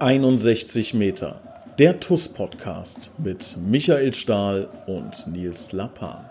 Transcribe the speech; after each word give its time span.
61 0.00 0.94
Meter. 0.94 1.42
Der 1.78 2.00
TUS-Podcast 2.00 3.10
mit 3.18 3.58
Michael 3.60 4.14
Stahl 4.14 4.66
und 4.86 5.26
Nils 5.26 5.72
Lappan. 5.72 6.24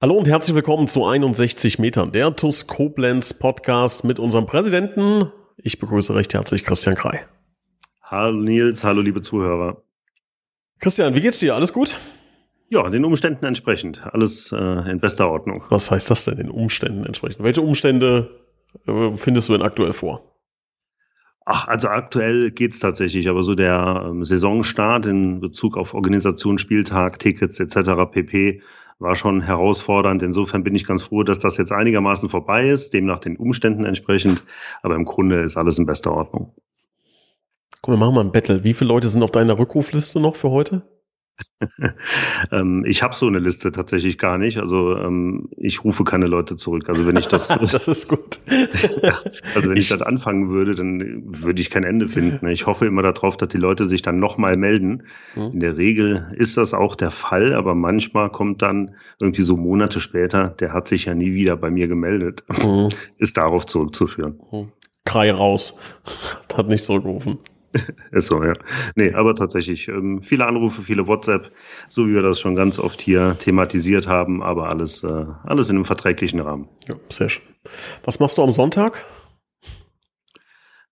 Hallo 0.00 0.16
und 0.16 0.28
herzlich 0.28 0.54
willkommen 0.54 0.86
zu 0.86 1.04
61 1.04 1.80
Metern, 1.80 2.12
der 2.12 2.36
TUS 2.36 2.68
Koblenz 2.68 3.34
Podcast 3.34 4.04
mit 4.04 4.20
unserem 4.20 4.46
Präsidenten. 4.46 5.32
Ich 5.56 5.80
begrüße 5.80 6.14
recht 6.14 6.32
herzlich 6.32 6.62
Christian 6.62 6.94
Krei. 6.94 7.26
Hallo 8.06 8.38
Nils, 8.38 8.84
hallo 8.84 9.00
liebe 9.00 9.22
Zuhörer. 9.22 9.82
Christian, 10.78 11.14
wie 11.14 11.22
geht's 11.22 11.38
dir? 11.38 11.54
Alles 11.54 11.72
gut? 11.72 11.98
Ja, 12.68 12.90
den 12.90 13.02
Umständen 13.02 13.46
entsprechend. 13.46 14.02
Alles 14.04 14.52
äh, 14.52 14.90
in 14.90 15.00
bester 15.00 15.30
Ordnung. 15.30 15.64
Was 15.70 15.90
heißt 15.90 16.10
das 16.10 16.26
denn, 16.26 16.36
den 16.36 16.50
Umständen 16.50 17.06
entsprechend? 17.06 17.42
Welche 17.42 17.62
Umstände 17.62 18.28
äh, 18.86 19.12
findest 19.16 19.48
du 19.48 19.54
denn 19.54 19.62
aktuell 19.62 19.94
vor? 19.94 20.36
Ach, 21.46 21.66
also 21.66 21.88
aktuell 21.88 22.50
geht's 22.50 22.78
tatsächlich, 22.78 23.26
aber 23.30 23.42
so 23.42 23.54
der 23.54 24.04
ähm, 24.06 24.22
Saisonstart 24.22 25.06
in 25.06 25.40
Bezug 25.40 25.78
auf 25.78 25.94
Organisation, 25.94 26.58
Spieltag, 26.58 27.18
Tickets 27.18 27.58
etc. 27.58 27.92
pp. 28.12 28.60
war 28.98 29.16
schon 29.16 29.40
herausfordernd. 29.40 30.22
Insofern 30.22 30.62
bin 30.62 30.74
ich 30.74 30.86
ganz 30.86 31.04
froh, 31.04 31.22
dass 31.22 31.38
das 31.38 31.56
jetzt 31.56 31.72
einigermaßen 31.72 32.28
vorbei 32.28 32.68
ist, 32.68 32.92
demnach 32.92 33.18
den 33.18 33.38
Umständen 33.38 33.86
entsprechend. 33.86 34.42
Aber 34.82 34.94
im 34.94 35.06
Grunde 35.06 35.40
ist 35.40 35.56
alles 35.56 35.78
in 35.78 35.86
bester 35.86 36.12
Ordnung. 36.12 36.54
Guck, 37.84 37.92
wir 37.92 37.98
machen 37.98 38.14
mal 38.14 38.22
ein 38.22 38.32
Battle. 38.32 38.64
Wie 38.64 38.72
viele 38.72 38.88
Leute 38.88 39.08
sind 39.08 39.22
auf 39.22 39.30
deiner 39.30 39.58
Rückrufliste 39.58 40.18
noch 40.18 40.36
für 40.36 40.48
heute? 40.48 40.88
ähm, 42.50 42.82
ich 42.88 43.02
habe 43.02 43.14
so 43.14 43.26
eine 43.26 43.40
Liste 43.40 43.72
tatsächlich 43.72 44.16
gar 44.16 44.38
nicht. 44.38 44.56
Also 44.56 44.96
ähm, 44.96 45.50
ich 45.58 45.84
rufe 45.84 46.02
keine 46.02 46.24
Leute 46.24 46.56
zurück. 46.56 46.88
Also 46.88 47.06
wenn 47.06 47.16
ich 47.18 47.26
das, 47.26 47.48
das 47.72 47.86
ist 47.86 48.08
gut. 48.08 48.40
also 49.54 49.68
wenn 49.68 49.76
ich, 49.76 49.82
ich 49.82 49.88
das 49.90 50.00
anfangen 50.00 50.48
würde, 50.48 50.74
dann 50.74 51.24
würde 51.26 51.60
ich 51.60 51.68
kein 51.68 51.84
Ende 51.84 52.08
finden. 52.08 52.48
Ich 52.48 52.64
hoffe 52.64 52.86
immer 52.86 53.02
darauf, 53.02 53.36
dass 53.36 53.50
die 53.50 53.58
Leute 53.58 53.84
sich 53.84 54.00
dann 54.00 54.18
nochmal 54.18 54.56
melden. 54.56 55.02
Mhm. 55.36 55.50
In 55.52 55.60
der 55.60 55.76
Regel 55.76 56.32
ist 56.38 56.56
das 56.56 56.72
auch 56.72 56.96
der 56.96 57.10
Fall, 57.10 57.52
aber 57.52 57.74
manchmal 57.74 58.30
kommt 58.30 58.62
dann 58.62 58.94
irgendwie 59.20 59.42
so 59.42 59.58
Monate 59.58 60.00
später, 60.00 60.48
der 60.48 60.72
hat 60.72 60.88
sich 60.88 61.04
ja 61.04 61.14
nie 61.14 61.34
wieder 61.34 61.58
bei 61.58 61.70
mir 61.70 61.86
gemeldet. 61.86 62.44
Mhm. 62.48 62.88
Ist 63.18 63.36
darauf 63.36 63.66
zurückzuführen. 63.66 64.40
Mhm. 64.50 64.72
Krei 65.04 65.30
raus. 65.30 65.78
Hat 66.54 66.68
nicht 66.68 66.82
zurückgerufen. 66.82 67.40
Ist 68.12 68.28
so, 68.28 68.42
ja. 68.42 68.52
Nee, 68.94 69.12
aber 69.14 69.34
tatsächlich 69.34 69.88
ähm, 69.88 70.22
viele 70.22 70.46
Anrufe, 70.46 70.82
viele 70.82 71.06
WhatsApp, 71.06 71.50
so 71.88 72.06
wie 72.06 72.14
wir 72.14 72.22
das 72.22 72.40
schon 72.40 72.54
ganz 72.54 72.78
oft 72.78 73.00
hier 73.00 73.36
thematisiert 73.38 74.06
haben, 74.06 74.42
aber 74.42 74.68
alles, 74.68 75.02
äh, 75.02 75.26
alles 75.44 75.68
in 75.68 75.76
einem 75.76 75.84
verträglichen 75.84 76.40
Rahmen. 76.40 76.68
Ja, 76.88 76.94
sehr 77.08 77.28
schön. 77.28 77.42
Was 78.04 78.20
machst 78.20 78.38
du 78.38 78.42
am 78.42 78.52
Sonntag? 78.52 79.04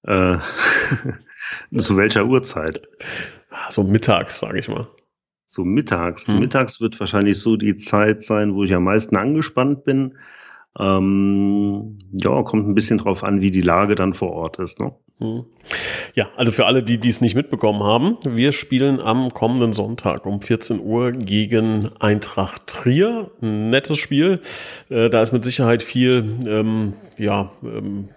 Äh, 0.05 0.39
zu 1.77 1.97
welcher 1.97 2.27
Uhrzeit? 2.27 2.83
So 3.71 3.83
mittags, 3.83 4.39
sage 4.39 4.59
ich 4.59 4.69
mal. 4.69 4.89
So 5.47 5.65
mittags. 5.65 6.29
Hm. 6.29 6.41
Mittags 6.41 6.81
wird 6.81 6.99
wahrscheinlich 6.99 7.39
so 7.39 7.57
die 7.57 7.77
Zeit 7.77 8.23
sein, 8.23 8.55
wo 8.55 8.65
ich 8.65 8.75
am 8.75 8.85
meisten 8.85 9.17
angespannt 9.17 9.85
bin. 9.85 10.17
Ähm, 10.79 11.99
ja, 12.13 12.43
kommt 12.43 12.67
ein 12.67 12.75
bisschen 12.75 12.99
drauf 12.99 13.23
an, 13.23 13.43
wie 13.43 13.51
die 13.51 13.61
Lage 13.61 13.95
dann 13.95 14.15
vor 14.15 14.33
Ort 14.33 14.59
ist. 14.59 14.81
Ne? 14.81 14.95
Hm. 15.23 15.45
Ja, 16.15 16.29
also 16.37 16.51
für 16.51 16.67
alle, 16.67 16.83
die 16.83 16.99
dies 16.99 17.21
nicht 17.21 17.37
mitbekommen 17.37 17.83
haben, 17.83 18.19
wir 18.27 18.53
spielen 18.53 19.01
am 19.01 19.33
kommenden 19.33 19.73
Sonntag 19.73 20.27
um 20.27 20.43
14 20.43 20.81
Uhr 20.81 21.13
gegen 21.13 21.89
Eintracht 22.01 22.67
Trier. 22.67 23.31
Ein 23.41 23.71
nettes 23.71 23.99
Spiel. 23.99 24.41
Äh, 24.91 25.09
da 25.09 25.23
ist 25.23 25.33
mit 25.33 25.45
Sicherheit 25.45 25.83
viel, 25.83 26.25
ähm, 26.47 26.95
ja, 27.17 27.53
ähm, 27.63 28.09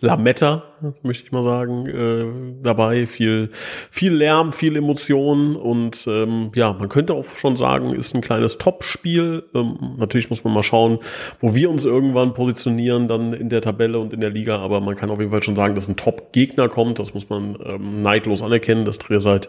Lametta, 0.00 0.64
möchte 1.02 1.24
ich 1.24 1.32
mal 1.32 1.42
sagen, 1.42 1.86
äh, 1.86 2.62
dabei. 2.62 3.06
Viel, 3.06 3.50
viel 3.90 4.14
Lärm, 4.14 4.52
viel 4.52 4.76
Emotionen 4.76 5.56
und 5.56 6.06
ähm, 6.06 6.50
ja, 6.54 6.72
man 6.72 6.88
könnte 6.88 7.14
auch 7.14 7.26
schon 7.36 7.56
sagen, 7.56 7.94
ist 7.94 8.14
ein 8.14 8.22
kleines 8.22 8.58
Top-Spiel. 8.58 9.44
Ähm, 9.54 9.96
natürlich 9.98 10.30
muss 10.30 10.42
man 10.42 10.54
mal 10.54 10.62
schauen, 10.62 10.98
wo 11.40 11.54
wir 11.54 11.70
uns 11.70 11.84
irgendwann 11.84 12.32
positionieren, 12.32 13.08
dann 13.08 13.34
in 13.34 13.50
der 13.50 13.60
Tabelle 13.60 13.98
und 13.98 14.12
in 14.12 14.20
der 14.20 14.30
Liga, 14.30 14.58
aber 14.58 14.80
man 14.80 14.96
kann 14.96 15.10
auf 15.10 15.18
jeden 15.18 15.30
Fall 15.30 15.42
schon 15.42 15.56
sagen, 15.56 15.74
dass 15.74 15.88
ein 15.88 15.96
Top-Gegner 15.96 16.68
kommt. 16.68 16.98
Das 16.98 17.12
muss 17.12 17.28
man 17.28 17.58
ähm, 17.64 18.02
neidlos 18.02 18.42
anerkennen, 18.42 18.84
dass 18.84 18.98
Trier 18.98 19.20
seit 19.20 19.48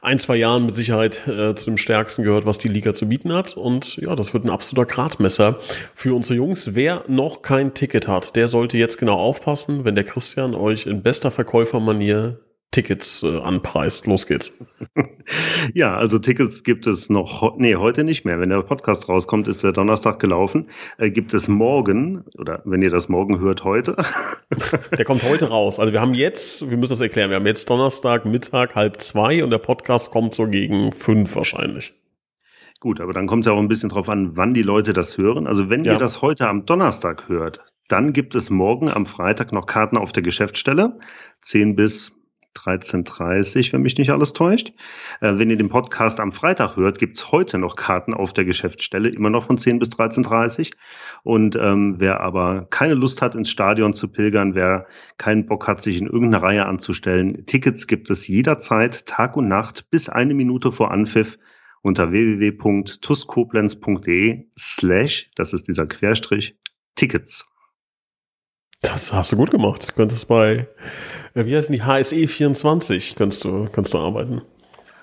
ein, 0.00 0.18
zwei 0.18 0.36
Jahren 0.36 0.66
mit 0.66 0.74
Sicherheit 0.74 1.26
äh, 1.28 1.54
zu 1.54 1.66
dem 1.66 1.76
stärksten 1.76 2.22
gehört, 2.22 2.46
was 2.46 2.58
die 2.58 2.68
Liga 2.68 2.94
zu 2.94 3.08
bieten 3.08 3.32
hat. 3.32 3.56
Und 3.56 3.96
ja, 3.96 4.14
das 4.14 4.32
wird 4.32 4.44
ein 4.44 4.50
absoluter 4.50 4.86
Gradmesser 4.86 5.58
für 5.94 6.14
unsere 6.14 6.36
Jungs. 6.36 6.74
Wer 6.74 7.04
noch 7.06 7.42
kein 7.42 7.74
Ticket 7.74 8.08
hat, 8.08 8.34
der 8.36 8.48
sollte 8.48 8.78
jetzt 8.78 8.96
genau 8.96 9.18
aufpassen, 9.18 9.84
wenn 9.90 9.96
der 9.96 10.04
Christian 10.04 10.54
euch 10.54 10.86
in 10.86 11.02
bester 11.02 11.32
Verkäufermanier 11.32 12.38
Tickets 12.70 13.24
äh, 13.24 13.38
anpreist. 13.38 14.06
Los 14.06 14.28
geht's. 14.28 14.52
Ja, 15.74 15.96
also 15.96 16.18
Tickets 16.18 16.62
gibt 16.62 16.86
es 16.86 17.10
noch, 17.10 17.56
nee, 17.58 17.76
heute 17.76 18.04
nicht 18.04 18.24
mehr. 18.24 18.40
Wenn 18.40 18.50
der 18.50 18.62
Podcast 18.62 19.08
rauskommt, 19.08 19.48
ist 19.48 19.62
der 19.64 19.72
Donnerstag 19.72 20.20
gelaufen. 20.20 20.68
Äh, 20.96 21.10
gibt 21.10 21.34
es 21.34 21.48
morgen, 21.48 22.24
oder 22.38 22.62
wenn 22.64 22.82
ihr 22.82 22.90
das 22.90 23.08
morgen 23.08 23.40
hört, 23.40 23.64
heute. 23.64 23.96
Der 24.96 25.04
kommt 25.04 25.22
heute 25.22 25.48
raus. 25.48 25.78
Also 25.78 25.92
wir 25.92 26.00
haben 26.00 26.14
jetzt, 26.14 26.70
wir 26.70 26.76
müssen 26.76 26.92
das 26.92 27.00
erklären, 27.00 27.30
wir 27.30 27.36
haben 27.36 27.46
jetzt 27.46 27.68
Donnerstag, 27.68 28.24
Mittag, 28.24 28.74
halb 28.74 29.00
zwei 29.00 29.44
und 29.44 29.50
der 29.50 29.58
Podcast 29.58 30.10
kommt 30.10 30.34
so 30.34 30.46
gegen 30.46 30.92
fünf 30.92 31.34
wahrscheinlich. 31.36 31.94
Gut, 32.80 33.00
aber 33.00 33.12
dann 33.12 33.26
kommt 33.26 33.44
es 33.44 33.46
ja 33.46 33.52
auch 33.52 33.60
ein 33.60 33.68
bisschen 33.68 33.90
drauf 33.90 34.08
an, 34.08 34.36
wann 34.36 34.54
die 34.54 34.62
Leute 34.62 34.92
das 34.92 35.18
hören. 35.18 35.46
Also 35.46 35.70
wenn 35.70 35.84
ja. 35.84 35.92
ihr 35.92 35.98
das 35.98 36.22
heute 36.22 36.48
am 36.48 36.66
Donnerstag 36.66 37.28
hört, 37.28 37.60
dann 37.90 38.12
gibt 38.12 38.34
es 38.34 38.50
morgen 38.50 38.88
am 38.88 39.06
Freitag 39.06 39.52
noch 39.52 39.66
Karten 39.66 39.96
auf 39.96 40.12
der 40.12 40.22
Geschäftsstelle. 40.22 40.98
10 41.42 41.76
bis 41.76 42.12
13.30 42.56 43.72
wenn 43.72 43.82
mich 43.82 43.98
nicht 43.98 44.10
alles 44.10 44.32
täuscht. 44.32 44.72
Äh, 45.20 45.38
wenn 45.38 45.50
ihr 45.50 45.56
den 45.56 45.68
Podcast 45.68 46.20
am 46.20 46.32
Freitag 46.32 46.76
hört, 46.76 46.98
gibt's 46.98 47.30
heute 47.30 47.58
noch 47.58 47.76
Karten 47.76 48.12
auf 48.12 48.32
der 48.32 48.44
Geschäftsstelle, 48.44 49.08
immer 49.08 49.30
noch 49.30 49.44
von 49.44 49.58
10 49.58 49.78
bis 49.78 49.90
13.30 49.90 50.72
Und 51.22 51.56
ähm, 51.56 51.96
wer 51.98 52.20
aber 52.20 52.66
keine 52.70 52.94
Lust 52.94 53.22
hat, 53.22 53.34
ins 53.34 53.50
Stadion 53.50 53.94
zu 53.94 54.08
pilgern, 54.08 54.54
wer 54.54 54.86
keinen 55.16 55.46
Bock 55.46 55.68
hat, 55.68 55.82
sich 55.82 56.00
in 56.00 56.06
irgendeiner 56.06 56.42
Reihe 56.42 56.66
anzustellen, 56.66 57.46
Tickets 57.46 57.86
gibt 57.86 58.10
es 58.10 58.26
jederzeit, 58.26 59.06
Tag 59.06 59.36
und 59.36 59.48
Nacht, 59.48 59.90
bis 59.90 60.08
eine 60.08 60.34
Minute 60.34 60.72
vor 60.72 60.90
Anpfiff 60.90 61.38
unter 61.82 62.10
www.tuskoblenz.de 62.10 64.46
slash, 64.58 65.30
das 65.34 65.52
ist 65.52 65.68
dieser 65.68 65.86
Querstrich, 65.86 66.56
Tickets. 66.96 67.50
Das 68.80 69.12
hast 69.12 69.32
du 69.32 69.36
gut 69.36 69.50
gemacht. 69.50 69.88
Du 69.88 69.92
könntest 69.94 70.26
bei, 70.28 70.66
äh, 71.34 71.44
wie 71.44 71.56
heißen 71.56 71.72
die, 71.72 71.82
HSE 71.82 72.26
24 72.26 73.14
kannst 73.14 73.44
du, 73.44 73.68
kannst 73.72 73.94
du 73.94 73.98
arbeiten. 73.98 74.42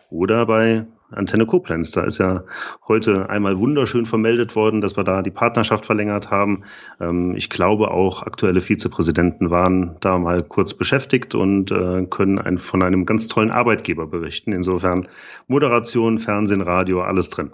Oder 0.10 0.46
bei 0.46 0.86
Antenne 1.12 1.46
Koblenz. 1.46 1.92
Da 1.92 2.04
ist 2.04 2.18
ja 2.18 2.44
heute 2.88 3.30
einmal 3.30 3.60
wunderschön 3.60 4.06
vermeldet 4.06 4.56
worden, 4.56 4.82
dass 4.82 4.98
wir 4.98 5.04
da 5.04 5.22
die 5.22 5.32
Partnerschaft 5.32 5.86
verlängert 5.86 6.32
haben. 6.32 6.64
Ähm, 7.00 7.36
ich 7.36 7.50
glaube 7.50 7.92
auch 7.92 8.24
aktuelle 8.24 8.62
Vizepräsidenten 8.62 9.50
waren 9.50 9.96
da 10.02 10.18
mal 10.18 10.44
kurz 10.44 10.74
beschäftigt 10.74 11.34
und 11.34 11.72
äh, 11.72 12.06
können 12.09 12.58
von 12.58 12.84
einem 12.84 13.06
ganz 13.06 13.28
tollen 13.28 13.52
Arbeitgeber 13.52 14.08
berichten. 14.08 14.52
Insofern 14.52 15.08
Moderation, 15.48 16.20
Fernsehen, 16.20 16.62
Radio, 16.62 17.02
alles 17.02 17.30
drin. 17.30 17.52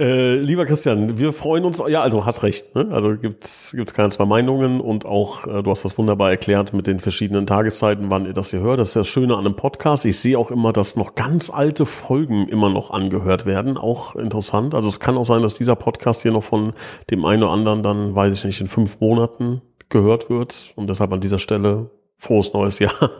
Äh, 0.00 0.36
lieber 0.36 0.64
Christian, 0.64 1.18
wir 1.18 1.34
freuen 1.34 1.66
uns, 1.66 1.82
ja, 1.86 2.00
also 2.00 2.24
hast 2.24 2.42
recht, 2.42 2.74
ne? 2.74 2.88
also 2.90 3.16
gibt's 3.16 3.72
gibt's 3.76 3.92
keine 3.92 4.08
zwei 4.08 4.24
Meinungen 4.24 4.80
und 4.80 5.04
auch, 5.04 5.46
äh, 5.46 5.62
du 5.62 5.70
hast 5.70 5.84
das 5.84 5.98
wunderbar 5.98 6.30
erklärt 6.30 6.72
mit 6.72 6.86
den 6.86 7.00
verschiedenen 7.00 7.46
Tageszeiten, 7.46 8.10
wann 8.10 8.24
ihr 8.24 8.32
das 8.32 8.48
hier 8.48 8.60
hört. 8.60 8.80
Das 8.80 8.88
ist 8.88 8.96
das 8.96 9.08
Schöne 9.08 9.34
an 9.34 9.40
einem 9.40 9.56
Podcast. 9.56 10.06
Ich 10.06 10.18
sehe 10.18 10.38
auch 10.38 10.50
immer, 10.50 10.72
dass 10.72 10.96
noch 10.96 11.16
ganz 11.16 11.50
alte 11.50 11.84
Folgen 11.84 12.48
immer 12.48 12.70
noch 12.70 12.90
angehört 12.92 13.44
werden, 13.44 13.76
auch 13.76 14.16
interessant. 14.16 14.74
Also 14.74 14.88
es 14.88 15.00
kann 15.00 15.18
auch 15.18 15.26
sein, 15.26 15.42
dass 15.42 15.52
dieser 15.52 15.76
Podcast 15.76 16.22
hier 16.22 16.32
noch 16.32 16.44
von 16.44 16.72
dem 17.10 17.26
einen 17.26 17.42
oder 17.42 17.52
anderen 17.52 17.82
dann, 17.82 18.14
weiß 18.14 18.38
ich 18.38 18.44
nicht, 18.46 18.60
in 18.62 18.68
fünf 18.68 19.00
Monaten 19.00 19.60
gehört 19.90 20.30
wird 20.30 20.72
und 20.76 20.88
deshalb 20.88 21.12
an 21.12 21.20
dieser 21.20 21.38
Stelle 21.38 21.90
frohes 22.16 22.54
neues 22.54 22.78
Jahr 22.78 23.10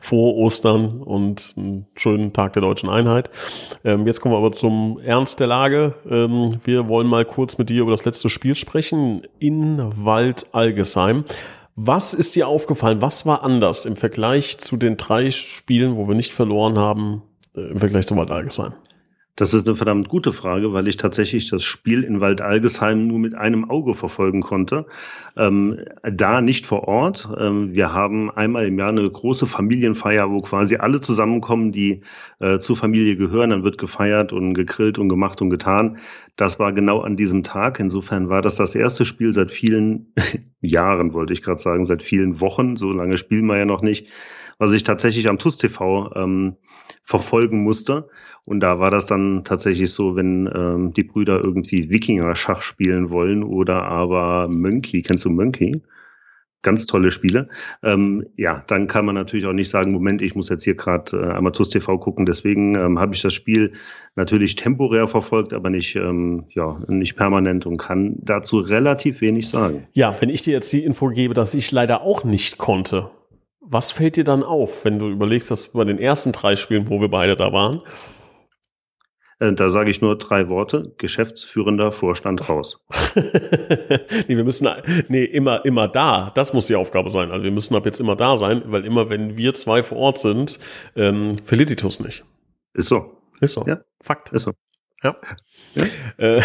frohe 0.00 0.34
Ostern 0.34 1.02
und 1.02 1.54
einen 1.56 1.86
schönen 1.96 2.32
Tag 2.32 2.52
der 2.54 2.62
deutschen 2.62 2.88
Einheit. 2.88 3.30
Ähm, 3.84 4.06
jetzt 4.06 4.20
kommen 4.20 4.34
wir 4.34 4.38
aber 4.38 4.52
zum 4.52 4.98
Ernst 5.04 5.40
der 5.40 5.46
Lage. 5.46 5.94
Ähm, 6.08 6.58
wir 6.64 6.88
wollen 6.88 7.06
mal 7.06 7.24
kurz 7.24 7.58
mit 7.58 7.68
dir 7.70 7.82
über 7.82 7.90
das 7.90 8.04
letzte 8.04 8.28
Spiel 8.28 8.54
sprechen 8.54 9.22
in 9.38 9.78
Wald 9.96 10.46
Algesheim. 10.52 11.24
Was 11.74 12.12
ist 12.12 12.36
dir 12.36 12.48
aufgefallen? 12.48 13.00
Was 13.00 13.24
war 13.24 13.42
anders 13.42 13.86
im 13.86 13.96
Vergleich 13.96 14.58
zu 14.58 14.76
den 14.76 14.98
drei 14.98 15.30
Spielen, 15.30 15.96
wo 15.96 16.06
wir 16.06 16.14
nicht 16.14 16.34
verloren 16.34 16.78
haben, 16.78 17.22
äh, 17.56 17.60
im 17.60 17.78
Vergleich 17.78 18.06
zu 18.06 18.16
Wald 18.16 18.30
Algesheim? 18.30 18.74
Das 19.34 19.54
ist 19.54 19.66
eine 19.66 19.76
verdammt 19.76 20.10
gute 20.10 20.34
Frage, 20.34 20.74
weil 20.74 20.88
ich 20.88 20.98
tatsächlich 20.98 21.48
das 21.48 21.64
Spiel 21.64 22.04
in 22.04 22.20
Waldalgesheim 22.20 23.06
nur 23.06 23.18
mit 23.18 23.34
einem 23.34 23.70
Auge 23.70 23.94
verfolgen 23.94 24.42
konnte. 24.42 24.84
Ähm, 25.38 25.78
da 26.02 26.42
nicht 26.42 26.66
vor 26.66 26.86
Ort. 26.86 27.30
Ähm, 27.38 27.72
wir 27.72 27.94
haben 27.94 28.30
einmal 28.30 28.66
im 28.66 28.78
Jahr 28.78 28.90
eine 28.90 29.10
große 29.10 29.46
Familienfeier, 29.46 30.30
wo 30.30 30.42
quasi 30.42 30.76
alle 30.76 31.00
zusammenkommen, 31.00 31.72
die 31.72 32.02
äh, 32.40 32.58
zur 32.58 32.76
Familie 32.76 33.16
gehören. 33.16 33.50
Dann 33.50 33.64
wird 33.64 33.78
gefeiert 33.78 34.34
und 34.34 34.52
gegrillt 34.52 34.98
und 34.98 35.08
gemacht 35.08 35.40
und 35.40 35.48
getan. 35.48 35.96
Das 36.36 36.58
war 36.58 36.74
genau 36.74 37.00
an 37.00 37.16
diesem 37.16 37.42
Tag. 37.42 37.80
Insofern 37.80 38.28
war 38.28 38.42
das 38.42 38.54
das 38.56 38.74
erste 38.74 39.06
Spiel 39.06 39.32
seit 39.32 39.50
vielen 39.50 40.12
Jahren, 40.60 41.14
wollte 41.14 41.32
ich 41.32 41.40
gerade 41.40 41.60
sagen, 41.60 41.86
seit 41.86 42.02
vielen 42.02 42.42
Wochen. 42.42 42.76
So 42.76 42.92
lange 42.92 43.16
spielen 43.16 43.46
wir 43.46 43.56
ja 43.56 43.64
noch 43.64 43.80
nicht. 43.80 44.08
Was 44.58 44.72
ich 44.72 44.84
tatsächlich 44.84 45.28
am 45.28 45.38
TUS 45.38 45.58
TV 45.58 46.10
ähm, 46.14 46.56
verfolgen 47.02 47.62
musste. 47.62 48.08
Und 48.44 48.60
da 48.60 48.80
war 48.80 48.90
das 48.90 49.06
dann 49.06 49.44
tatsächlich 49.44 49.92
so, 49.92 50.16
wenn 50.16 50.50
ähm, 50.52 50.92
die 50.92 51.04
Brüder 51.04 51.40
irgendwie 51.42 51.90
Wikinger-Schach 51.90 52.62
spielen 52.62 53.10
wollen 53.10 53.44
oder 53.44 53.84
aber 53.84 54.48
Monkey, 54.48 55.02
kennst 55.02 55.24
du 55.24 55.30
Monkey? 55.30 55.80
Ganz 56.64 56.86
tolle 56.86 57.10
Spiele. 57.10 57.48
Ähm, 57.82 58.24
ja, 58.36 58.62
dann 58.68 58.86
kann 58.86 59.04
man 59.04 59.16
natürlich 59.16 59.46
auch 59.46 59.52
nicht 59.52 59.68
sagen, 59.68 59.90
Moment, 59.90 60.22
ich 60.22 60.36
muss 60.36 60.48
jetzt 60.48 60.62
hier 60.62 60.76
gerade 60.76 61.16
äh, 61.16 61.32
Amatus 61.32 61.70
TV 61.70 61.98
gucken. 61.98 62.24
Deswegen 62.24 62.76
ähm, 62.78 63.00
habe 63.00 63.14
ich 63.14 63.22
das 63.22 63.34
Spiel 63.34 63.72
natürlich 64.14 64.54
temporär 64.54 65.08
verfolgt, 65.08 65.52
aber 65.54 65.70
nicht, 65.70 65.96
ähm, 65.96 66.44
ja, 66.50 66.80
nicht 66.86 67.16
permanent 67.16 67.66
und 67.66 67.78
kann 67.78 68.14
dazu 68.20 68.58
relativ 68.58 69.20
wenig 69.20 69.48
sagen. 69.48 69.88
Ja, 69.92 70.14
wenn 70.20 70.28
ich 70.28 70.42
dir 70.42 70.52
jetzt 70.52 70.72
die 70.72 70.84
Info 70.84 71.08
gebe, 71.08 71.34
dass 71.34 71.54
ich 71.54 71.72
leider 71.72 72.02
auch 72.02 72.22
nicht 72.22 72.58
konnte, 72.58 73.10
was 73.64 73.92
fällt 73.92 74.16
dir 74.16 74.24
dann 74.24 74.42
auf, 74.42 74.84
wenn 74.84 74.98
du 74.98 75.08
überlegst, 75.08 75.50
dass 75.50 75.68
bei 75.68 75.84
den 75.84 75.98
ersten 75.98 76.32
drei 76.32 76.56
Spielen, 76.56 76.88
wo 76.88 77.00
wir 77.00 77.08
beide 77.08 77.36
da 77.36 77.52
waren, 77.52 77.82
äh, 79.42 79.52
da 79.52 79.68
sage 79.70 79.90
ich 79.90 80.00
nur 80.00 80.16
drei 80.16 80.48
Worte: 80.48 80.94
Geschäftsführender 80.98 81.90
Vorstand 81.90 82.48
raus. 82.48 82.84
nee, 83.14 84.36
wir 84.36 84.44
müssen, 84.44 84.68
nee, 85.08 85.24
immer, 85.24 85.64
immer 85.64 85.88
da. 85.88 86.30
Das 86.34 86.52
muss 86.52 86.66
die 86.66 86.76
Aufgabe 86.76 87.10
sein. 87.10 87.30
Also 87.30 87.44
wir 87.44 87.50
müssen 87.50 87.74
ab 87.74 87.84
jetzt 87.84 88.00
immer 88.00 88.16
da 88.16 88.36
sein, 88.36 88.62
weil 88.66 88.84
immer, 88.84 89.10
wenn 89.10 89.36
wir 89.36 89.54
zwei 89.54 89.82
vor 89.82 89.98
Ort 89.98 90.18
sind, 90.18 90.58
ähm, 90.94 91.32
verliert 91.44 91.70
die 91.70 91.76
TUS 91.76 92.00
nicht. 92.00 92.24
Ist 92.74 92.88
so. 92.88 93.16
Ist 93.40 93.54
so. 93.54 93.64
Ja. 93.66 93.80
Fakt. 94.00 94.32
Ist 94.32 94.44
so. 94.44 94.52
Ja. 95.02 95.16
ja. 95.74 95.84
Äh, 96.18 96.42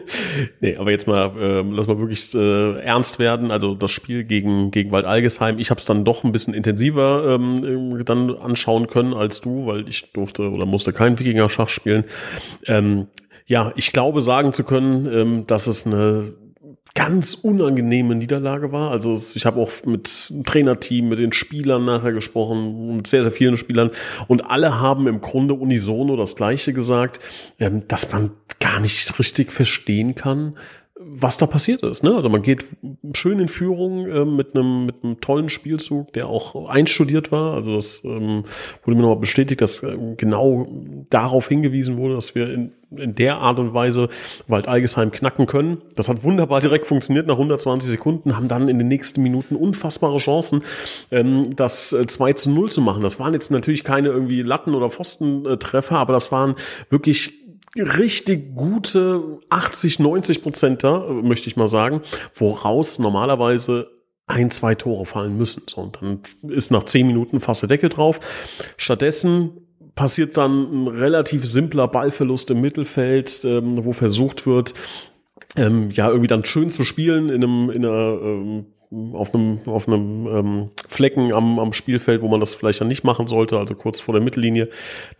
nee, 0.60 0.76
aber 0.76 0.90
jetzt 0.90 1.06
mal, 1.06 1.32
äh, 1.38 1.62
lass 1.62 1.86
mal 1.86 1.98
wirklich 1.98 2.34
äh, 2.34 2.78
ernst 2.80 3.18
werden. 3.18 3.50
Also 3.50 3.74
das 3.74 3.90
Spiel 3.90 4.24
gegen, 4.24 4.70
gegen 4.70 4.92
Wald 4.92 5.06
Algesheim, 5.06 5.58
ich 5.58 5.70
habe 5.70 5.80
es 5.80 5.86
dann 5.86 6.04
doch 6.04 6.24
ein 6.24 6.32
bisschen 6.32 6.54
intensiver 6.54 7.34
ähm, 7.34 8.04
dann 8.04 8.36
anschauen 8.36 8.88
können 8.88 9.14
als 9.14 9.40
du, 9.40 9.66
weil 9.66 9.88
ich 9.88 10.12
durfte 10.12 10.50
oder 10.50 10.66
musste 10.66 10.92
kein 10.92 11.18
Wikinger-Schach 11.18 11.68
spielen. 11.68 12.04
Ähm, 12.66 13.06
ja, 13.46 13.72
ich 13.76 13.92
glaube 13.92 14.20
sagen 14.22 14.52
zu 14.52 14.64
können, 14.64 15.06
ähm, 15.12 15.46
dass 15.46 15.66
es 15.66 15.86
eine 15.86 16.34
ganz 16.94 17.34
unangenehme 17.34 18.14
Niederlage 18.14 18.72
war. 18.72 18.90
Also 18.90 19.20
ich 19.34 19.44
habe 19.44 19.60
auch 19.60 19.70
mit 19.84 20.30
dem 20.30 20.44
Trainerteam, 20.44 21.08
mit 21.08 21.18
den 21.18 21.32
Spielern 21.32 21.84
nachher 21.84 22.12
gesprochen, 22.12 22.96
mit 22.96 23.06
sehr, 23.06 23.22
sehr 23.22 23.32
vielen 23.32 23.58
Spielern 23.58 23.90
und 24.28 24.46
alle 24.46 24.80
haben 24.80 25.06
im 25.06 25.20
Grunde 25.20 25.54
unisono 25.54 26.16
das 26.16 26.36
Gleiche 26.36 26.72
gesagt, 26.72 27.20
ähm, 27.58 27.86
dass 27.88 28.10
man 28.12 28.30
gar 28.60 28.80
nicht 28.80 29.18
richtig 29.18 29.52
verstehen 29.52 30.14
kann, 30.14 30.56
was 30.98 31.36
da 31.36 31.46
passiert 31.46 31.82
ist. 31.82 32.02
Ne? 32.02 32.14
Also 32.14 32.30
man 32.30 32.40
geht 32.40 32.64
schön 33.12 33.38
in 33.38 33.48
Führung 33.48 34.06
äh, 34.06 34.24
mit 34.24 34.54
einem 34.54 34.86
mit 34.86 35.04
einem 35.04 35.20
tollen 35.20 35.50
Spielzug, 35.50 36.12
der 36.14 36.26
auch 36.26 36.68
einstudiert 36.68 37.30
war. 37.30 37.54
Also 37.54 37.74
das 37.74 38.02
ähm, 38.04 38.44
wurde 38.82 38.96
mir 38.96 39.02
nochmal 39.02 39.20
bestätigt, 39.20 39.60
dass 39.60 39.82
äh, 39.82 39.96
genau 40.16 40.66
darauf 41.10 41.48
hingewiesen 41.48 41.98
wurde, 41.98 42.14
dass 42.14 42.34
wir 42.34 42.50
in, 42.50 42.72
in 42.96 43.14
der 43.14 43.36
Art 43.36 43.58
und 43.58 43.74
Weise 43.74 44.08
Wald 44.48 44.68
Algesheim 44.68 45.10
knacken 45.10 45.46
können. 45.46 45.82
Das 45.96 46.08
hat 46.08 46.24
wunderbar 46.24 46.62
direkt 46.62 46.86
funktioniert 46.86 47.26
nach 47.26 47.34
120 47.34 47.90
Sekunden, 47.90 48.34
haben 48.34 48.48
dann 48.48 48.68
in 48.68 48.78
den 48.78 48.88
nächsten 48.88 49.22
Minuten 49.22 49.54
unfassbare 49.54 50.16
Chancen, 50.16 50.62
ähm, 51.10 51.54
das 51.56 51.92
äh, 51.92 52.06
2 52.06 52.32
zu 52.32 52.50
0 52.50 52.70
zu 52.70 52.80
machen. 52.80 53.02
Das 53.02 53.20
waren 53.20 53.34
jetzt 53.34 53.50
natürlich 53.50 53.84
keine 53.84 54.08
irgendwie 54.08 54.40
Latten- 54.40 54.74
oder 54.74 54.88
Pfostentreffer, 54.88 55.98
aber 55.98 56.14
das 56.14 56.32
waren 56.32 56.54
wirklich 56.88 57.45
richtig 57.80 58.54
gute 58.54 59.40
80, 59.50 59.98
90 59.98 60.42
Prozent 60.42 60.84
da, 60.84 61.06
möchte 61.22 61.48
ich 61.48 61.56
mal 61.56 61.68
sagen, 61.68 62.02
woraus 62.34 62.98
normalerweise 62.98 63.88
ein, 64.26 64.50
zwei 64.50 64.74
Tore 64.74 65.06
fallen 65.06 65.36
müssen. 65.36 65.62
So, 65.68 65.82
und 65.82 65.98
dann 66.00 66.20
ist 66.50 66.70
nach 66.70 66.84
zehn 66.84 67.06
Minuten 67.06 67.40
fast 67.40 67.62
der 67.62 67.68
Deckel 67.68 67.88
drauf. 67.88 68.20
Stattdessen 68.76 69.50
passiert 69.94 70.36
dann 70.36 70.84
ein 70.84 70.88
relativ 70.88 71.46
simpler 71.46 71.88
Ballverlust 71.88 72.50
im 72.50 72.60
Mittelfeld, 72.60 73.44
ähm, 73.44 73.84
wo 73.84 73.92
versucht 73.92 74.46
wird, 74.46 74.74
ähm, 75.56 75.90
ja, 75.90 76.08
irgendwie 76.08 76.26
dann 76.26 76.44
schön 76.44 76.70
zu 76.70 76.84
spielen 76.84 77.28
in 77.30 77.42
einem, 77.42 77.70
in 77.70 77.84
einer 77.84 78.20
ähm, 78.20 78.66
auf 78.90 79.34
einem, 79.34 79.60
auf 79.66 79.88
einem 79.88 80.26
ähm, 80.26 80.70
Flecken 80.86 81.32
am, 81.32 81.58
am 81.58 81.72
Spielfeld, 81.72 82.22
wo 82.22 82.28
man 82.28 82.38
das 82.38 82.54
vielleicht 82.54 82.80
dann 82.80 82.88
nicht 82.88 83.02
machen 83.02 83.26
sollte, 83.26 83.58
also 83.58 83.74
kurz 83.74 84.00
vor 84.00 84.14
der 84.14 84.22
Mittellinie, 84.22 84.68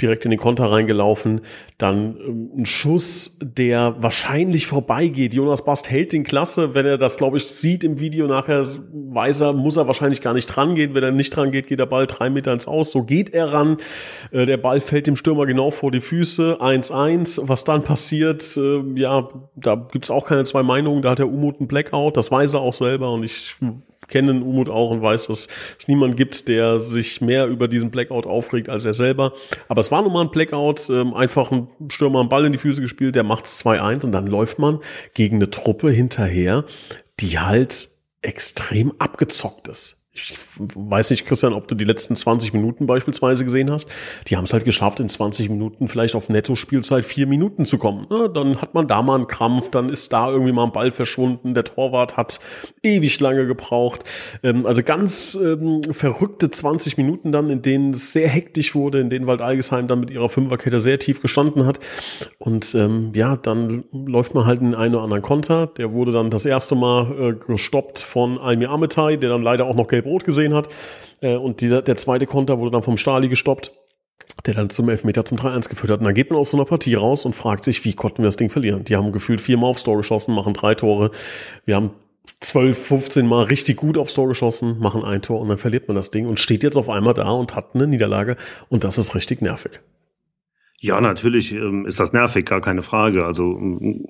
direkt 0.01 0.25
in 0.25 0.31
den 0.31 0.39
Konter 0.39 0.71
reingelaufen. 0.71 1.41
Dann 1.77 2.17
ähm, 2.17 2.51
ein 2.59 2.67
Schuss, 2.67 3.39
der 3.43 3.97
wahrscheinlich 3.99 4.67
vorbeigeht. 4.69 5.35
Jonas 5.35 5.65
Bast 5.65 5.91
hält 5.91 6.13
den 6.13 6.23
Klasse. 6.23 6.75
Wenn 6.75 6.87
er 6.87 6.97
das, 6.97 7.17
glaube 7.17 7.39
ich, 7.39 7.49
sieht 7.49 7.83
im 7.83 7.99
Video 7.99 8.29
nachher, 8.29 8.65
weiß 8.65 9.41
er, 9.41 9.53
muss 9.53 9.77
er 9.77 9.89
wahrscheinlich 9.89 10.21
gar 10.21 10.33
nicht 10.33 10.47
dran 10.47 10.77
gehen. 10.77 10.95
Wenn 10.95 11.03
er 11.03 11.11
nicht 11.11 11.31
dran 11.31 11.51
geht, 11.51 11.67
geht 11.67 11.81
der 11.81 11.87
Ball 11.87 12.07
drei 12.07 12.31
Meter 12.31 12.53
ins 12.53 12.69
Aus. 12.69 12.93
So 12.93 13.03
geht 13.03 13.35
er 13.35 13.53
ran. 13.53 13.79
Äh, 14.31 14.47
der 14.47 14.59
Ball 14.59 14.81
fällt 14.81 15.09
dem 15.09 15.17
Stürmer 15.17 15.45
genau 15.45 15.73
vor 15.73 15.91
die 15.91 16.01
Füße. 16.01 16.59
1-1. 16.61 17.41
Was 17.49 17.65
dann 17.65 17.83
passiert, 17.83 18.57
äh, 18.57 18.83
ja, 18.95 19.29
da 19.57 19.75
gibt's 19.91 20.11
auch 20.11 20.25
keine 20.25 20.45
zwei 20.45 20.63
Meinungen. 20.63 21.03
Da 21.03 21.11
hat 21.11 21.19
der 21.19 21.29
Umut 21.29 21.59
einen 21.59 21.67
Blackout. 21.67 22.17
Das 22.17 22.31
weiß 22.31 22.55
er 22.55 22.61
auch 22.61 22.73
selber 22.73 23.11
und 23.13 23.25
ich 23.25 23.56
kenne 24.09 24.33
Umut 24.43 24.69
auch 24.69 24.91
und 24.91 25.03
weiß, 25.03 25.27
dass 25.27 25.49
es 25.79 25.89
niemand 25.89 26.17
gibt, 26.17 26.49
der 26.49 26.81
sich 26.81 27.21
mehr 27.21 27.47
über 27.47 27.69
diesen 27.69 27.91
Blackout 27.91 28.27
aufregt 28.27 28.69
als 28.69 28.85
er 28.85 28.95
selber. 28.95 29.33
Aber 29.69 29.81
es 29.81 29.91
war 29.91 30.03
nun 30.03 30.13
mal 30.13 30.23
ein 30.23 30.31
Blackout, 30.31 30.89
ähm, 30.91 31.15
einfach 31.15 31.51
ein 31.51 31.69
Stürmer 31.89 32.21
einen 32.21 32.29
Ball 32.29 32.45
in 32.45 32.53
die 32.53 32.59
Füße 32.59 32.81
gespielt, 32.81 33.15
der 33.15 33.25
macht 33.25 33.47
es 33.47 33.65
2-1 33.65 34.05
und 34.05 34.13
dann 34.13 34.27
läuft 34.27 34.59
man 34.59 34.81
gegen 35.15 35.37
eine 35.37 35.51
Truppe 35.51 35.91
hinterher, 35.91 36.65
die 37.21 37.39
halt 37.39 37.89
extrem 38.23 38.93
abgezockt 38.99 39.69
ist 39.69 39.96
ich 40.17 40.35
weiß 40.75 41.11
nicht, 41.11 41.27
Christian, 41.27 41.53
ob 41.53 41.69
du 41.69 41.75
die 41.75 41.85
letzten 41.85 42.17
20 42.17 42.55
Minuten 42.55 42.87
beispielsweise 42.87 43.45
gesehen 43.45 43.71
hast. 43.71 43.89
Die 44.29 44.37
haben 44.37 44.45
es 44.45 44.53
halt 44.53 44.65
geschafft, 44.65 44.99
in 44.99 45.09
20 45.09 45.51
Minuten 45.51 45.89
vielleicht 45.89 46.15
auf 46.15 46.31
Netto-Spielzeit 46.31 47.05
vier 47.05 47.27
Minuten 47.27 47.67
zu 47.67 47.77
kommen. 47.77 48.07
Ja, 48.11 48.29
dann 48.29 48.63
hat 48.63 48.73
man 48.73 48.89
da 48.89 49.03
mal 49.03 49.17
einen 49.17 49.27
Krampf, 49.27 49.71
dann 49.71 49.91
ist 49.91 50.13
da 50.13 50.31
irgendwie 50.31 50.53
mal 50.53 50.65
ein 50.65 50.73
Ball 50.73 50.91
verschwunden. 50.91 51.55
Der 51.55 51.65
Torwart 51.65 52.17
hat 52.17 52.41
ewig 52.83 53.21
lange 53.21 53.47
gebraucht. 53.47 54.05
Ähm, 54.43 54.67
also 54.67 54.83
ganz 54.83 55.39
ähm, 55.41 55.83
verrückte 55.91 56.51
20 56.51 56.97
Minuten 56.97 57.31
dann, 57.31 57.51
in 57.51 57.61
denen 57.61 57.91
es 57.91 58.13
sehr 58.13 58.29
hektisch 58.29 58.75
wurde, 58.75 59.01
in 59.01 59.11
denen 59.11 59.27
Wald 59.27 59.43
Algesheim 59.43 59.87
dann 59.87 60.01
mit 60.01 60.11
ihrer 60.11 60.31
Fünferkette 60.31 60.79
sehr 60.79 60.99
tief 60.99 61.21
gestanden 61.21 61.67
hat. 61.67 61.79
Und 62.39 62.75
ähm, 62.75 63.13
ja, 63.15 63.37
dann 63.37 63.85
läuft 63.93 64.35
man 64.35 64.47
halt 64.47 64.63
in 64.63 64.75
einen 64.75 64.95
oder 64.95 65.05
anderen 65.05 65.23
Konter. 65.23 65.67
Der 65.67 65.93
wurde 65.93 66.13
dann 66.13 66.31
das 66.31 66.47
erste 66.47 66.75
Mal 66.75 67.13
äh, 67.21 67.33
gestoppt 67.35 67.99
von 68.01 68.39
Almir 68.39 68.71
Ametai, 68.71 69.17
der 69.17 69.29
dann 69.29 69.43
leider 69.43 69.67
auch 69.67 69.75
noch 69.75 69.89
gelb 69.89 70.06
Gelb-Rot 70.07 70.25
gesehen 70.25 70.55
hat. 70.55 70.69
Äh, 71.21 71.37
und 71.37 71.61
dieser, 71.61 71.83
der 71.83 71.97
zweite 71.97 72.27
Konter 72.27 72.59
wurde 72.59 72.71
dann 72.71 72.83
vom 72.83 72.97
Stali 72.97 73.29
gestoppt, 73.29 73.73
der 74.47 74.55
dann 74.55 74.71
zum 74.71 74.89
Elfmeter 74.89 75.25
zum 75.25 75.39
3-1 75.39 75.69
geführt 75.69 75.91
hat. 75.93 76.01
Und 76.01 76.07
dann 76.07 76.15
geht 76.15 76.31
man 76.31 76.39
aus 76.39 76.51
so 76.51 76.57
einer 76.57 76.65
Partie 76.65 76.95
raus 76.95 77.25
und 77.25 77.35
fragt 77.35 77.65
sich, 77.65 77.85
wie 77.85 77.93
konnten 77.93 78.19
wir 78.19 78.27
das 78.27 78.37
Ding 78.37 78.51
verlieren? 78.51 78.85
Die 78.85 78.97
haben 78.97 79.13
gefühlt 79.13 79.41
viermal 79.41 79.71
aufs 79.71 79.85
Tor 79.85 79.97
geschossen, 79.97 80.35
machen 80.35 80.55
drei 80.55 80.75
Tore. 80.75 81.11
Wir 81.65 81.77
haben 81.77 81.91
12, 82.41 82.79
15 82.79 83.27
Mal 83.27 83.45
richtig 83.45 83.77
gut 83.77 83.99
aufs 83.99 84.15
Tor 84.15 84.29
geschossen, 84.29 84.79
machen 84.79 85.05
ein 85.05 85.23
Tor 85.23 85.41
und 85.41 85.49
dann 85.49 85.59
verliert 85.59 85.89
man 85.89 85.97
das 85.97 86.11
Ding 86.11 86.27
und 86.27 86.41
steht 86.41 86.65
jetzt 86.65 86.77
auf 86.77 86.89
einmal 86.89 87.15
da 87.15 87.31
und 87.31 87.55
hat 87.55 87.75
eine 87.75 87.87
Niederlage. 87.87 88.37
Und 88.69 88.85
das 88.85 88.99
ist 88.99 89.15
richtig 89.15 89.43
nervig. 89.43 89.81
Ja, 90.79 91.01
natürlich 91.01 91.53
ähm, 91.53 91.87
ist 91.87 92.01
das 92.01 92.13
nervig, 92.13 92.45
gar 92.45 92.61
keine 92.61 92.83
Frage. 92.83 93.25
Also 93.25 93.59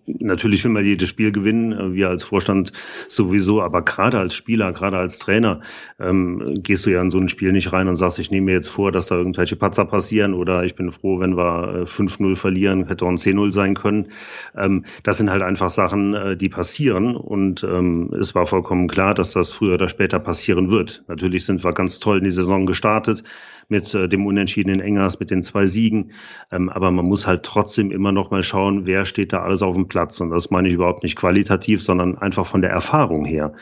natürlich 0.06 0.64
will 0.64 0.72
man 0.72 0.84
jedes 0.84 1.08
Spiel 1.08 1.30
gewinnen, 1.30 1.72
äh, 1.72 1.94
wir 1.94 2.08
als 2.08 2.24
Vorstand 2.24 2.72
sowieso, 3.08 3.62
aber 3.62 3.82
gerade 3.82 4.18
als 4.18 4.34
Spieler, 4.34 4.72
gerade 4.72 4.98
als 4.98 5.20
Trainer, 5.20 5.60
ähm, 6.00 6.60
gehst 6.64 6.84
du 6.84 6.90
ja 6.90 7.00
in 7.00 7.10
so 7.10 7.18
ein 7.18 7.28
Spiel 7.28 7.52
nicht 7.52 7.72
rein 7.72 7.86
und 7.86 7.94
sagst, 7.94 8.18
ich 8.18 8.32
nehme 8.32 8.46
mir 8.46 8.54
jetzt 8.54 8.68
vor, 8.68 8.90
dass 8.90 9.06
da 9.06 9.14
irgendwelche 9.14 9.54
Patzer 9.54 9.84
passieren 9.84 10.34
oder 10.34 10.64
ich 10.64 10.74
bin 10.74 10.90
froh, 10.90 11.20
wenn 11.20 11.36
wir 11.36 11.82
äh, 11.82 11.86
5-0 11.86 12.34
verlieren, 12.34 12.88
hätte 12.88 13.04
auch 13.04 13.10
ein 13.10 13.16
10-0 13.16 13.52
sein 13.52 13.74
können. 13.74 14.08
Ähm, 14.56 14.86
das 15.04 15.18
sind 15.18 15.30
halt 15.30 15.42
einfach 15.42 15.70
Sachen, 15.70 16.14
äh, 16.14 16.36
die 16.36 16.48
passieren 16.48 17.14
und 17.14 17.62
ähm, 17.62 18.12
es 18.20 18.34
war 18.34 18.46
vollkommen 18.46 18.88
klar, 18.88 19.14
dass 19.14 19.30
das 19.30 19.52
früher 19.52 19.74
oder 19.74 19.88
später 19.88 20.18
passieren 20.18 20.72
wird. 20.72 21.04
Natürlich 21.06 21.46
sind 21.46 21.62
wir 21.62 21.70
ganz 21.70 22.00
toll 22.00 22.18
in 22.18 22.24
die 22.24 22.30
Saison 22.32 22.66
gestartet 22.66 23.22
mit 23.68 23.94
äh, 23.94 24.08
dem 24.08 24.26
Unentschieden 24.26 24.74
in 24.74 24.80
Engers, 24.80 25.18
mit 25.20 25.30
den 25.30 25.42
zwei 25.42 25.66
Siegen. 25.66 26.12
Ähm, 26.56 26.68
aber 26.70 26.90
man 26.90 27.04
muss 27.04 27.26
halt 27.26 27.42
trotzdem 27.42 27.90
immer 27.90 28.12
noch 28.12 28.30
mal 28.30 28.42
schauen, 28.42 28.86
wer 28.86 29.04
steht 29.04 29.32
da 29.32 29.42
alles 29.42 29.62
auf 29.62 29.74
dem 29.74 29.88
Platz. 29.88 30.20
Und 30.20 30.30
das 30.30 30.50
meine 30.50 30.68
ich 30.68 30.74
überhaupt 30.74 31.02
nicht 31.02 31.16
qualitativ, 31.16 31.82
sondern 31.82 32.18
einfach 32.18 32.46
von 32.46 32.62
der 32.62 32.70
Erfahrung 32.70 33.24
her. 33.24 33.52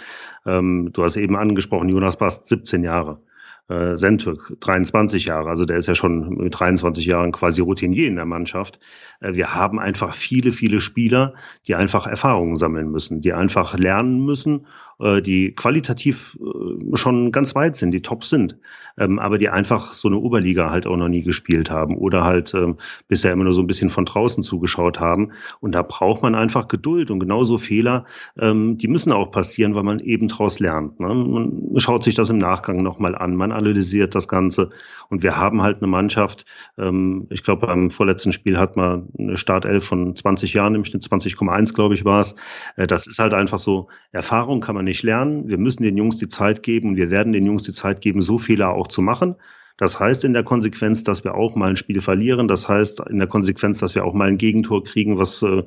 Ähm, 0.46 0.90
du 0.92 1.02
hast 1.02 1.16
eben 1.16 1.36
angesprochen, 1.36 1.88
Jonas 1.88 2.16
Bast, 2.16 2.46
17 2.46 2.84
Jahre. 2.84 3.20
äh, 3.68 3.96
Sentürk, 3.96 4.52
23 4.60 5.24
Jahre, 5.24 5.48
also 5.48 5.64
der 5.64 5.78
ist 5.78 5.88
ja 5.88 5.94
schon 5.94 6.36
mit 6.36 6.58
23 6.58 7.06
Jahren 7.06 7.32
quasi 7.32 7.62
Routinier 7.62 8.08
in 8.08 8.16
der 8.16 8.26
Mannschaft. 8.26 8.78
Äh, 9.20 9.34
wir 9.34 9.54
haben 9.54 9.78
einfach 9.80 10.14
viele, 10.14 10.52
viele 10.52 10.80
Spieler, 10.80 11.34
die 11.66 11.74
einfach 11.74 12.06
Erfahrungen 12.06 12.56
sammeln 12.56 12.90
müssen, 12.90 13.22
die 13.22 13.32
einfach 13.32 13.78
lernen 13.78 14.24
müssen 14.24 14.66
äh, 15.00 15.22
die 15.22 15.54
qualitativ 15.54 16.38
äh, 16.40 16.96
schon 16.96 17.32
ganz 17.32 17.54
weit 17.54 17.76
sind, 17.76 17.90
die 17.90 18.02
top 18.02 18.24
sind, 18.24 18.56
ähm, 18.98 19.18
aber 19.18 19.38
die 19.38 19.48
einfach 19.48 19.94
so 19.94 20.08
eine 20.08 20.18
Oberliga 20.18 20.70
halt 20.70 20.86
auch 20.86 20.96
noch 20.96 21.08
nie 21.08 21.22
gespielt 21.22 21.70
haben 21.70 21.96
oder 21.96 22.24
halt 22.24 22.54
ähm, 22.54 22.76
bisher 23.08 23.32
immer 23.32 23.44
nur 23.44 23.54
so 23.54 23.62
ein 23.62 23.66
bisschen 23.66 23.90
von 23.90 24.04
draußen 24.04 24.42
zugeschaut 24.42 25.00
haben. 25.00 25.32
Und 25.60 25.74
da 25.74 25.82
braucht 25.82 26.22
man 26.22 26.34
einfach 26.34 26.68
Geduld 26.68 27.10
und 27.10 27.20
genauso 27.20 27.58
Fehler, 27.58 28.04
ähm, 28.38 28.78
die 28.78 28.88
müssen 28.88 29.12
auch 29.12 29.30
passieren, 29.30 29.74
weil 29.74 29.82
man 29.82 29.98
eben 30.00 30.28
daraus 30.28 30.60
lernt. 30.60 31.00
Ne? 31.00 31.14
Man 31.14 31.80
schaut 31.80 32.04
sich 32.04 32.14
das 32.14 32.30
im 32.30 32.38
Nachgang 32.38 32.82
nochmal 32.82 33.14
an, 33.14 33.36
man 33.36 33.52
analysiert 33.52 34.14
das 34.14 34.28
Ganze 34.28 34.70
und 35.10 35.22
wir 35.22 35.36
haben 35.36 35.62
halt 35.62 35.78
eine 35.78 35.86
Mannschaft, 35.86 36.44
ich 36.76 37.42
glaube 37.42 37.66
beim 37.66 37.90
vorletzten 37.90 38.32
Spiel 38.32 38.58
hat 38.58 38.76
man 38.76 39.08
eine 39.18 39.36
Startelf 39.36 39.84
von 39.84 40.16
20 40.16 40.54
Jahren, 40.54 40.74
im 40.74 40.84
Schnitt 40.84 41.04
20,1 41.04 41.74
glaube 41.74 41.94
ich 41.94 42.04
war 42.04 42.20
es. 42.20 42.36
Äh, 42.76 42.86
das 42.86 43.06
ist 43.06 43.18
halt 43.18 43.34
einfach 43.34 43.58
so, 43.58 43.88
Erfahrung 44.12 44.60
kann 44.60 44.74
man 44.74 44.84
nicht 44.84 45.02
lernen. 45.02 45.48
Wir 45.48 45.58
müssen 45.58 45.82
den 45.82 45.96
Jungs 45.96 46.18
die 46.18 46.28
Zeit 46.28 46.62
geben 46.62 46.90
und 46.90 46.96
wir 46.96 47.10
werden 47.10 47.32
den 47.32 47.44
Jungs 47.44 47.64
die 47.64 47.72
Zeit 47.72 48.00
geben, 48.00 48.22
so 48.22 48.38
Fehler 48.38 48.70
auch 48.70 48.88
zu 48.88 49.02
machen. 49.02 49.36
Das 49.76 49.98
heißt 49.98 50.24
in 50.24 50.32
der 50.32 50.44
Konsequenz, 50.44 51.02
dass 51.02 51.24
wir 51.24 51.34
auch 51.34 51.56
mal 51.56 51.70
ein 51.70 51.76
Spiel 51.76 52.00
verlieren. 52.00 52.46
Das 52.46 52.68
heißt 52.68 53.00
in 53.10 53.18
der 53.18 53.26
Konsequenz, 53.26 53.80
dass 53.80 53.94
wir 53.94 54.04
auch 54.04 54.14
mal 54.14 54.28
ein 54.28 54.38
Gegentor 54.38 54.84
kriegen, 54.84 55.18
was 55.18 55.42
äh, 55.42 55.64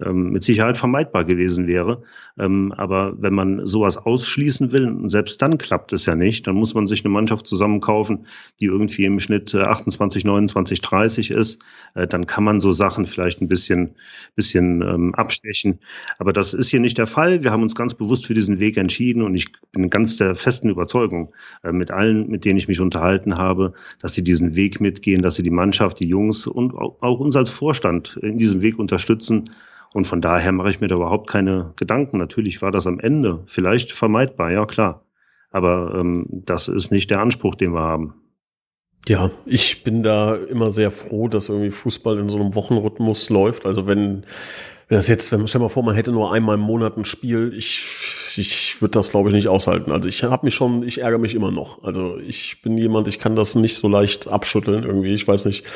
ähm, 0.00 0.30
mit 0.30 0.44
Sicherheit 0.44 0.76
vermeidbar 0.76 1.24
gewesen 1.24 1.66
wäre. 1.66 2.02
Ähm, 2.38 2.72
aber 2.76 3.14
wenn 3.20 3.34
man 3.34 3.66
sowas 3.66 3.96
ausschließen 3.96 4.70
will, 4.70 5.08
selbst 5.08 5.42
dann 5.42 5.58
klappt 5.58 5.92
es 5.92 6.06
ja 6.06 6.14
nicht, 6.14 6.46
dann 6.46 6.54
muss 6.54 6.74
man 6.74 6.86
sich 6.86 7.04
eine 7.04 7.12
Mannschaft 7.12 7.48
zusammenkaufen, 7.48 8.26
die 8.60 8.66
irgendwie 8.66 9.04
im 9.04 9.18
Schnitt 9.18 9.52
28, 9.54 10.24
29, 10.24 10.80
30 10.80 11.30
ist. 11.32 11.60
Äh, 11.94 12.06
dann 12.06 12.26
kann 12.26 12.44
man 12.44 12.60
so 12.60 12.70
Sachen 12.70 13.06
vielleicht 13.06 13.40
ein 13.40 13.48
bisschen, 13.48 13.96
bisschen 14.36 14.82
ähm, 14.82 15.14
abstechen. 15.16 15.80
Aber 16.18 16.32
das 16.32 16.54
ist 16.54 16.68
hier 16.68 16.80
nicht 16.80 16.98
der 16.98 17.08
Fall. 17.08 17.42
Wir 17.42 17.50
haben 17.50 17.62
uns 17.62 17.74
ganz 17.74 17.94
bewusst 17.94 18.26
für 18.26 18.34
diesen 18.34 18.60
Weg 18.60 18.76
entschieden 18.76 19.22
und 19.22 19.34
ich 19.34 19.50
bin 19.72 19.90
ganz 19.90 20.16
der 20.16 20.36
festen 20.36 20.68
Überzeugung, 20.68 21.34
äh, 21.64 21.72
mit 21.72 21.90
allen, 21.90 22.28
mit 22.28 22.44
denen 22.44 22.58
ich 22.58 22.68
mich 22.68 22.80
unterhalten 22.80 23.36
habe, 23.36 23.47
habe, 23.48 23.72
dass 24.00 24.14
sie 24.14 24.22
diesen 24.22 24.54
Weg 24.54 24.80
mitgehen, 24.80 25.22
dass 25.22 25.34
sie 25.34 25.42
die 25.42 25.50
Mannschaft, 25.50 25.98
die 26.00 26.08
Jungs 26.08 26.46
und 26.46 26.74
auch 26.74 27.18
uns 27.18 27.34
als 27.34 27.50
Vorstand 27.50 28.18
in 28.22 28.38
diesem 28.38 28.62
Weg 28.62 28.78
unterstützen. 28.78 29.50
Und 29.94 30.06
von 30.06 30.20
daher 30.20 30.52
mache 30.52 30.70
ich 30.70 30.80
mir 30.80 30.88
da 30.88 30.96
überhaupt 30.96 31.30
keine 31.30 31.72
Gedanken. 31.76 32.18
Natürlich 32.18 32.60
war 32.60 32.70
das 32.70 32.86
am 32.86 33.00
Ende 33.00 33.42
vielleicht 33.46 33.92
vermeidbar, 33.92 34.52
ja 34.52 34.66
klar. 34.66 35.06
Aber 35.50 35.94
ähm, 35.98 36.26
das 36.30 36.68
ist 36.68 36.92
nicht 36.92 37.10
der 37.10 37.20
Anspruch, 37.20 37.54
den 37.54 37.72
wir 37.72 37.80
haben. 37.80 38.14
Ja, 39.08 39.30
ich 39.46 39.84
bin 39.84 40.02
da 40.02 40.34
immer 40.34 40.70
sehr 40.70 40.90
froh, 40.90 41.28
dass 41.28 41.48
irgendwie 41.48 41.70
Fußball 41.70 42.18
in 42.18 42.28
so 42.28 42.36
einem 42.36 42.54
Wochenrhythmus 42.54 43.30
läuft. 43.30 43.64
Also 43.64 43.86
wenn 43.86 44.24
das 44.96 45.08
jetzt, 45.08 45.30
wenn 45.32 45.40
man 45.40 45.48
stell 45.48 45.60
mal 45.60 45.68
vor, 45.68 45.82
man 45.82 45.94
hätte 45.94 46.12
nur 46.12 46.32
einmal 46.32 46.54
im 46.54 46.62
Monat 46.62 46.96
ein 46.96 47.04
Spiel, 47.04 47.52
ich, 47.54 47.84
ich 48.38 48.80
würde 48.80 48.92
das 48.92 49.10
glaube 49.10 49.28
ich 49.28 49.34
nicht 49.34 49.48
aushalten. 49.48 49.92
Also 49.92 50.08
ich 50.08 50.24
habe 50.24 50.46
mich 50.46 50.54
schon, 50.54 50.82
ich 50.82 51.02
ärgere 51.02 51.18
mich 51.18 51.34
immer 51.34 51.50
noch. 51.50 51.84
Also 51.84 52.18
ich 52.18 52.62
bin 52.62 52.78
jemand, 52.78 53.06
ich 53.06 53.18
kann 53.18 53.36
das 53.36 53.54
nicht 53.54 53.76
so 53.76 53.86
leicht 53.86 54.28
abschütteln 54.28 54.84
irgendwie. 54.84 55.12
Ich 55.12 55.28
weiß 55.28 55.44
nicht, 55.44 55.66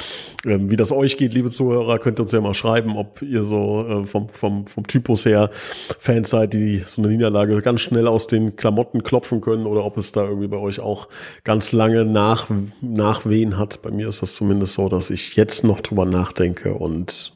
ähm, 0.46 0.70
wie 0.70 0.76
das 0.76 0.92
euch 0.92 1.18
geht, 1.18 1.34
liebe 1.34 1.50
Zuhörer, 1.50 1.98
könnt 1.98 2.18
ihr 2.20 2.22
uns 2.22 2.32
ja 2.32 2.40
mal 2.40 2.54
schreiben, 2.54 2.96
ob 2.96 3.20
ihr 3.20 3.42
so 3.42 3.80
äh, 3.80 4.06
vom, 4.06 4.30
vom, 4.30 4.66
vom 4.66 4.86
Typus 4.86 5.26
her 5.26 5.50
Fans 5.98 6.30
seid, 6.30 6.54
die 6.54 6.82
so 6.86 7.02
eine 7.02 7.10
Niederlage 7.10 7.60
ganz 7.60 7.82
schnell 7.82 8.08
aus 8.08 8.28
den 8.28 8.56
Klamotten 8.56 9.02
klopfen 9.02 9.42
können 9.42 9.66
oder 9.66 9.84
ob 9.84 9.98
es 9.98 10.12
da 10.12 10.24
irgendwie 10.24 10.48
bei 10.48 10.56
euch 10.58 10.80
auch 10.80 11.08
ganz 11.44 11.72
lange 11.72 12.06
nach, 12.06 12.48
Nachwehen 12.80 13.58
hat. 13.58 13.82
Bei 13.82 13.90
mir 13.90 14.08
ist 14.08 14.22
das 14.22 14.34
zumindest 14.34 14.72
so, 14.72 14.88
dass 14.88 15.10
ich 15.10 15.36
jetzt 15.36 15.64
noch 15.64 15.82
drüber 15.82 16.06
nachdenke 16.06 16.72
und 16.72 17.34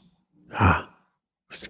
ja, 0.51 0.89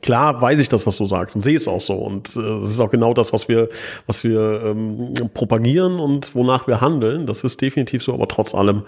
Klar 0.00 0.40
weiß 0.40 0.58
ich 0.58 0.70
das, 0.70 0.86
was 0.86 0.96
du 0.96 1.04
sagst 1.04 1.36
und 1.36 1.42
sehe 1.42 1.56
es 1.56 1.68
auch 1.68 1.80
so. 1.82 1.94
Und 1.94 2.34
äh, 2.36 2.60
das 2.62 2.70
ist 2.70 2.80
auch 2.80 2.90
genau 2.90 3.12
das, 3.12 3.32
was 3.32 3.48
wir, 3.48 3.68
was 4.06 4.24
wir 4.24 4.62
ähm, 4.64 5.12
propagieren 5.34 6.00
und 6.00 6.34
wonach 6.34 6.66
wir 6.66 6.80
handeln. 6.80 7.26
Das 7.26 7.44
ist 7.44 7.60
definitiv 7.60 8.02
so, 8.02 8.14
aber 8.14 8.26
trotz 8.26 8.54
allem, 8.54 8.84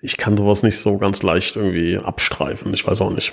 ich 0.00 0.16
kann 0.16 0.36
sowas 0.36 0.62
nicht 0.62 0.78
so 0.78 0.98
ganz 0.98 1.22
leicht 1.22 1.56
irgendwie 1.56 1.98
abstreifen. 1.98 2.72
Ich 2.72 2.86
weiß 2.86 3.00
auch 3.00 3.10
nicht. 3.10 3.32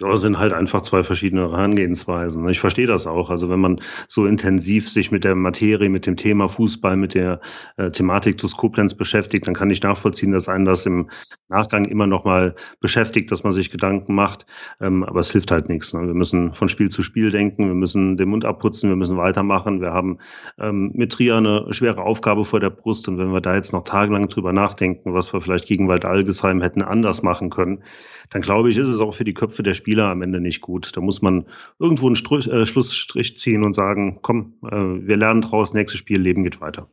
Ja, 0.00 0.16
sind 0.16 0.40
halt 0.40 0.52
einfach 0.52 0.82
zwei 0.82 1.04
verschiedene 1.04 1.42
Herangehensweisen. 1.42 2.48
Ich 2.48 2.58
verstehe 2.58 2.88
das 2.88 3.06
auch. 3.06 3.30
Also 3.30 3.48
wenn 3.48 3.60
man 3.60 3.80
so 4.08 4.26
intensiv 4.26 4.90
sich 4.90 5.12
mit 5.12 5.22
der 5.22 5.36
Materie, 5.36 5.88
mit 5.88 6.06
dem 6.06 6.16
Thema 6.16 6.48
Fußball, 6.48 6.96
mit 6.96 7.14
der 7.14 7.40
äh, 7.76 7.92
Thematik 7.92 8.38
des 8.38 8.56
Koblenz 8.56 8.94
beschäftigt, 8.94 9.46
dann 9.46 9.54
kann 9.54 9.70
ich 9.70 9.80
nachvollziehen, 9.82 10.32
dass 10.32 10.48
einen 10.48 10.64
das 10.64 10.84
im 10.86 11.10
Nachgang 11.48 11.84
immer 11.84 12.08
noch 12.08 12.24
mal 12.24 12.56
beschäftigt, 12.80 13.30
dass 13.30 13.44
man 13.44 13.52
sich 13.52 13.70
Gedanken 13.70 14.16
macht. 14.16 14.46
Ähm, 14.80 15.04
aber 15.04 15.20
es 15.20 15.30
hilft 15.30 15.52
halt 15.52 15.68
nichts. 15.68 15.94
Ne? 15.94 16.08
Wir 16.08 16.14
müssen 16.14 16.54
von 16.54 16.68
Spiel 16.68 16.88
zu 16.88 17.04
Spiel 17.04 17.30
denken, 17.30 17.68
wir 17.68 17.74
müssen 17.74 18.16
den 18.16 18.30
Mund 18.30 18.44
abputzen, 18.44 18.90
wir 18.90 18.96
müssen 18.96 19.16
weitermachen. 19.16 19.80
Wir 19.80 19.92
haben 19.92 20.18
ähm, 20.58 20.90
mit 20.94 21.12
Trier 21.12 21.36
eine 21.36 21.72
schwere 21.72 22.02
Aufgabe 22.02 22.44
vor 22.44 22.58
der 22.58 22.70
Brust. 22.70 23.06
Und 23.06 23.18
wenn 23.18 23.32
wir 23.32 23.40
da 23.40 23.54
jetzt 23.54 23.72
noch 23.72 23.84
tagelang 23.84 24.28
drüber 24.28 24.52
nachdenken, 24.52 25.14
was 25.14 25.32
wir 25.32 25.40
vielleicht 25.40 25.68
gegen 25.68 25.86
Wald-Algesheim 25.86 26.62
hätten 26.62 26.82
anders 26.82 27.22
machen 27.22 27.50
können, 27.50 27.84
dann 28.30 28.42
glaube 28.42 28.70
ich, 28.70 28.78
ist 28.78 28.88
es 28.88 29.00
auch 29.00 29.14
für 29.14 29.24
die 29.24 29.34
Köpfe 29.34 29.62
der 29.62 29.74
Spieler 29.74 30.06
am 30.06 30.22
Ende 30.22 30.40
nicht 30.40 30.60
gut. 30.60 30.96
Da 30.96 31.00
muss 31.00 31.22
man 31.22 31.46
irgendwo 31.78 32.06
einen 32.06 32.16
Stru 32.16 32.38
äh, 32.38 32.66
Schlussstrich 32.66 33.38
ziehen 33.38 33.64
und 33.64 33.74
sagen, 33.74 34.18
komm, 34.22 34.54
äh, 34.64 35.06
wir 35.06 35.16
lernen 35.16 35.42
draus, 35.42 35.74
nächstes 35.74 35.98
Spiel, 35.98 36.20
Leben 36.20 36.44
geht 36.44 36.60
weiter. 36.60 36.88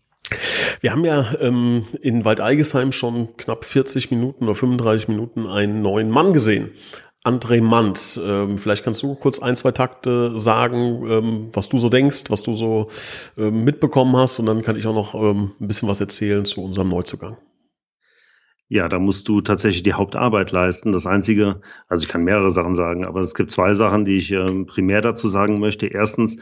Wir 0.80 0.92
haben 0.92 1.06
ja 1.06 1.36
ähm, 1.40 1.84
in 2.02 2.26
Waldeigesheim 2.26 2.92
schon 2.92 3.36
knapp 3.38 3.66
40 3.66 4.12
Minuten 4.12 4.46
oder 4.46 4.56
35 4.56 5.10
Minuten 5.10 5.46
einen 5.48 5.82
neuen 5.82 6.10
Mann 6.10 6.34
gesehen. 6.34 6.72
André 7.24 7.62
Mant, 7.62 8.20
ähm, 8.24 8.58
vielleicht 8.58 8.84
kannst 8.84 9.04
du 9.04 9.14
kurz 9.14 9.40
ein, 9.40 9.56
zwei 9.56 9.72
Takte 9.72 10.40
sagen, 10.40 11.06
ähm, 11.08 11.50
was 11.54 11.70
du 11.70 11.78
so 11.78 11.88
denkst, 11.88 12.24
was 12.30 12.42
du 12.42 12.56
so 12.56 12.88
ähm, 13.38 13.64
mitbekommen 13.64 14.16
hast 14.16 14.40
und 14.40 14.48
dann 14.48 14.64
kann 14.64 14.76
ich 14.76 14.88
auch 14.88 14.96
noch 14.96 15.14
ähm, 15.14 15.52
ein 15.60 15.68
bisschen 15.68 15.88
was 15.88 16.00
erzählen 16.00 16.46
zu 16.46 16.64
unserem 16.64 16.90
Neuzugang. 16.90 17.38
Ja, 18.72 18.88
da 18.88 19.00
musst 19.00 19.28
du 19.28 19.42
tatsächlich 19.42 19.84
die 19.84 19.92
Hauptarbeit 19.92 20.52
leisten. 20.54 20.94
Das 20.94 21.06
Einzige, 21.06 21.60
also 21.90 22.04
ich 22.04 22.08
kann 22.08 22.24
mehrere 22.24 22.52
Sachen 22.52 22.74
sagen, 22.74 23.06
aber 23.06 23.20
es 23.20 23.36
gibt 23.36 23.52
zwei 23.52 23.74
Sachen, 23.74 24.06
die 24.06 24.16
ich 24.16 24.32
ähm, 24.32 24.66
primär 24.66 25.02
dazu 25.02 25.28
sagen 25.28 25.60
möchte. 25.60 25.88
Erstens, 25.88 26.38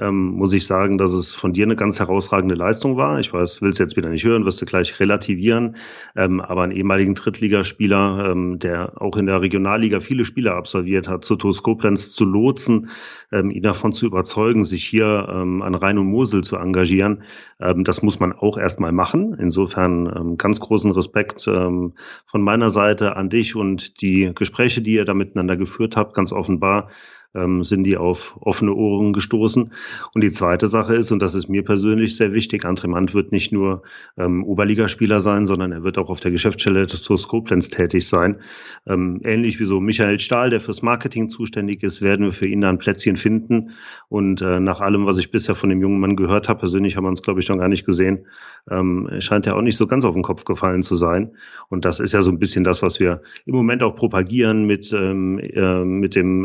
ähm, 0.00 0.32
muss 0.32 0.52
ich 0.52 0.66
sagen, 0.66 0.98
dass 0.98 1.12
es 1.12 1.34
von 1.34 1.52
dir 1.52 1.64
eine 1.64 1.76
ganz 1.76 2.00
herausragende 2.00 2.54
Leistung 2.54 2.96
war. 2.96 3.20
Ich 3.20 3.32
weiß, 3.32 3.62
willst 3.62 3.78
jetzt 3.78 3.96
wieder 3.96 4.08
nicht 4.08 4.24
hören, 4.24 4.44
wirst 4.44 4.60
du 4.60 4.66
gleich 4.66 4.98
relativieren. 4.98 5.76
Ähm, 6.16 6.40
aber 6.40 6.62
einen 6.62 6.72
ehemaligen 6.72 7.14
Drittligaspieler, 7.14 8.30
ähm, 8.30 8.58
der 8.58 9.00
auch 9.00 9.16
in 9.16 9.26
der 9.26 9.40
Regionalliga 9.40 10.00
viele 10.00 10.24
Spiele 10.24 10.54
absolviert 10.54 11.08
hat, 11.08 11.24
zu 11.24 11.36
TuS 11.36 11.62
Koblenz 11.62 12.14
zu 12.14 12.24
lotsen, 12.24 12.90
ähm, 13.30 13.50
ihn 13.50 13.62
davon 13.62 13.92
zu 13.92 14.06
überzeugen, 14.06 14.64
sich 14.64 14.84
hier 14.84 15.28
ähm, 15.30 15.62
an 15.62 15.74
Rhein 15.74 15.98
und 15.98 16.06
Mosel 16.06 16.42
zu 16.42 16.56
engagieren, 16.56 17.22
ähm, 17.60 17.84
das 17.84 18.02
muss 18.02 18.20
man 18.20 18.32
auch 18.32 18.56
erstmal 18.58 18.92
machen. 18.92 19.36
Insofern 19.38 20.06
ähm, 20.06 20.36
ganz 20.36 20.60
großen 20.60 20.90
Respekt 20.92 21.46
ähm, 21.46 21.92
von 22.24 22.42
meiner 22.42 22.70
Seite 22.70 23.16
an 23.16 23.28
dich 23.28 23.54
und 23.56 24.00
die 24.00 24.32
Gespräche, 24.34 24.82
die 24.82 24.94
ihr 24.94 25.04
da 25.04 25.14
miteinander 25.14 25.56
geführt 25.56 25.96
habt, 25.96 26.14
ganz 26.14 26.32
offenbar 26.32 26.88
ähm, 27.34 27.62
sind 27.62 27.84
die 27.84 27.96
auf 27.96 28.36
offene 28.40 28.74
Ohren 28.74 29.12
gestoßen. 29.12 29.72
Und 30.14 30.24
die 30.24 30.30
zweite 30.30 30.66
Sache 30.66 30.94
ist, 30.94 31.12
und 31.12 31.22
das 31.22 31.34
ist 31.34 31.48
mir 31.48 31.64
persönlich 31.64 32.16
sehr 32.16 32.32
wichtig, 32.32 32.64
André 32.64 32.88
Mann 32.88 33.12
wird 33.12 33.32
nicht 33.32 33.52
nur 33.52 33.82
ähm, 34.18 34.44
Oberligaspieler 34.44 35.20
sein, 35.20 35.46
sondern 35.46 35.72
er 35.72 35.82
wird 35.84 35.98
auch 35.98 36.10
auf 36.10 36.20
der 36.20 36.30
Geschäftsstelle 36.30 36.86
des 36.86 37.28
Koblenz 37.28 37.70
tätig 37.70 38.08
sein. 38.08 38.36
Ähm, 38.86 39.20
ähnlich 39.24 39.60
wie 39.60 39.64
so 39.64 39.80
Michael 39.80 40.18
Stahl, 40.18 40.50
der 40.50 40.60
fürs 40.60 40.82
Marketing 40.82 41.28
zuständig 41.28 41.82
ist, 41.82 42.02
werden 42.02 42.26
wir 42.26 42.32
für 42.32 42.46
ihn 42.46 42.60
da 42.60 42.68
ein 42.68 42.78
Plätzchen 42.78 43.16
finden. 43.16 43.70
Und 44.08 44.42
äh, 44.42 44.60
nach 44.60 44.80
allem, 44.80 45.06
was 45.06 45.18
ich 45.18 45.30
bisher 45.30 45.54
von 45.54 45.68
dem 45.68 45.80
jungen 45.80 46.00
Mann 46.00 46.16
gehört 46.16 46.48
habe, 46.48 46.60
persönlich 46.60 46.96
haben 46.96 47.04
wir 47.04 47.10
uns, 47.10 47.22
glaube 47.22 47.40
ich, 47.40 47.48
noch 47.48 47.58
gar 47.58 47.68
nicht 47.68 47.86
gesehen, 47.86 48.26
ähm, 48.70 49.08
scheint 49.20 49.46
er 49.46 49.56
auch 49.56 49.62
nicht 49.62 49.76
so 49.76 49.86
ganz 49.86 50.04
auf 50.04 50.14
den 50.14 50.22
Kopf 50.22 50.44
gefallen 50.44 50.82
zu 50.82 50.96
sein. 50.96 51.30
Und 51.68 51.84
das 51.84 52.00
ist 52.00 52.12
ja 52.12 52.22
so 52.22 52.30
ein 52.30 52.38
bisschen 52.38 52.64
das, 52.64 52.82
was 52.82 53.00
wir 53.00 53.22
im 53.46 53.54
Moment 53.54 53.82
auch 53.82 53.94
propagieren 53.94 54.66
mit, 54.66 54.92
ähm, 54.92 55.38
äh, 55.38 55.84
mit 55.84 56.14
dem 56.14 56.44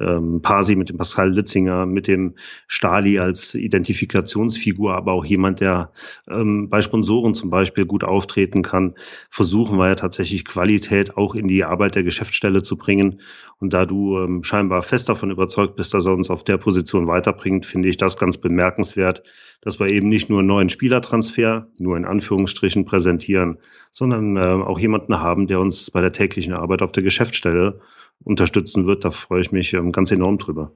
ähm, 0.00 0.23
ähm 0.24 0.42
Pasi, 0.42 0.76
mit 0.76 0.88
dem 0.88 0.96
Pascal 0.96 1.32
Litzinger, 1.32 1.86
mit 1.86 2.08
dem 2.08 2.34
Stali 2.66 3.18
als 3.18 3.54
Identifikationsfigur, 3.54 4.94
aber 4.94 5.12
auch 5.12 5.24
jemand, 5.24 5.60
der 5.60 5.90
ähm, 6.28 6.68
bei 6.68 6.80
Sponsoren 6.80 7.34
zum 7.34 7.50
Beispiel 7.50 7.86
gut 7.86 8.04
auftreten 8.04 8.62
kann, 8.62 8.94
versuchen 9.30 9.78
wir 9.78 9.88
ja 9.88 9.94
tatsächlich 9.94 10.44
Qualität 10.44 11.16
auch 11.16 11.34
in 11.34 11.48
die 11.48 11.64
Arbeit 11.64 11.94
der 11.94 12.02
Geschäftsstelle 12.02 12.62
zu 12.62 12.76
bringen. 12.76 13.20
Und 13.58 13.72
da 13.72 13.86
du 13.86 14.18
ähm, 14.18 14.42
scheinbar 14.42 14.82
fest 14.82 15.08
davon 15.08 15.30
überzeugt 15.30 15.76
bist, 15.76 15.94
dass 15.94 16.06
er 16.06 16.12
uns 16.12 16.30
auf 16.30 16.44
der 16.44 16.58
Position 16.58 17.06
weiterbringt, 17.06 17.66
finde 17.66 17.88
ich 17.88 17.96
das 17.96 18.16
ganz 18.16 18.38
bemerkenswert, 18.38 19.22
dass 19.60 19.80
wir 19.80 19.88
eben 19.88 20.08
nicht 20.08 20.28
nur 20.28 20.40
einen 20.40 20.48
neuen 20.48 20.68
Spielertransfer, 20.68 21.68
nur 21.78 21.96
in 21.96 22.04
Anführungsstrichen 22.04 22.84
präsentieren, 22.84 23.58
sondern 23.92 24.36
äh, 24.36 24.40
auch 24.40 24.78
jemanden 24.78 25.18
haben, 25.20 25.46
der 25.46 25.60
uns 25.60 25.90
bei 25.90 26.00
der 26.00 26.12
täglichen 26.12 26.52
Arbeit 26.52 26.82
auf 26.82 26.92
der 26.92 27.02
Geschäftsstelle 27.02 27.80
unterstützen 28.22 28.86
wird. 28.86 29.04
Da 29.04 29.10
freue 29.10 29.40
ich 29.40 29.52
mich 29.52 29.72
ähm, 29.72 29.92
ganz 29.92 30.10
enorm 30.10 30.38
drüber. 30.38 30.72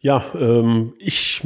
Ja, 0.00 0.24
ähm, 0.34 0.94
ich 0.98 1.42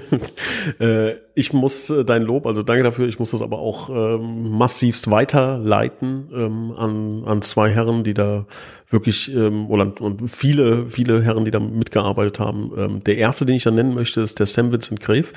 äh, 0.78 1.14
ich 1.34 1.52
muss 1.52 1.90
äh, 1.90 2.04
dein 2.04 2.22
Lob, 2.22 2.46
also 2.46 2.62
danke 2.62 2.84
dafür, 2.84 3.08
ich 3.08 3.18
muss 3.18 3.32
das 3.32 3.42
aber 3.42 3.58
auch 3.58 3.90
ähm, 3.90 4.50
massivst 4.50 5.10
weiterleiten 5.10 6.28
ähm, 6.32 6.72
an, 6.76 7.24
an 7.24 7.42
zwei 7.42 7.70
Herren, 7.70 8.04
die 8.04 8.14
da 8.14 8.46
wirklich, 8.88 9.34
ähm, 9.34 9.68
oder 9.68 9.92
und 10.00 10.28
viele, 10.28 10.86
viele 10.88 11.22
Herren, 11.22 11.44
die 11.44 11.50
da 11.50 11.58
mitgearbeitet 11.58 12.38
haben. 12.38 12.72
Ähm, 12.76 13.04
der 13.04 13.18
erste, 13.18 13.44
den 13.44 13.56
ich 13.56 13.64
da 13.64 13.72
nennen 13.72 13.94
möchte, 13.94 14.20
ist 14.20 14.38
der 14.38 14.46
Sam 14.46 14.70
Vincent 14.70 15.00
Greve. 15.00 15.28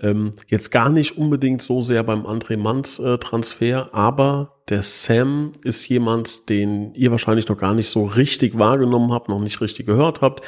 Ähm, 0.00 0.32
jetzt 0.48 0.70
gar 0.70 0.90
nicht 0.90 1.16
unbedingt 1.16 1.62
so 1.62 1.80
sehr 1.80 2.02
beim 2.02 2.26
André 2.26 2.56
Manns 2.56 2.98
äh, 2.98 3.18
Transfer, 3.18 3.90
aber 3.92 4.56
der 4.68 4.82
Sam 4.82 5.52
ist 5.62 5.88
jemand, 5.88 6.48
den 6.48 6.94
ihr 6.94 7.10
wahrscheinlich 7.10 7.48
noch 7.48 7.58
gar 7.58 7.74
nicht 7.74 7.88
so 7.88 8.04
richtig 8.04 8.58
wahrgenommen 8.58 9.12
habt, 9.12 9.28
noch 9.28 9.40
nicht 9.40 9.60
richtig 9.60 9.86
gehört 9.86 10.20
habt, 10.20 10.42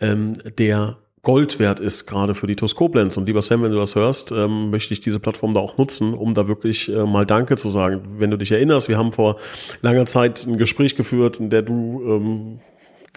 ähm, 0.00 0.34
der 0.58 0.98
Gold 1.24 1.58
wert 1.58 1.80
ist, 1.80 2.06
gerade 2.06 2.34
für 2.34 2.46
die 2.46 2.54
TUS 2.54 2.76
Koblenz. 2.76 3.16
Und 3.16 3.26
lieber 3.26 3.42
Sam, 3.42 3.62
wenn 3.62 3.72
du 3.72 3.78
das 3.78 3.96
hörst, 3.96 4.30
ähm, 4.30 4.70
möchte 4.70 4.94
ich 4.94 5.00
diese 5.00 5.18
Plattform 5.18 5.54
da 5.54 5.60
auch 5.60 5.76
nutzen, 5.76 6.14
um 6.14 6.34
da 6.34 6.46
wirklich 6.46 6.88
äh, 6.88 7.04
mal 7.04 7.26
Danke 7.26 7.56
zu 7.56 7.68
sagen. 7.70 8.02
Wenn 8.18 8.30
du 8.30 8.38
dich 8.38 8.52
erinnerst, 8.52 8.88
wir 8.88 8.98
haben 8.98 9.10
vor 9.10 9.38
langer 9.82 10.06
Zeit 10.06 10.46
ein 10.46 10.58
Gespräch 10.58 10.94
geführt, 10.94 11.40
in 11.40 11.50
der 11.50 11.62
du 11.62 12.02
ähm, 12.06 12.60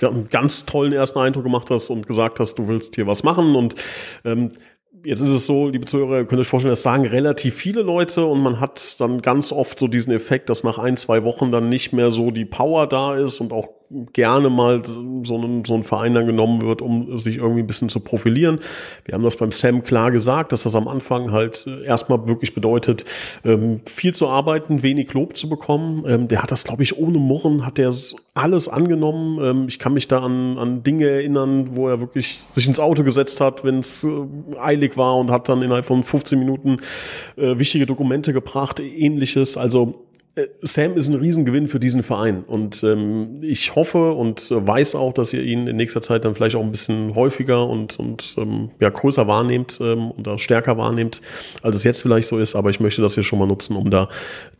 einen 0.02 0.30
ganz 0.30 0.66
tollen 0.66 0.94
ersten 0.94 1.20
Eindruck 1.20 1.44
gemacht 1.44 1.70
hast 1.70 1.90
und 1.90 2.08
gesagt 2.08 2.40
hast, 2.40 2.56
du 2.56 2.68
willst 2.68 2.96
hier 2.96 3.08
was 3.08 3.24
machen 3.24 3.56
und 3.56 3.76
ähm, 4.26 4.50
Jetzt 5.04 5.22
ist 5.22 5.30
es 5.30 5.46
so, 5.46 5.70
liebe 5.70 5.86
Zuhörer, 5.86 6.18
ihr 6.18 6.26
könnt 6.26 6.42
euch 6.42 6.48
vorstellen, 6.48 6.72
das 6.72 6.84
sagen 6.84 7.06
relativ 7.06 7.56
viele 7.56 7.82
Leute 7.82 8.26
und 8.26 8.42
man 8.42 8.60
hat 8.60 9.00
dann 9.00 9.22
ganz 9.22 9.54
oft 9.54 9.80
so 9.80 9.88
diesen 9.88 10.12
Effekt, 10.12 10.50
dass 10.50 10.66
nach 10.66 10.80
ein, 10.80 10.98
zwei 10.98 11.24
Wochen 11.24 11.50
dann 11.50 11.70
nicht 11.70 11.94
mehr 11.94 12.10
so 12.10 12.32
die 12.32 12.46
Power 12.46 12.88
da 12.88 13.16
ist 13.16 13.40
und 13.40 13.54
auch 13.54 13.70
gerne 13.90 14.50
mal 14.50 14.84
so 14.86 15.38
ein, 15.38 15.64
so 15.66 15.74
ein 15.74 15.84
Verein 15.84 16.14
dann 16.14 16.26
genommen 16.26 16.62
wird, 16.62 16.82
um 16.82 17.18
sich 17.18 17.38
irgendwie 17.38 17.62
ein 17.62 17.68
bisschen 17.68 17.90
zu 17.90 18.02
profilieren. 18.02 18.60
Wir 19.06 19.14
haben 19.14 19.24
das 19.24 19.38
beim 19.38 19.52
Sam 19.52 19.84
klar 19.84 20.12
gesagt, 20.12 20.52
dass 20.52 20.64
das 20.64 20.76
am 20.76 20.88
Anfang 20.88 21.32
halt 21.32 21.66
äh, 21.68 21.86
erstmal 21.86 22.28
wirklich 22.28 22.54
bedeutet, 22.54 23.06
ähm, 23.46 23.82
viel 23.86 24.14
zu 24.14 24.28
arbeiten, 24.28 24.84
wenig 24.84 25.14
Lob 25.14 25.38
zu 25.38 25.48
bekommen. 25.48 26.04
Ähm, 26.06 26.28
der 26.28 26.44
hat 26.44 26.52
das, 26.52 26.66
glaube 26.66 26.84
ich, 26.84 26.98
ohne 26.98 27.18
Murren, 27.18 27.66
hat 27.66 27.78
der 27.78 27.94
alles 28.34 28.68
angenommen. 28.68 29.40
Ähm, 29.42 29.66
ich 29.70 29.80
kann 29.80 29.94
mich 29.94 30.08
da 30.08 30.20
an, 30.20 30.58
an 30.58 30.84
Dinge 30.84 31.08
erinnern, 31.08 31.76
wo 31.76 31.88
er 31.88 32.02
wirklich 32.02 32.40
sich 32.42 32.68
ins 32.68 32.80
Auto 32.80 33.04
gesetzt 33.04 33.40
hat, 33.40 33.64
wenn 33.64 33.80
es 33.80 34.04
äh, 34.04 34.10
eilig 34.60 34.98
war 34.98 35.16
und 35.18 35.32
hat 35.32 35.48
dann 35.48 35.62
innerhalb 35.62 35.86
von 35.86 36.04
15 36.04 36.38
Minuten 36.38 36.78
äh, 37.38 37.58
wichtige 37.58 37.86
Dokumente 37.86 38.34
gebracht, 38.34 38.82
ähnliches. 38.82 39.56
Also 39.56 40.07
Sam 40.62 40.96
ist 40.98 41.08
ein 41.08 41.16
Riesengewinn 41.16 41.68
für 41.68 41.80
diesen 41.80 42.04
Verein 42.04 42.44
und 42.44 42.84
ähm, 42.84 43.38
ich 43.42 43.76
hoffe 43.76 44.12
und 44.12 44.52
äh, 44.52 44.68
weiß 44.68 44.94
auch, 44.94 45.14
dass 45.14 45.34
ihr 45.34 45.42
ihn 45.42 45.66
in 45.66 45.76
nächster 45.76 46.02
Zeit 46.02 46.26
dann 46.26 46.36
vielleicht 46.36 46.56
auch 46.56 46.64
ein 46.64 46.70
bisschen 46.70 47.16
häufiger 47.16 47.68
und, 47.68 47.98
und 48.00 48.36
ähm, 48.38 48.70
ja, 48.80 48.90
größer 48.90 49.28
wahrnehmt 49.28 49.80
ähm, 49.82 50.12
oder 50.12 50.38
stärker 50.38 50.78
wahrnehmt, 50.78 51.22
als 51.64 51.76
es 51.76 51.84
jetzt 51.84 52.04
vielleicht 52.04 52.28
so 52.28 52.38
ist. 52.38 52.56
Aber 52.56 52.70
ich 52.70 52.80
möchte 52.80 53.02
das 53.02 53.16
hier 53.16 53.24
schon 53.24 53.40
mal 53.40 53.48
nutzen, 53.48 53.76
um 53.76 53.90
da 53.90 54.10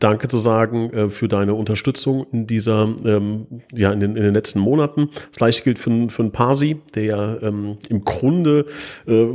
Danke 0.00 0.26
zu 0.26 0.38
sagen 0.38 0.90
äh, 0.90 1.10
für 1.10 1.28
deine 1.28 1.54
Unterstützung 1.54 2.26
in 2.32 2.48
dieser, 2.48 2.88
ähm, 3.04 3.46
ja, 3.72 3.92
in 3.92 4.00
den, 4.00 4.16
in 4.16 4.22
den 4.24 4.34
letzten 4.34 4.58
Monaten. 4.58 5.10
Das 5.30 5.38
gleiche 5.38 5.62
gilt 5.62 5.78
für, 5.78 6.08
für 6.08 6.22
einen 6.22 6.32
Parsi, 6.32 6.78
der 6.96 7.04
ja 7.04 7.42
ähm, 7.42 7.78
im 7.88 8.04
Grunde 8.04 8.66
äh, 9.06 9.26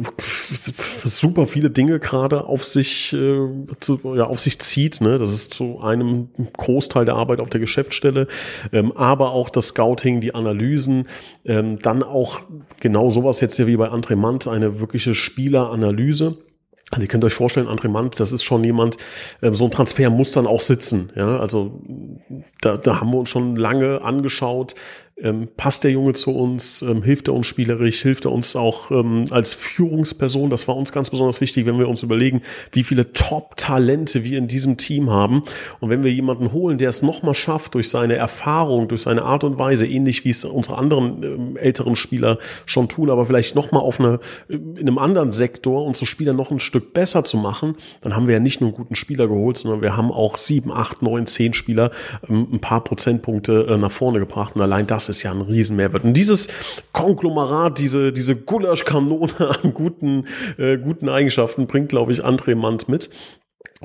super 1.03 1.45
viele 1.45 1.69
Dinge 1.69 1.99
gerade 1.99 2.43
auf 2.43 2.65
sich, 2.65 3.13
äh, 3.13 3.47
zu, 3.79 3.99
ja, 4.15 4.25
auf 4.25 4.41
sich 4.41 4.59
zieht. 4.59 4.99
Ne? 4.99 5.17
Das 5.19 5.31
ist 5.31 5.53
zu 5.53 5.79
einem 5.79 6.27
Großteil 6.57 7.05
der 7.05 7.15
Arbeit 7.15 7.39
auf 7.39 7.49
der 7.49 7.59
Geschäftsstelle, 7.59 8.27
ähm, 8.71 8.91
aber 8.93 9.31
auch 9.31 9.49
das 9.49 9.67
Scouting, 9.67 10.21
die 10.21 10.35
Analysen, 10.35 11.07
ähm, 11.45 11.79
dann 11.79 12.03
auch 12.03 12.39
genau 12.79 13.09
sowas 13.09 13.41
jetzt 13.41 13.57
ja 13.57 13.67
wie 13.67 13.77
bei 13.77 13.89
André 13.89 14.15
Mant, 14.15 14.47
eine 14.47 14.79
wirkliche 14.79 15.13
Spieleranalyse. 15.13 16.37
Also 16.91 17.01
ihr 17.01 17.07
könnt 17.07 17.25
euch 17.25 17.33
vorstellen, 17.33 17.67
André 17.67 17.89
Mant, 17.89 18.19
das 18.19 18.31
ist 18.31 18.43
schon 18.43 18.63
jemand, 18.63 18.97
äh, 19.41 19.51
so 19.53 19.65
ein 19.65 19.71
Transfer 19.71 20.09
muss 20.09 20.31
dann 20.31 20.45
auch 20.45 20.61
sitzen. 20.61 21.11
Ja, 21.15 21.39
also 21.39 21.81
da, 22.61 22.77
da 22.77 22.99
haben 22.99 23.11
wir 23.11 23.17
uns 23.17 23.29
schon 23.29 23.55
lange 23.55 24.01
angeschaut, 24.01 24.75
ähm, 25.23 25.47
passt 25.55 25.83
der 25.83 25.91
Junge 25.91 26.13
zu 26.13 26.31
uns? 26.31 26.81
Ähm, 26.81 27.01
hilft 27.01 27.29
er 27.29 27.33
uns 27.33 27.47
spielerisch? 27.47 28.01
Hilft 28.01 28.25
er 28.25 28.31
uns 28.31 28.55
auch 28.55 28.91
ähm, 28.91 29.25
als 29.31 29.53
Führungsperson? 29.53 30.49
Das 30.49 30.67
war 30.67 30.75
uns 30.75 30.91
ganz 30.91 31.09
besonders 31.09 31.39
wichtig, 31.39 31.65
wenn 31.65 31.79
wir 31.79 31.87
uns 31.87 32.03
überlegen, 32.03 32.41
wie 32.71 32.83
viele 32.83 33.13
Top-Talente 33.13 34.23
wir 34.23 34.37
in 34.37 34.47
diesem 34.47 34.77
Team 34.77 35.09
haben. 35.09 35.43
Und 35.79 35.89
wenn 35.89 36.03
wir 36.03 36.11
jemanden 36.11 36.51
holen, 36.51 36.77
der 36.77 36.89
es 36.89 37.01
nochmal 37.01 37.33
schafft, 37.33 37.75
durch 37.75 37.89
seine 37.89 38.15
Erfahrung, 38.15 38.89
durch 38.89 39.03
seine 39.03 39.23
Art 39.23 39.45
und 39.45 39.57
Weise, 39.57 39.87
ähnlich 39.87 40.25
wie 40.25 40.29
es 40.29 40.43
unsere 40.43 40.77
anderen 40.77 41.23
ähm, 41.23 41.57
älteren 41.57 41.95
Spieler 41.95 42.37
schon 42.65 42.89
tun, 42.89 43.09
aber 43.09 43.25
vielleicht 43.25 43.55
nochmal 43.55 43.81
auf 43.81 43.99
eine, 43.99 44.19
in 44.49 44.77
einem 44.79 44.97
anderen 44.97 45.31
Sektor 45.31 45.85
unsere 45.85 46.05
Spieler 46.05 46.33
noch 46.33 46.51
ein 46.51 46.59
Stück 46.59 46.93
besser 46.93 47.23
zu 47.23 47.37
machen, 47.37 47.75
dann 48.01 48.15
haben 48.15 48.27
wir 48.27 48.33
ja 48.33 48.39
nicht 48.41 48.59
nur 48.59 48.71
einen 48.71 48.77
guten 48.77 48.95
Spieler 48.95 49.27
geholt, 49.29 49.57
sondern 49.57 49.81
wir 49.81 49.95
haben 49.95 50.11
auch 50.11 50.37
sieben, 50.37 50.71
acht, 50.71 51.01
neun, 51.01 51.27
zehn 51.27 51.53
Spieler 51.53 51.91
ähm, 52.29 52.47
ein 52.51 52.59
paar 52.59 52.83
Prozentpunkte 52.83 53.67
äh, 53.69 53.77
nach 53.77 53.91
vorne 53.91 54.19
gebracht. 54.19 54.55
Und 54.55 54.61
allein 54.61 54.85
das 54.85 55.12
das 55.12 55.12
ist 55.17 55.23
ja 55.23 55.31
ein 55.31 55.41
Riesenmehrwert. 55.41 56.03
Und 56.03 56.13
dieses 56.13 56.47
Konglomerat, 56.91 57.79
diese, 57.79 58.11
diese 58.11 58.35
Gulaschkanone 58.35 59.57
an 59.63 59.73
guten, 59.73 60.25
äh, 60.57 60.77
guten 60.77 61.09
Eigenschaften 61.09 61.67
bringt, 61.67 61.89
glaube 61.89 62.11
ich, 62.11 62.23
André 62.23 62.55
Mand 62.55 62.89
mit. 62.89 63.09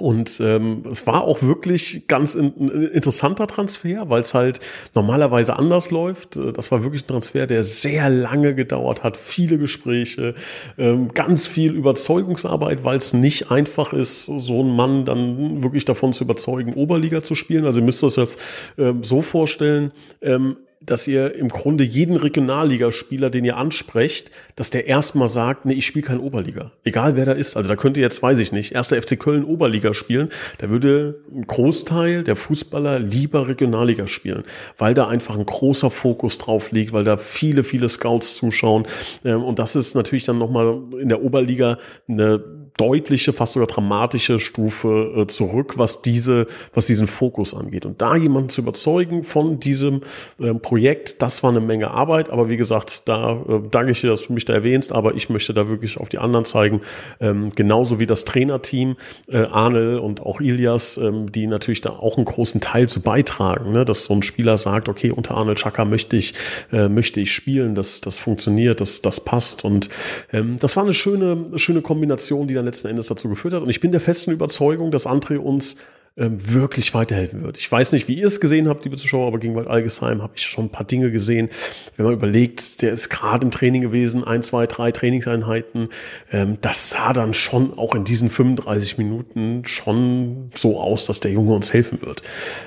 Und 0.00 0.40
ähm, 0.40 0.84
es 0.90 1.06
war 1.06 1.24
auch 1.24 1.42
wirklich 1.42 2.06
ganz 2.08 2.34
in, 2.34 2.54
ein 2.56 2.86
interessanter 2.88 3.46
Transfer, 3.46 4.08
weil 4.08 4.20
es 4.20 4.34
halt 4.34 4.60
normalerweise 4.94 5.56
anders 5.56 5.90
läuft. 5.90 6.36
Äh, 6.36 6.52
das 6.52 6.70
war 6.70 6.82
wirklich 6.82 7.04
ein 7.04 7.08
Transfer, 7.08 7.46
der 7.46 7.64
sehr 7.64 8.08
lange 8.08 8.54
gedauert 8.54 9.02
hat, 9.02 9.16
viele 9.16 9.58
Gespräche, 9.58 10.34
ähm, 10.76 11.12
ganz 11.14 11.46
viel 11.46 11.72
Überzeugungsarbeit, 11.72 12.84
weil 12.84 12.98
es 12.98 13.12
nicht 13.12 13.50
einfach 13.50 13.92
ist, 13.92 14.26
so 14.26 14.60
einen 14.60 14.74
Mann 14.74 15.04
dann 15.04 15.62
wirklich 15.62 15.84
davon 15.84 16.12
zu 16.12 16.24
überzeugen, 16.24 16.74
Oberliga 16.74 17.22
zu 17.22 17.34
spielen. 17.34 17.64
Also 17.64 17.80
ihr 17.80 17.86
müsst 17.86 18.02
das 18.02 18.16
jetzt 18.16 18.38
ähm, 18.78 19.02
so 19.02 19.22
vorstellen. 19.22 19.92
Ähm, 20.22 20.56
dass 20.90 21.07
ihr 21.07 21.35
im 21.35 21.48
Grunde 21.48 21.85
jeden 21.85 22.16
Regionalligaspieler, 22.16 23.31
den 23.31 23.44
ihr 23.44 23.57
ansprecht, 23.57 24.31
dass 24.57 24.70
der 24.70 24.87
erstmal 24.87 25.29
sagt, 25.29 25.66
nee, 25.66 25.74
ich 25.74 25.87
spiele 25.87 26.07
kein 26.07 26.18
Oberliga. 26.18 26.72
Egal 26.85 27.16
wer 27.16 27.27
da 27.27 27.33
ist. 27.33 27.57
Also 27.57 27.68
da 27.68 27.77
könnte 27.77 28.01
jetzt, 28.01 28.22
weiß 28.22 28.38
ich 28.38 28.53
nicht, 28.53 28.72
erster 28.72 29.01
FC 29.01 29.18
Köln 29.18 29.44
Oberliga 29.44 29.94
spielen. 29.94 30.31
Da 30.59 30.70
würde 30.70 31.20
ein 31.33 31.46
Großteil 31.46 32.24
der 32.24 32.37
Fußballer 32.37 32.98
lieber 32.98 33.48
Regionalliga 33.48 34.09
spielen, 34.09 34.44
weil 34.79 34.94
da 34.94 35.09
einfach 35.09 35.37
ein 35.37 35.46
großer 35.46 35.90
Fokus 35.90 36.38
drauf 36.38 36.72
liegt, 36.72 36.92
weil 36.92 37.05
da 37.05 37.16
viele, 37.16 37.64
viele 37.64 37.88
Scouts 37.88 38.37
zuschauen. 38.37 38.87
Ähm, 39.24 39.42
und 39.42 39.59
das 39.59 39.77
ist 39.77 39.94
natürlich 39.94 40.24
dann 40.24 40.38
nochmal 40.38 40.79
in 41.01 41.09
der 41.09 41.22
Oberliga 41.22 41.79
eine 42.09 42.42
deutliche, 42.78 43.32
fast 43.32 43.54
sogar 43.54 43.66
dramatische 43.66 44.38
Stufe 44.38 45.12
äh, 45.16 45.26
zurück, 45.26 45.74
was 45.76 46.00
diese, 46.00 46.46
was 46.72 46.86
diesen 46.86 47.08
Fokus 47.08 47.52
angeht. 47.52 47.84
Und 47.84 48.00
da 48.00 48.16
jemanden 48.16 48.48
zu 48.48 48.62
überzeugen 48.62 49.24
von 49.24 49.60
diesem 49.60 50.02
äh, 50.38 50.54
Projekt, 50.54 51.20
das 51.20 51.42
war 51.42 51.50
eine 51.50 51.60
Menge 51.60 51.90
Arbeit. 51.90 52.30
Aber 52.30 52.48
wie 52.48 52.56
gesagt, 52.56 53.08
da 53.08 53.32
äh, 53.32 53.60
danke 53.70 53.92
ich 53.92 54.00
dir, 54.00 54.10
dass 54.10 54.26
du 54.26 54.32
mich 54.32 54.44
da 54.44 54.54
erwähnst. 54.54 54.92
Aber 54.92 55.14
ich 55.14 55.28
möchte 55.28 55.52
da 55.52 55.68
wirklich 55.68 55.98
auf 55.98 56.08
die 56.08 56.18
anderen 56.18 56.44
zeigen, 56.44 56.80
ähm, 57.20 57.50
genauso 57.54 57.98
wie 57.98 58.06
das 58.06 58.24
Trainerteam, 58.24 58.96
äh, 59.28 59.38
Arnel 59.38 59.98
und 59.98 60.22
auch 60.22 60.40
Ilias, 60.40 60.98
ähm, 60.98 61.32
die 61.32 61.48
natürlich 61.48 61.80
da 61.80 61.90
auch 61.90 62.16
einen 62.16 62.26
großen 62.26 62.60
Teil 62.60 62.88
zu 62.88 63.00
beitragen, 63.00 63.72
ne? 63.72 63.84
dass 63.84 64.04
so 64.04 64.14
ein 64.14 64.22
Spieler 64.22 64.56
sagt, 64.56 64.88
okay, 64.88 65.10
unter 65.10 65.34
Arnel 65.34 65.56
Chaka 65.56 65.84
möchte 65.84 66.16
ich, 66.16 66.34
äh, 66.72 66.88
möchte 66.88 67.20
ich 67.20 67.32
spielen, 67.32 67.74
das, 67.74 68.00
das 68.00 68.18
funktioniert, 68.18 68.80
das, 68.80 69.02
das 69.02 69.20
passt. 69.20 69.64
Und 69.64 69.88
ähm, 70.32 70.56
das 70.60 70.76
war 70.76 70.84
eine 70.84 70.94
schöne, 70.94 71.46
schöne 71.56 71.82
Kombination, 71.82 72.46
die 72.46 72.54
dann 72.54 72.67
letzten 72.68 72.88
Endes 72.88 73.09
dazu 73.09 73.28
geführt 73.28 73.54
hat. 73.54 73.62
Und 73.62 73.70
ich 73.70 73.81
bin 73.81 73.90
der 73.90 74.00
festen 74.00 74.31
Überzeugung, 74.31 74.90
dass 74.90 75.07
André 75.07 75.38
uns 75.38 75.76
ähm, 76.18 76.37
wirklich 76.52 76.94
weiterhelfen 76.94 77.44
wird. 77.44 77.59
Ich 77.59 77.70
weiß 77.70 77.92
nicht, 77.92 78.09
wie 78.09 78.14
ihr 78.14 78.26
es 78.26 78.40
gesehen 78.40 78.68
habt, 78.68 78.85
liebe 78.85 78.96
Zuschauer, 78.96 79.28
aber 79.28 79.38
gegen 79.38 79.54
Wald 79.54 79.68
Algesheim 79.68 80.20
habe 80.20 80.33
ich 80.35 80.42
schon 80.46 80.64
ein 80.64 80.70
paar 80.70 80.87
Dinge 80.87 81.12
gesehen. 81.12 81.48
Wenn 81.96 82.07
man 82.07 82.14
überlegt, 82.14 82.83
der 82.83 82.90
ist 82.90 83.09
gerade 83.09 83.44
im 83.44 83.52
Training 83.52 83.83
gewesen, 83.83 84.24
ein, 84.24 84.42
zwei, 84.42 84.66
drei 84.66 84.90
Trainingseinheiten. 84.90 85.90
Ähm, 86.33 86.59
das 86.61 86.90
sah 86.90 87.12
dann 87.12 87.35
schon 87.35 87.78
auch 87.78 87.94
in 87.94 88.02
diesen 88.02 88.31
35 88.31 88.98
Minuten 88.98 89.62
schon 89.64 90.50
so 90.54 90.81
aus, 90.81 91.07
dass 91.07 91.20
der 91.20 91.31
Junge 91.31 91.54
uns 91.54 91.72
helfen 91.72 92.02
wird. 92.02 92.22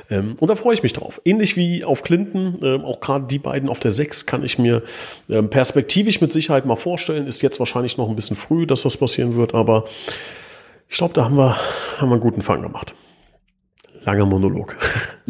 Ähm, 0.10 0.36
und 0.40 0.48
da 0.48 0.56
freue 0.56 0.74
ich 0.74 0.84
mich 0.84 0.94
drauf. 0.94 1.22
Ähnlich 1.26 1.58
wie 1.58 1.84
auf 1.84 2.04
Clinton, 2.04 2.64
auch 2.84 3.02
gerade 3.02 3.28
die 3.28 3.40
beiden 3.40 3.68
auf 3.68 3.80
der 3.80 3.92
6 3.92 4.26
kann 4.26 4.44
ich 4.44 4.58
mir 4.58 4.84
perspektivisch 5.28 6.22
mit 6.22 6.32
Sicherheit 6.32 6.66
mal 6.66 6.76
vorstellen. 6.76 7.28
Ist 7.28 7.42
jetzt 7.42 7.60
wahrscheinlich 7.60 7.98
noch 7.98 8.10
ein 8.10 8.16
bisschen 8.16 8.38
früh, 8.38 8.66
dass 8.66 8.84
das 8.84 8.98
passieren 8.98 9.36
wird, 9.36 9.54
aber 9.54 9.86
ich 10.90 10.98
glaube, 10.98 11.14
da 11.14 11.26
haben 11.26 11.38
wir, 11.38 11.58
haben 11.98 12.10
wir 12.10 12.14
einen 12.16 12.22
guten 12.22 12.42
Fang 12.42 12.62
gemacht 12.62 12.94
langer 14.06 14.26
Monolog. 14.26 14.76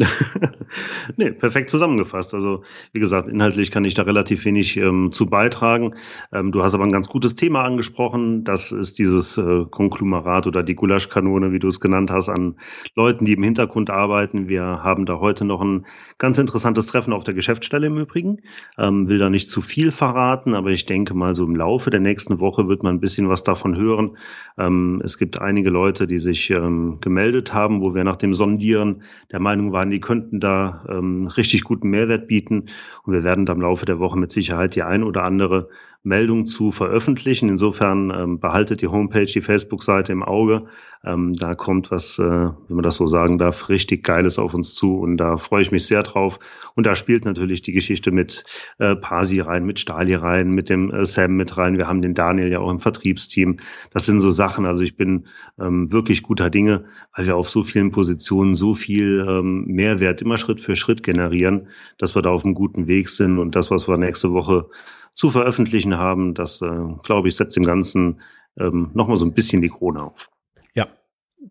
nee, 1.16 1.30
perfekt 1.30 1.70
zusammengefasst. 1.70 2.34
Also, 2.34 2.62
wie 2.92 3.00
gesagt, 3.00 3.28
inhaltlich 3.28 3.70
kann 3.70 3.84
ich 3.84 3.94
da 3.94 4.02
relativ 4.02 4.44
wenig 4.44 4.76
ähm, 4.76 5.12
zu 5.12 5.26
beitragen. 5.26 5.94
Ähm, 6.32 6.52
du 6.52 6.62
hast 6.62 6.74
aber 6.74 6.84
ein 6.84 6.92
ganz 6.92 7.08
gutes 7.08 7.34
Thema 7.34 7.62
angesprochen. 7.62 8.44
Das 8.44 8.72
ist 8.72 8.98
dieses 8.98 9.38
äh, 9.38 9.64
Konglomerat 9.70 10.46
oder 10.46 10.62
die 10.62 10.74
Gulaschkanone, 10.74 11.52
wie 11.52 11.58
du 11.58 11.68
es 11.68 11.80
genannt 11.80 12.10
hast, 12.10 12.28
an 12.28 12.56
Leuten, 12.94 13.24
die 13.24 13.34
im 13.34 13.42
Hintergrund 13.42 13.90
arbeiten. 13.90 14.48
Wir 14.48 14.62
haben 14.62 15.06
da 15.06 15.18
heute 15.18 15.44
noch 15.44 15.60
ein 15.60 15.86
ganz 16.18 16.38
interessantes 16.38 16.86
Treffen 16.86 17.12
auf 17.12 17.24
der 17.24 17.34
Geschäftsstelle 17.34 17.86
im 17.86 17.98
Übrigen. 17.98 18.38
Ähm, 18.78 19.08
will 19.08 19.18
da 19.18 19.30
nicht 19.30 19.50
zu 19.50 19.60
viel 19.60 19.90
verraten, 19.90 20.54
aber 20.54 20.70
ich 20.70 20.86
denke 20.86 21.14
mal, 21.14 21.34
so 21.34 21.44
im 21.44 21.56
Laufe 21.56 21.90
der 21.90 22.00
nächsten 22.00 22.40
Woche 22.40 22.68
wird 22.68 22.82
man 22.82 22.96
ein 22.96 23.00
bisschen 23.00 23.28
was 23.28 23.42
davon 23.42 23.76
hören. 23.76 24.16
Ähm, 24.58 25.00
es 25.04 25.18
gibt 25.18 25.40
einige 25.40 25.70
Leute, 25.70 26.06
die 26.06 26.18
sich 26.18 26.50
ähm, 26.50 26.98
gemeldet 27.00 27.52
haben, 27.54 27.80
wo 27.80 27.94
wir 27.94 28.04
nach 28.04 28.16
dem 28.16 28.34
Sondieren 28.34 29.02
der 29.30 29.40
Meinung 29.40 29.72
waren, 29.72 29.91
die 29.92 30.00
könnten 30.00 30.40
da 30.40 30.84
ähm, 30.88 31.28
richtig 31.28 31.62
guten 31.62 31.90
Mehrwert 31.90 32.26
bieten. 32.26 32.66
Und 33.04 33.12
wir 33.12 33.22
werden 33.22 33.46
da 33.46 33.52
im 33.52 33.60
Laufe 33.60 33.86
der 33.86 34.00
Woche 34.00 34.18
mit 34.18 34.32
Sicherheit 34.32 34.74
die 34.74 34.82
ein 34.82 35.04
oder 35.04 35.24
andere 35.24 35.68
Meldung 36.02 36.46
zu 36.46 36.72
veröffentlichen. 36.72 37.48
Insofern 37.48 38.10
ähm, 38.10 38.40
behaltet 38.40 38.80
die 38.82 38.88
Homepage, 38.88 39.26
die 39.26 39.40
Facebook-Seite 39.40 40.12
im 40.12 40.22
Auge. 40.22 40.64
Ähm, 41.04 41.34
da 41.34 41.54
kommt 41.54 41.90
was, 41.90 42.18
äh, 42.18 42.22
wenn 42.22 42.54
man 42.68 42.82
das 42.84 42.96
so 42.96 43.06
sagen 43.06 43.38
darf, 43.38 43.68
richtig 43.68 44.04
Geiles 44.04 44.38
auf 44.38 44.54
uns 44.54 44.74
zu 44.74 44.98
und 44.98 45.16
da 45.16 45.36
freue 45.36 45.62
ich 45.62 45.72
mich 45.72 45.86
sehr 45.86 46.02
drauf. 46.04 46.38
Und 46.74 46.86
da 46.86 46.94
spielt 46.94 47.24
natürlich 47.24 47.62
die 47.62 47.72
Geschichte 47.72 48.12
mit 48.12 48.44
äh, 48.78 48.94
Pasi 48.94 49.40
rein, 49.40 49.64
mit 49.64 49.80
Stali 49.80 50.14
rein, 50.14 50.52
mit 50.52 50.68
dem 50.68 50.92
äh, 50.92 51.04
Sam 51.04 51.36
mit 51.36 51.56
rein. 51.56 51.76
Wir 51.76 51.88
haben 51.88 52.02
den 52.02 52.14
Daniel 52.14 52.50
ja 52.52 52.60
auch 52.60 52.70
im 52.70 52.78
Vertriebsteam. 52.78 53.56
Das 53.90 54.06
sind 54.06 54.20
so 54.20 54.30
Sachen. 54.30 54.64
Also 54.64 54.84
ich 54.84 54.96
bin 54.96 55.26
ähm, 55.60 55.90
wirklich 55.90 56.22
guter 56.22 56.50
Dinge, 56.50 56.84
weil 57.16 57.26
wir 57.26 57.36
auf 57.36 57.50
so 57.50 57.64
vielen 57.64 57.90
Positionen 57.90 58.54
so 58.54 58.74
viel 58.74 59.24
ähm, 59.28 59.64
Mehrwert 59.66 60.22
immer 60.22 60.38
Schritt 60.38 60.60
für 60.60 60.76
Schritt 60.76 61.02
generieren, 61.02 61.68
dass 61.98 62.14
wir 62.14 62.22
da 62.22 62.30
auf 62.30 62.44
einem 62.44 62.54
guten 62.54 62.86
Weg 62.86 63.08
sind 63.08 63.38
und 63.38 63.56
das, 63.56 63.72
was 63.72 63.88
wir 63.88 63.96
nächste 63.96 64.32
Woche 64.32 64.66
zu 65.14 65.30
veröffentlichen 65.30 65.96
haben. 65.96 66.34
Das, 66.34 66.62
äh, 66.62 66.84
glaube 67.02 67.28
ich, 67.28 67.36
setzt 67.36 67.56
dem 67.56 67.64
Ganzen 67.64 68.20
ähm, 68.58 68.90
nochmal 68.94 69.16
so 69.16 69.24
ein 69.24 69.34
bisschen 69.34 69.62
die 69.62 69.68
Krone 69.68 70.02
auf. 70.02 70.30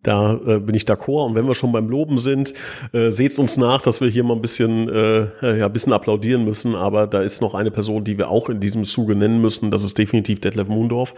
Da 0.03 0.39
äh, 0.47 0.59
bin 0.59 0.73
ich 0.73 0.85
d'accord. 0.85 1.27
Und 1.27 1.35
wenn 1.35 1.45
wir 1.47 1.53
schon 1.53 1.71
beim 1.71 1.89
Loben 1.89 2.17
sind, 2.17 2.53
äh, 2.93 3.11
seht 3.11 3.37
uns 3.37 3.57
nach, 3.57 3.81
dass 3.81 3.99
wir 3.99 4.07
hier 4.07 4.23
mal 4.23 4.35
ein 4.35 4.41
bisschen, 4.41 4.87
äh, 4.87 5.59
ja, 5.59 5.65
ein 5.65 5.73
bisschen 5.73 5.91
applaudieren 5.91 6.45
müssen. 6.45 6.75
Aber 6.75 7.07
da 7.07 7.21
ist 7.21 7.41
noch 7.41 7.53
eine 7.53 7.71
Person, 7.71 8.03
die 8.03 8.17
wir 8.17 8.29
auch 8.29 8.49
in 8.49 8.59
diesem 8.59 8.85
Zuge 8.85 9.15
nennen 9.15 9.41
müssen. 9.41 9.69
Das 9.69 9.83
ist 9.83 9.97
definitiv 9.97 10.39
Detlef 10.39 10.69
Mundorf. 10.69 11.13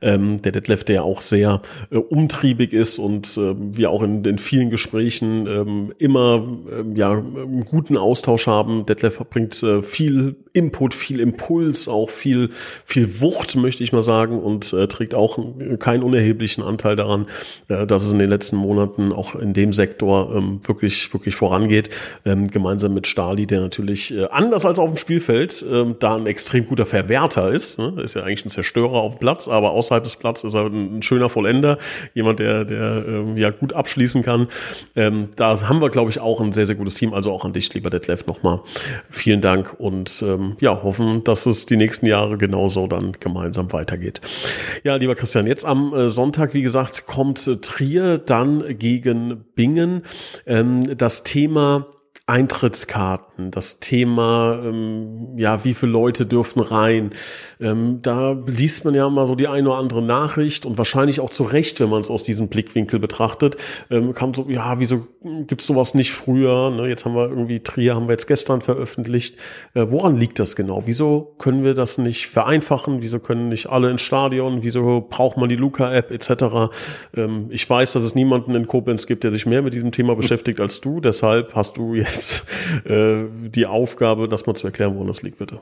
Ähm, 0.00 0.40
der 0.40 0.52
Detlef, 0.52 0.84
der 0.84 1.04
auch 1.04 1.20
sehr 1.20 1.60
äh, 1.90 1.96
umtriebig 1.96 2.72
ist 2.72 2.98
und 2.98 3.36
äh, 3.36 3.54
wir 3.76 3.90
auch 3.90 4.02
in, 4.02 4.24
in 4.24 4.38
vielen 4.38 4.70
Gesprächen 4.70 5.46
ähm, 5.46 5.92
immer 5.98 6.46
äh, 6.70 6.98
ja, 6.98 7.12
einen 7.12 7.66
guten 7.66 7.98
Austausch 7.98 8.46
haben. 8.46 8.86
Detlef 8.86 9.18
bringt 9.28 9.62
äh, 9.62 9.82
viel 9.82 10.36
Input, 10.54 10.94
viel 10.94 11.20
Impuls, 11.20 11.88
auch 11.88 12.10
viel, 12.10 12.50
viel 12.86 13.20
Wucht, 13.20 13.56
möchte 13.56 13.82
ich 13.84 13.92
mal 13.92 14.02
sagen, 14.02 14.38
und 14.38 14.72
äh, 14.72 14.86
trägt 14.88 15.14
auch 15.14 15.38
keinen 15.78 16.02
unerheblichen 16.02 16.64
Anteil 16.64 16.96
daran, 16.96 17.26
äh, 17.68 17.86
dass 17.86 18.02
es 18.02 18.13
in 18.14 18.20
den 18.20 18.30
letzten 18.30 18.56
Monaten 18.56 19.12
auch 19.12 19.34
in 19.34 19.52
dem 19.52 19.72
Sektor 19.72 20.34
ähm, 20.34 20.60
wirklich, 20.64 21.12
wirklich 21.12 21.34
vorangeht. 21.34 21.90
Ähm, 22.24 22.48
gemeinsam 22.48 22.94
mit 22.94 23.06
Stali, 23.06 23.46
der 23.46 23.60
natürlich 23.60 24.14
äh, 24.14 24.26
anders 24.30 24.64
als 24.64 24.78
auf 24.78 24.90
dem 24.90 24.96
Spielfeld 24.96 25.64
ähm, 25.70 25.96
da 25.98 26.16
ein 26.16 26.26
extrem 26.26 26.66
guter 26.66 26.86
Verwerter 26.86 27.50
ist. 27.50 27.78
Ne? 27.78 27.94
Ist 28.02 28.14
ja 28.14 28.22
eigentlich 28.22 28.44
ein 28.46 28.50
Zerstörer 28.50 28.94
auf 28.94 29.16
dem 29.16 29.18
Platz, 29.20 29.48
aber 29.48 29.72
außerhalb 29.72 30.04
des 30.04 30.16
Platzes 30.16 30.52
ist 30.52 30.54
er 30.54 30.66
ein, 30.66 30.98
ein 30.98 31.02
schöner 31.02 31.28
Vollender, 31.28 31.78
jemand, 32.14 32.38
der, 32.38 32.64
der 32.64 33.04
ähm, 33.06 33.36
ja 33.36 33.50
gut 33.50 33.72
abschließen 33.72 34.22
kann. 34.22 34.48
Ähm, 34.96 35.28
da 35.36 35.60
haben 35.68 35.80
wir, 35.80 35.90
glaube 35.90 36.10
ich, 36.10 36.20
auch 36.20 36.40
ein 36.40 36.52
sehr, 36.52 36.66
sehr 36.66 36.74
gutes 36.74 36.94
Team. 36.94 37.14
Also 37.14 37.32
auch 37.32 37.44
an 37.44 37.52
dich, 37.52 37.72
lieber 37.74 37.90
Detlef, 37.90 38.26
nochmal 38.26 38.60
vielen 39.10 39.40
Dank 39.40 39.74
und 39.78 40.22
ähm, 40.26 40.56
ja, 40.60 40.82
hoffen, 40.82 41.24
dass 41.24 41.46
es 41.46 41.66
die 41.66 41.76
nächsten 41.76 42.06
Jahre 42.06 42.38
genauso 42.38 42.86
dann 42.86 43.12
gemeinsam 43.20 43.72
weitergeht. 43.72 44.20
Ja, 44.82 44.96
lieber 44.96 45.14
Christian, 45.14 45.46
jetzt 45.46 45.64
am 45.64 45.94
äh, 45.94 46.08
Sonntag, 46.08 46.54
wie 46.54 46.62
gesagt, 46.62 47.06
kommt 47.06 47.46
äh, 47.46 47.56
Trier 47.56 48.03
dann 48.24 48.78
gegen 48.78 49.44
Bingen. 49.54 50.02
Ähm, 50.46 50.96
das 50.96 51.22
Thema 51.22 51.93
Eintrittskarten, 52.26 53.50
das 53.50 53.80
Thema, 53.80 54.58
ähm, 54.64 55.36
ja, 55.36 55.62
wie 55.64 55.74
viele 55.74 55.92
Leute 55.92 56.24
dürfen 56.24 56.60
rein. 56.60 57.10
Ähm, 57.60 57.98
da 58.00 58.32
liest 58.46 58.86
man 58.86 58.94
ja 58.94 59.10
mal 59.10 59.26
so 59.26 59.34
die 59.34 59.46
eine 59.46 59.68
oder 59.68 59.78
andere 59.78 60.00
Nachricht 60.00 60.64
und 60.64 60.78
wahrscheinlich 60.78 61.20
auch 61.20 61.28
zu 61.28 61.42
Recht, 61.42 61.80
wenn 61.80 61.90
man 61.90 62.00
es 62.00 62.08
aus 62.08 62.22
diesem 62.22 62.48
Blickwinkel 62.48 62.98
betrachtet, 62.98 63.58
ähm, 63.90 64.14
kam 64.14 64.32
so, 64.32 64.46
ja, 64.48 64.78
wieso 64.78 65.06
gibt's 65.46 65.66
sowas 65.66 65.92
nicht 65.92 66.12
früher? 66.12 66.70
Ne, 66.70 66.88
jetzt 66.88 67.04
haben 67.04 67.14
wir 67.14 67.28
irgendwie 67.28 67.60
Trier, 67.60 67.94
haben 67.94 68.08
wir 68.08 68.12
jetzt 68.12 68.26
gestern 68.26 68.62
veröffentlicht. 68.62 69.36
Äh, 69.74 69.84
woran 69.90 70.16
liegt 70.16 70.38
das 70.38 70.56
genau? 70.56 70.84
Wieso 70.86 71.34
können 71.36 71.62
wir 71.62 71.74
das 71.74 71.98
nicht 71.98 72.28
vereinfachen? 72.28 73.02
Wieso 73.02 73.18
können 73.18 73.50
nicht 73.50 73.66
alle 73.66 73.90
ins 73.90 74.00
Stadion? 74.00 74.62
Wieso 74.62 75.06
braucht 75.10 75.36
man 75.36 75.50
die 75.50 75.56
Luca-App 75.56 76.10
etc.? 76.10 76.72
Ähm, 77.14 77.48
ich 77.50 77.68
weiß, 77.68 77.92
dass 77.92 78.02
es 78.02 78.14
niemanden 78.14 78.54
in 78.54 78.66
Koblenz 78.66 79.06
gibt, 79.06 79.24
der 79.24 79.30
sich 79.30 79.44
mehr 79.44 79.60
mit 79.60 79.74
diesem 79.74 79.92
Thema 79.92 80.16
beschäftigt 80.16 80.58
als 80.58 80.80
du. 80.80 81.00
Deshalb 81.00 81.54
hast 81.54 81.76
du 81.76 81.92
jetzt 81.94 82.13
jetzt 82.14 82.46
äh, 82.84 83.24
die 83.30 83.66
Aufgabe, 83.66 84.28
das 84.28 84.46
mal 84.46 84.54
zu 84.54 84.66
erklären, 84.66 84.94
woran 84.94 85.08
das 85.08 85.22
liegt, 85.22 85.38
bitte. 85.38 85.58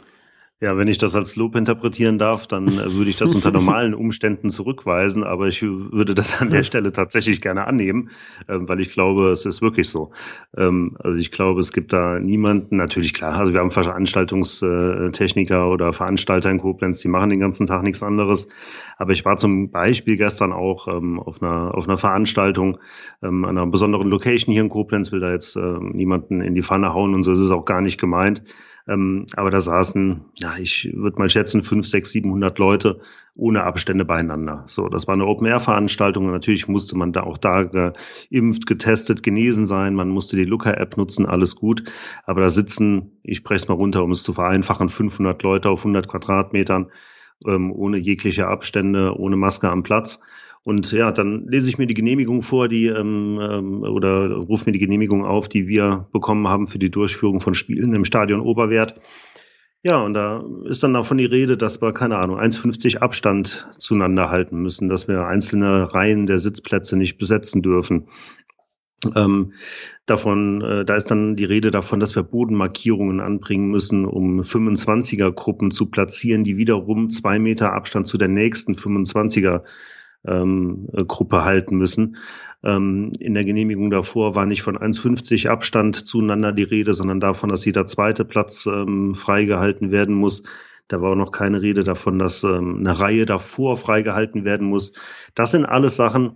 Ja, 0.62 0.76
wenn 0.76 0.86
ich 0.86 0.98
das 0.98 1.16
als 1.16 1.34
Lob 1.34 1.56
interpretieren 1.56 2.18
darf, 2.18 2.46
dann 2.46 2.68
äh, 2.68 2.94
würde 2.94 3.10
ich 3.10 3.16
das 3.16 3.34
unter 3.34 3.50
normalen 3.52 3.94
Umständen 3.94 4.48
zurückweisen, 4.48 5.24
aber 5.24 5.48
ich 5.48 5.60
würde 5.60 6.14
das 6.14 6.40
an 6.40 6.50
der 6.50 6.62
Stelle 6.62 6.92
tatsächlich 6.92 7.40
gerne 7.40 7.66
annehmen, 7.66 8.10
äh, 8.46 8.58
weil 8.60 8.78
ich 8.78 8.92
glaube, 8.92 9.32
es 9.32 9.44
ist 9.44 9.60
wirklich 9.60 9.88
so. 9.88 10.12
Ähm, 10.56 10.96
also 11.02 11.18
ich 11.18 11.32
glaube, 11.32 11.58
es 11.58 11.72
gibt 11.72 11.92
da 11.92 12.20
niemanden, 12.20 12.76
natürlich 12.76 13.12
klar, 13.12 13.34
also 13.40 13.52
wir 13.52 13.58
haben 13.58 13.72
Veranstaltungstechniker 13.72 15.68
oder 15.68 15.92
Veranstalter 15.92 16.48
in 16.48 16.58
Koblenz, 16.58 17.00
die 17.00 17.08
machen 17.08 17.30
den 17.30 17.40
ganzen 17.40 17.66
Tag 17.66 17.82
nichts 17.82 18.04
anderes. 18.04 18.46
Aber 18.98 19.10
ich 19.10 19.24
war 19.24 19.38
zum 19.38 19.72
Beispiel 19.72 20.16
gestern 20.16 20.52
auch 20.52 20.86
ähm, 20.86 21.18
auf, 21.18 21.42
einer, 21.42 21.74
auf 21.74 21.88
einer 21.88 21.98
Veranstaltung 21.98 22.78
ähm, 23.20 23.44
an 23.44 23.58
einer 23.58 23.66
besonderen 23.66 24.08
Location 24.08 24.52
hier 24.52 24.62
in 24.62 24.68
Koblenz, 24.68 25.10
will 25.10 25.18
da 25.18 25.32
jetzt 25.32 25.56
äh, 25.56 25.60
niemanden 25.60 26.40
in 26.40 26.54
die 26.54 26.62
Pfanne 26.62 26.94
hauen 26.94 27.16
und 27.16 27.24
so 27.24 27.32
ist 27.32 27.40
es 27.40 27.50
auch 27.50 27.64
gar 27.64 27.80
nicht 27.80 27.98
gemeint. 27.98 28.44
Ähm, 28.88 29.26
aber 29.36 29.50
da 29.50 29.60
saßen, 29.60 30.24
ja, 30.38 30.56
ich 30.58 30.90
würde 30.94 31.18
mal 31.18 31.28
schätzen, 31.28 31.62
fünf, 31.62 31.86
sechs, 31.86 32.10
siebenhundert 32.10 32.58
Leute 32.58 33.00
ohne 33.34 33.64
Abstände 33.64 34.04
beieinander. 34.04 34.64
So, 34.66 34.88
das 34.88 35.06
war 35.06 35.14
eine 35.14 35.26
Open-Air-Veranstaltung 35.26 36.30
natürlich 36.30 36.68
musste 36.68 36.96
man 36.96 37.12
da 37.12 37.22
auch 37.22 37.38
da 37.38 37.62
geimpft, 37.62 38.66
getestet, 38.66 39.22
genesen 39.22 39.66
sein. 39.66 39.94
Man 39.94 40.08
musste 40.08 40.36
die 40.36 40.44
Looker-App 40.44 40.96
nutzen, 40.96 41.26
alles 41.26 41.56
gut. 41.56 41.84
Aber 42.24 42.40
da 42.40 42.50
sitzen, 42.50 43.18
ich 43.22 43.38
spreche 43.38 43.62
es 43.62 43.68
mal 43.68 43.74
runter, 43.74 44.02
um 44.02 44.10
es 44.10 44.22
zu 44.22 44.32
vereinfachen, 44.32 44.88
500 44.88 45.42
Leute 45.42 45.70
auf 45.70 45.80
100 45.80 46.08
Quadratmetern 46.08 46.90
ähm, 47.46 47.72
ohne 47.72 47.98
jegliche 47.98 48.48
Abstände, 48.48 49.16
ohne 49.16 49.36
Maske 49.36 49.68
am 49.70 49.82
Platz. 49.82 50.20
Und 50.64 50.92
ja, 50.92 51.10
dann 51.10 51.46
lese 51.48 51.68
ich 51.68 51.78
mir 51.78 51.86
die 51.86 51.94
Genehmigung 51.94 52.42
vor, 52.42 52.68
die 52.68 52.86
ähm, 52.86 53.38
ähm, 53.42 53.82
oder 53.82 54.30
rufe 54.30 54.66
mir 54.66 54.72
die 54.72 54.78
Genehmigung 54.78 55.24
auf, 55.24 55.48
die 55.48 55.66
wir 55.66 56.08
bekommen 56.12 56.46
haben 56.46 56.66
für 56.66 56.78
die 56.78 56.90
Durchführung 56.90 57.40
von 57.40 57.54
Spielen 57.54 57.94
im 57.94 58.04
Stadion 58.04 58.40
Oberwert. 58.40 59.00
Ja, 59.84 59.96
und 60.00 60.14
da 60.14 60.44
ist 60.64 60.84
dann 60.84 60.94
davon 60.94 61.18
die 61.18 61.24
Rede, 61.24 61.56
dass 61.56 61.82
wir, 61.82 61.92
keine 61.92 62.18
Ahnung, 62.18 62.38
1,50 62.38 62.98
Abstand 62.98 63.68
zueinander 63.78 64.30
halten 64.30 64.62
müssen, 64.62 64.88
dass 64.88 65.08
wir 65.08 65.26
einzelne 65.26 65.92
Reihen 65.92 66.26
der 66.26 66.38
Sitzplätze 66.38 66.96
nicht 66.96 67.18
besetzen 67.18 67.62
dürfen. 67.62 68.06
Ähm, 69.16 69.54
davon, 70.06 70.60
äh, 70.60 70.84
da 70.84 70.94
ist 70.94 71.10
dann 71.10 71.34
die 71.34 71.44
Rede 71.44 71.72
davon, 71.72 71.98
dass 71.98 72.14
wir 72.14 72.22
Bodenmarkierungen 72.22 73.18
anbringen 73.18 73.68
müssen, 73.68 74.04
um 74.04 74.42
25er-Gruppen 74.42 75.72
zu 75.72 75.86
platzieren, 75.90 76.44
die 76.44 76.56
wiederum 76.56 77.10
zwei 77.10 77.40
Meter 77.40 77.72
Abstand 77.72 78.06
zu 78.06 78.18
der 78.18 78.28
nächsten 78.28 78.74
25er 78.74 79.62
ähm, 80.26 80.88
Gruppe 81.06 81.44
halten 81.44 81.76
müssen. 81.76 82.16
Ähm, 82.64 83.12
in 83.18 83.34
der 83.34 83.44
Genehmigung 83.44 83.90
davor 83.90 84.34
war 84.34 84.46
nicht 84.46 84.62
von 84.62 84.78
1,50 84.78 85.48
Abstand 85.48 86.06
zueinander 86.06 86.52
die 86.52 86.62
Rede, 86.62 86.94
sondern 86.94 87.20
davon, 87.20 87.50
dass 87.50 87.64
jeder 87.64 87.86
zweite 87.86 88.24
Platz 88.24 88.66
ähm, 88.66 89.14
freigehalten 89.14 89.90
werden 89.90 90.14
muss. 90.14 90.42
Da 90.92 91.00
war 91.00 91.12
auch 91.12 91.16
noch 91.16 91.32
keine 91.32 91.62
Rede 91.62 91.84
davon, 91.84 92.18
dass 92.18 92.44
ähm, 92.44 92.80
eine 92.80 93.00
Reihe 93.00 93.24
davor 93.24 93.78
freigehalten 93.78 94.44
werden 94.44 94.66
muss. 94.66 94.92
Das 95.34 95.50
sind 95.52 95.64
alles 95.64 95.96
Sachen, 95.96 96.32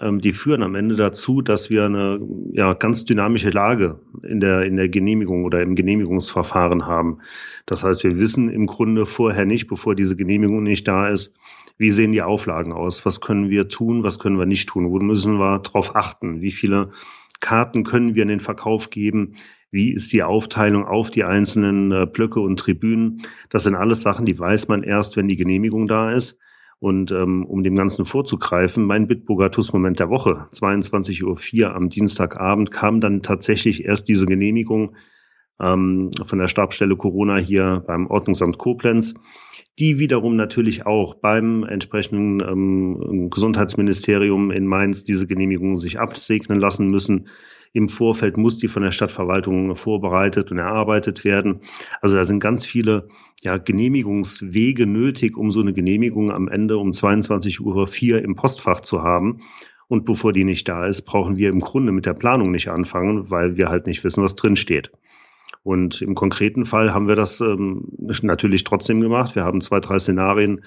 ähm, 0.00 0.22
die 0.22 0.32
führen 0.32 0.62
am 0.62 0.76
Ende 0.76 0.96
dazu, 0.96 1.42
dass 1.42 1.68
wir 1.68 1.84
eine 1.84 2.18
ja, 2.52 2.72
ganz 2.72 3.04
dynamische 3.04 3.50
Lage 3.50 4.00
in 4.22 4.40
der, 4.40 4.62
in 4.62 4.76
der 4.76 4.88
Genehmigung 4.88 5.44
oder 5.44 5.60
im 5.60 5.74
Genehmigungsverfahren 5.74 6.86
haben. 6.86 7.18
Das 7.66 7.84
heißt, 7.84 8.02
wir 8.02 8.18
wissen 8.18 8.48
im 8.48 8.64
Grunde 8.64 9.04
vorher 9.04 9.44
nicht, 9.44 9.68
bevor 9.68 9.94
diese 9.94 10.16
Genehmigung 10.16 10.62
nicht 10.62 10.88
da 10.88 11.08
ist, 11.08 11.34
wie 11.76 11.90
sehen 11.90 12.12
die 12.12 12.22
Auflagen 12.22 12.72
aus? 12.72 13.04
Was 13.04 13.20
können 13.20 13.50
wir 13.50 13.68
tun? 13.68 14.04
Was 14.04 14.18
können 14.18 14.38
wir 14.38 14.46
nicht 14.46 14.70
tun? 14.70 14.90
Wo 14.90 14.98
müssen 15.00 15.38
wir 15.38 15.58
darauf 15.58 15.94
achten? 15.94 16.40
Wie 16.40 16.50
viele 16.50 16.92
Karten 17.40 17.84
können 17.84 18.14
wir 18.14 18.22
in 18.22 18.28
den 18.28 18.40
Verkauf 18.40 18.88
geben? 18.88 19.34
Wie 19.70 19.92
ist 19.92 20.12
die 20.12 20.22
Aufteilung 20.22 20.86
auf 20.86 21.10
die 21.10 21.24
einzelnen 21.24 21.92
äh, 21.92 22.06
Blöcke 22.06 22.40
und 22.40 22.58
Tribünen? 22.58 23.22
Das 23.50 23.64
sind 23.64 23.74
alles 23.74 24.02
Sachen, 24.02 24.24
die 24.24 24.38
weiß 24.38 24.68
man 24.68 24.82
erst, 24.82 25.16
wenn 25.16 25.28
die 25.28 25.36
Genehmigung 25.36 25.86
da 25.86 26.12
ist. 26.12 26.38
Und 26.80 27.10
ähm, 27.10 27.44
um 27.44 27.64
dem 27.64 27.74
Ganzen 27.74 28.04
vorzugreifen, 28.04 28.84
mein 28.84 29.08
Bitburger 29.08 29.50
TUS-Moment 29.50 29.98
der 29.98 30.10
Woche, 30.10 30.46
22.04 30.52 31.64
Uhr 31.64 31.74
am 31.74 31.88
Dienstagabend, 31.88 32.70
kam 32.70 33.00
dann 33.00 33.22
tatsächlich 33.22 33.84
erst 33.84 34.08
diese 34.08 34.26
Genehmigung 34.26 34.94
ähm, 35.60 36.10
von 36.24 36.38
der 36.38 36.48
Stabstelle 36.48 36.96
Corona 36.96 37.36
hier 37.36 37.82
beim 37.86 38.06
Ordnungsamt 38.06 38.58
Koblenz, 38.58 39.14
die 39.78 39.98
wiederum 39.98 40.36
natürlich 40.36 40.86
auch 40.86 41.14
beim 41.14 41.64
entsprechenden 41.64 42.40
ähm, 42.40 43.28
Gesundheitsministerium 43.30 44.52
in 44.52 44.66
Mainz 44.66 45.04
diese 45.04 45.26
Genehmigung 45.26 45.76
sich 45.76 45.98
absegnen 45.98 46.60
lassen 46.60 46.88
müssen. 46.88 47.28
Im 47.72 47.88
Vorfeld 47.88 48.36
muss 48.36 48.58
die 48.58 48.68
von 48.68 48.82
der 48.82 48.92
Stadtverwaltung 48.92 49.74
vorbereitet 49.76 50.50
und 50.50 50.58
erarbeitet 50.58 51.24
werden. 51.24 51.60
Also 52.00 52.16
da 52.16 52.24
sind 52.24 52.40
ganz 52.40 52.66
viele 52.66 53.08
ja, 53.42 53.58
Genehmigungswege 53.58 54.86
nötig, 54.86 55.36
um 55.36 55.50
so 55.50 55.60
eine 55.60 55.72
Genehmigung 55.72 56.30
am 56.30 56.48
Ende 56.48 56.78
um 56.78 56.92
22 56.92 57.60
Uhr 57.60 57.88
im 58.02 58.34
Postfach 58.34 58.80
zu 58.80 59.02
haben. 59.02 59.40
Und 59.88 60.04
bevor 60.04 60.32
die 60.32 60.44
nicht 60.44 60.68
da 60.68 60.86
ist, 60.86 61.02
brauchen 61.02 61.38
wir 61.38 61.48
im 61.48 61.60
Grunde 61.60 61.92
mit 61.92 62.04
der 62.04 62.14
Planung 62.14 62.50
nicht 62.50 62.68
anfangen, 62.68 63.30
weil 63.30 63.56
wir 63.56 63.68
halt 63.68 63.86
nicht 63.86 64.04
wissen, 64.04 64.22
was 64.22 64.34
drin 64.34 64.56
steht. 64.56 64.90
Und 65.62 66.02
im 66.02 66.14
konkreten 66.14 66.64
Fall 66.64 66.92
haben 66.92 67.08
wir 67.08 67.16
das 67.16 67.40
ähm, 67.40 67.88
natürlich 68.22 68.64
trotzdem 68.64 69.00
gemacht. 69.00 69.34
Wir 69.34 69.44
haben 69.44 69.60
zwei, 69.60 69.80
drei 69.80 69.98
Szenarien 69.98 70.62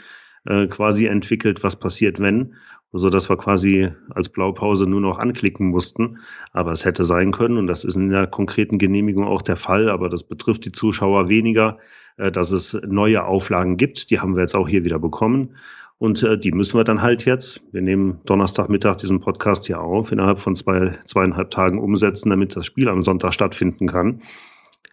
äh, 0.45 0.67
quasi 0.67 1.05
entwickelt, 1.05 1.63
was 1.63 1.75
passiert, 1.75 2.19
wenn, 2.19 2.55
so 2.93 3.09
dass 3.09 3.29
wir 3.29 3.37
quasi 3.37 3.89
als 4.09 4.29
Blaupause 4.29 4.89
nur 4.89 5.01
noch 5.01 5.19
anklicken 5.19 5.67
mussten. 5.67 6.19
Aber 6.51 6.71
es 6.71 6.85
hätte 6.85 7.03
sein 7.03 7.31
können, 7.31 7.57
und 7.57 7.67
das 7.67 7.83
ist 7.83 7.95
in 7.95 8.09
der 8.09 8.27
konkreten 8.27 8.77
Genehmigung 8.77 9.25
auch 9.25 9.41
der 9.41 9.55
Fall, 9.55 9.89
aber 9.89 10.09
das 10.09 10.23
betrifft 10.23 10.65
die 10.65 10.71
Zuschauer 10.71 11.29
weniger, 11.29 11.77
äh, 12.17 12.31
dass 12.31 12.51
es 12.51 12.77
neue 12.87 13.25
Auflagen 13.25 13.77
gibt. 13.77 14.09
Die 14.09 14.19
haben 14.19 14.35
wir 14.35 14.41
jetzt 14.41 14.55
auch 14.55 14.67
hier 14.67 14.83
wieder 14.83 14.99
bekommen. 14.99 15.55
Und 16.01 16.23
äh, 16.23 16.35
die 16.35 16.51
müssen 16.51 16.79
wir 16.79 16.83
dann 16.83 17.03
halt 17.03 17.25
jetzt, 17.25 17.61
wir 17.71 17.83
nehmen 17.83 18.21
Donnerstagmittag 18.25 18.95
diesen 18.95 19.19
Podcast 19.19 19.67
hier 19.67 19.81
auf, 19.81 20.11
innerhalb 20.11 20.39
von 20.39 20.55
zwei, 20.55 20.97
zweieinhalb 21.05 21.51
Tagen 21.51 21.77
umsetzen, 21.77 22.31
damit 22.31 22.55
das 22.55 22.65
Spiel 22.65 22.89
am 22.89 23.03
Sonntag 23.03 23.35
stattfinden 23.35 23.85
kann. 23.85 24.23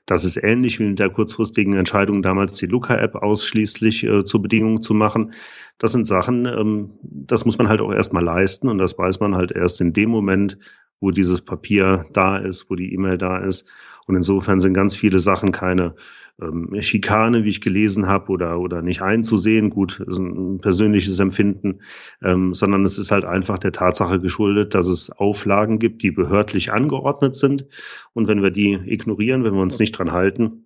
Das 0.09 0.25
ist 0.25 0.43
ähnlich 0.43 0.79
wie 0.79 0.85
mit 0.85 0.99
der 0.99 1.11
kurzfristigen 1.11 1.75
Entscheidung 1.75 2.23
damals, 2.23 2.57
die 2.57 2.65
Luca-App 2.65 3.15
ausschließlich 3.15 4.05
äh, 4.05 4.25
zur 4.25 4.41
Bedingung 4.41 4.81
zu 4.81 4.95
machen. 4.95 5.35
Das 5.77 5.93
sind 5.93 6.07
Sachen, 6.07 6.47
ähm, 6.47 6.93
das 7.03 7.45
muss 7.45 7.59
man 7.59 7.69
halt 7.69 7.83
auch 7.83 7.93
erstmal 7.93 8.25
leisten 8.25 8.69
und 8.71 8.79
das 8.79 8.97
weiß 8.97 9.21
man 9.21 9.37
halt 9.37 9.53
erst 9.53 9.83
in 9.83 9.93
dem 9.93 10.09
Moment, 10.09 10.59
wo 10.99 11.11
dieses 11.11 11.43
Papier 11.43 12.07
da 12.15 12.39
ist, 12.39 12.71
wo 12.71 12.75
die 12.75 12.95
E-Mail 12.95 13.19
da 13.19 13.37
ist. 13.37 13.71
Und 14.07 14.17
insofern 14.17 14.61
sind 14.61 14.73
ganz 14.73 14.97
viele 14.97 15.19
Sachen 15.19 15.53
keine 15.53 15.95
ähm, 16.41 16.81
Schikane, 16.81 17.45
wie 17.45 17.49
ich 17.49 17.61
gelesen 17.61 18.07
habe, 18.07 18.31
oder, 18.31 18.59
oder 18.61 18.83
nicht 18.83 19.03
einzusehen. 19.03 19.71
Gut, 19.71 20.01
ist 20.01 20.19
ein 20.19 20.61
persönliches 20.61 21.19
Empfinden, 21.19 21.81
ähm, 22.23 22.55
sondern 22.55 22.85
es 22.85 22.99
ist 22.99 23.11
halt 23.11 23.25
einfach 23.25 23.59
der 23.59 23.73
Tatsache 23.73 24.21
geschuldet, 24.21 24.75
dass 24.75 24.89
es 24.89 25.11
Auflagen 25.11 25.79
gibt, 25.79 26.03
die 26.03 26.11
behördlich 26.11 26.73
angeordnet 26.73 27.37
sind. 27.37 27.67
Und 28.13 28.29
wenn 28.29 28.43
wir 28.43 28.51
die 28.51 28.75
ignorieren, 28.75 29.45
wenn 29.45 29.55
wir 29.55 29.63
uns 29.63 29.79
nicht 29.79 29.93
dran 29.93 30.13
halten, 30.13 30.65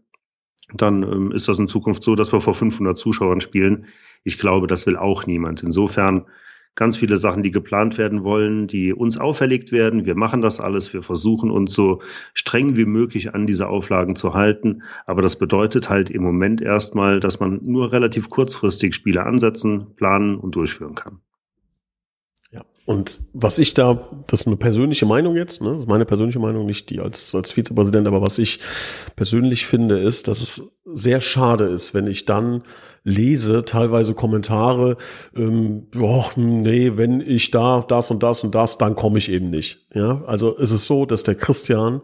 dann 0.74 1.02
ähm, 1.02 1.32
ist 1.32 1.48
das 1.48 1.58
in 1.58 1.68
Zukunft 1.68 2.02
so, 2.02 2.14
dass 2.14 2.32
wir 2.32 2.40
vor 2.40 2.54
500 2.54 2.96
Zuschauern 2.96 3.40
spielen. 3.40 3.86
Ich 4.24 4.38
glaube, 4.38 4.66
das 4.66 4.86
will 4.86 4.96
auch 4.96 5.26
niemand. 5.26 5.62
Insofern 5.62 6.26
ganz 6.74 6.96
viele 6.96 7.16
Sachen, 7.16 7.42
die 7.42 7.50
geplant 7.50 7.98
werden 7.98 8.24
wollen, 8.24 8.66
die 8.66 8.92
uns 8.92 9.18
auferlegt 9.18 9.72
werden. 9.72 10.06
Wir 10.06 10.14
machen 10.14 10.40
das 10.40 10.60
alles. 10.60 10.92
Wir 10.92 11.02
versuchen 11.02 11.50
uns 11.50 11.74
so 11.74 12.00
streng 12.34 12.76
wie 12.76 12.86
möglich 12.86 13.34
an 13.34 13.46
diese 13.46 13.68
Auflagen 13.68 14.14
zu 14.14 14.34
halten. 14.34 14.82
Aber 15.06 15.22
das 15.22 15.36
bedeutet 15.36 15.88
halt 15.88 16.10
im 16.10 16.22
Moment 16.22 16.60
erstmal, 16.60 17.20
dass 17.20 17.40
man 17.40 17.60
nur 17.62 17.92
relativ 17.92 18.30
kurzfristig 18.30 18.94
Spiele 18.94 19.24
ansetzen, 19.24 19.94
planen 19.96 20.36
und 20.36 20.54
durchführen 20.54 20.94
kann. 20.94 21.20
Und 22.84 23.20
was 23.32 23.58
ich 23.58 23.74
da, 23.74 24.08
das 24.26 24.40
ist 24.40 24.46
eine 24.48 24.56
persönliche 24.56 25.06
Meinung 25.06 25.36
jetzt, 25.36 25.62
ne? 25.62 25.70
das 25.70 25.82
ist 25.82 25.88
meine 25.88 26.04
persönliche 26.04 26.40
Meinung, 26.40 26.66
nicht 26.66 26.90
die 26.90 26.98
als, 26.98 27.32
als 27.34 27.52
Vizepräsident, 27.52 28.08
aber 28.08 28.22
was 28.22 28.38
ich 28.38 28.58
persönlich 29.14 29.66
finde, 29.66 30.00
ist, 30.00 30.26
dass 30.26 30.40
es 30.40 30.76
sehr 30.84 31.20
schade 31.20 31.66
ist, 31.66 31.94
wenn 31.94 32.08
ich 32.08 32.24
dann 32.24 32.62
lese, 33.04 33.64
teilweise 33.64 34.14
Kommentare, 34.14 34.96
ähm, 35.34 35.86
boah, 35.90 36.30
nee, 36.36 36.92
wenn 36.96 37.20
ich 37.20 37.52
da 37.52 37.84
das 37.86 38.10
und 38.10 38.22
das 38.22 38.42
und 38.42 38.54
das, 38.54 38.78
dann 38.78 38.96
komme 38.96 39.18
ich 39.18 39.30
eben 39.30 39.50
nicht. 39.50 39.86
Ja, 39.94 40.22
also 40.26 40.56
es 40.58 40.72
ist 40.72 40.86
so, 40.86 41.06
dass 41.06 41.22
der 41.22 41.36
Christian 41.36 42.00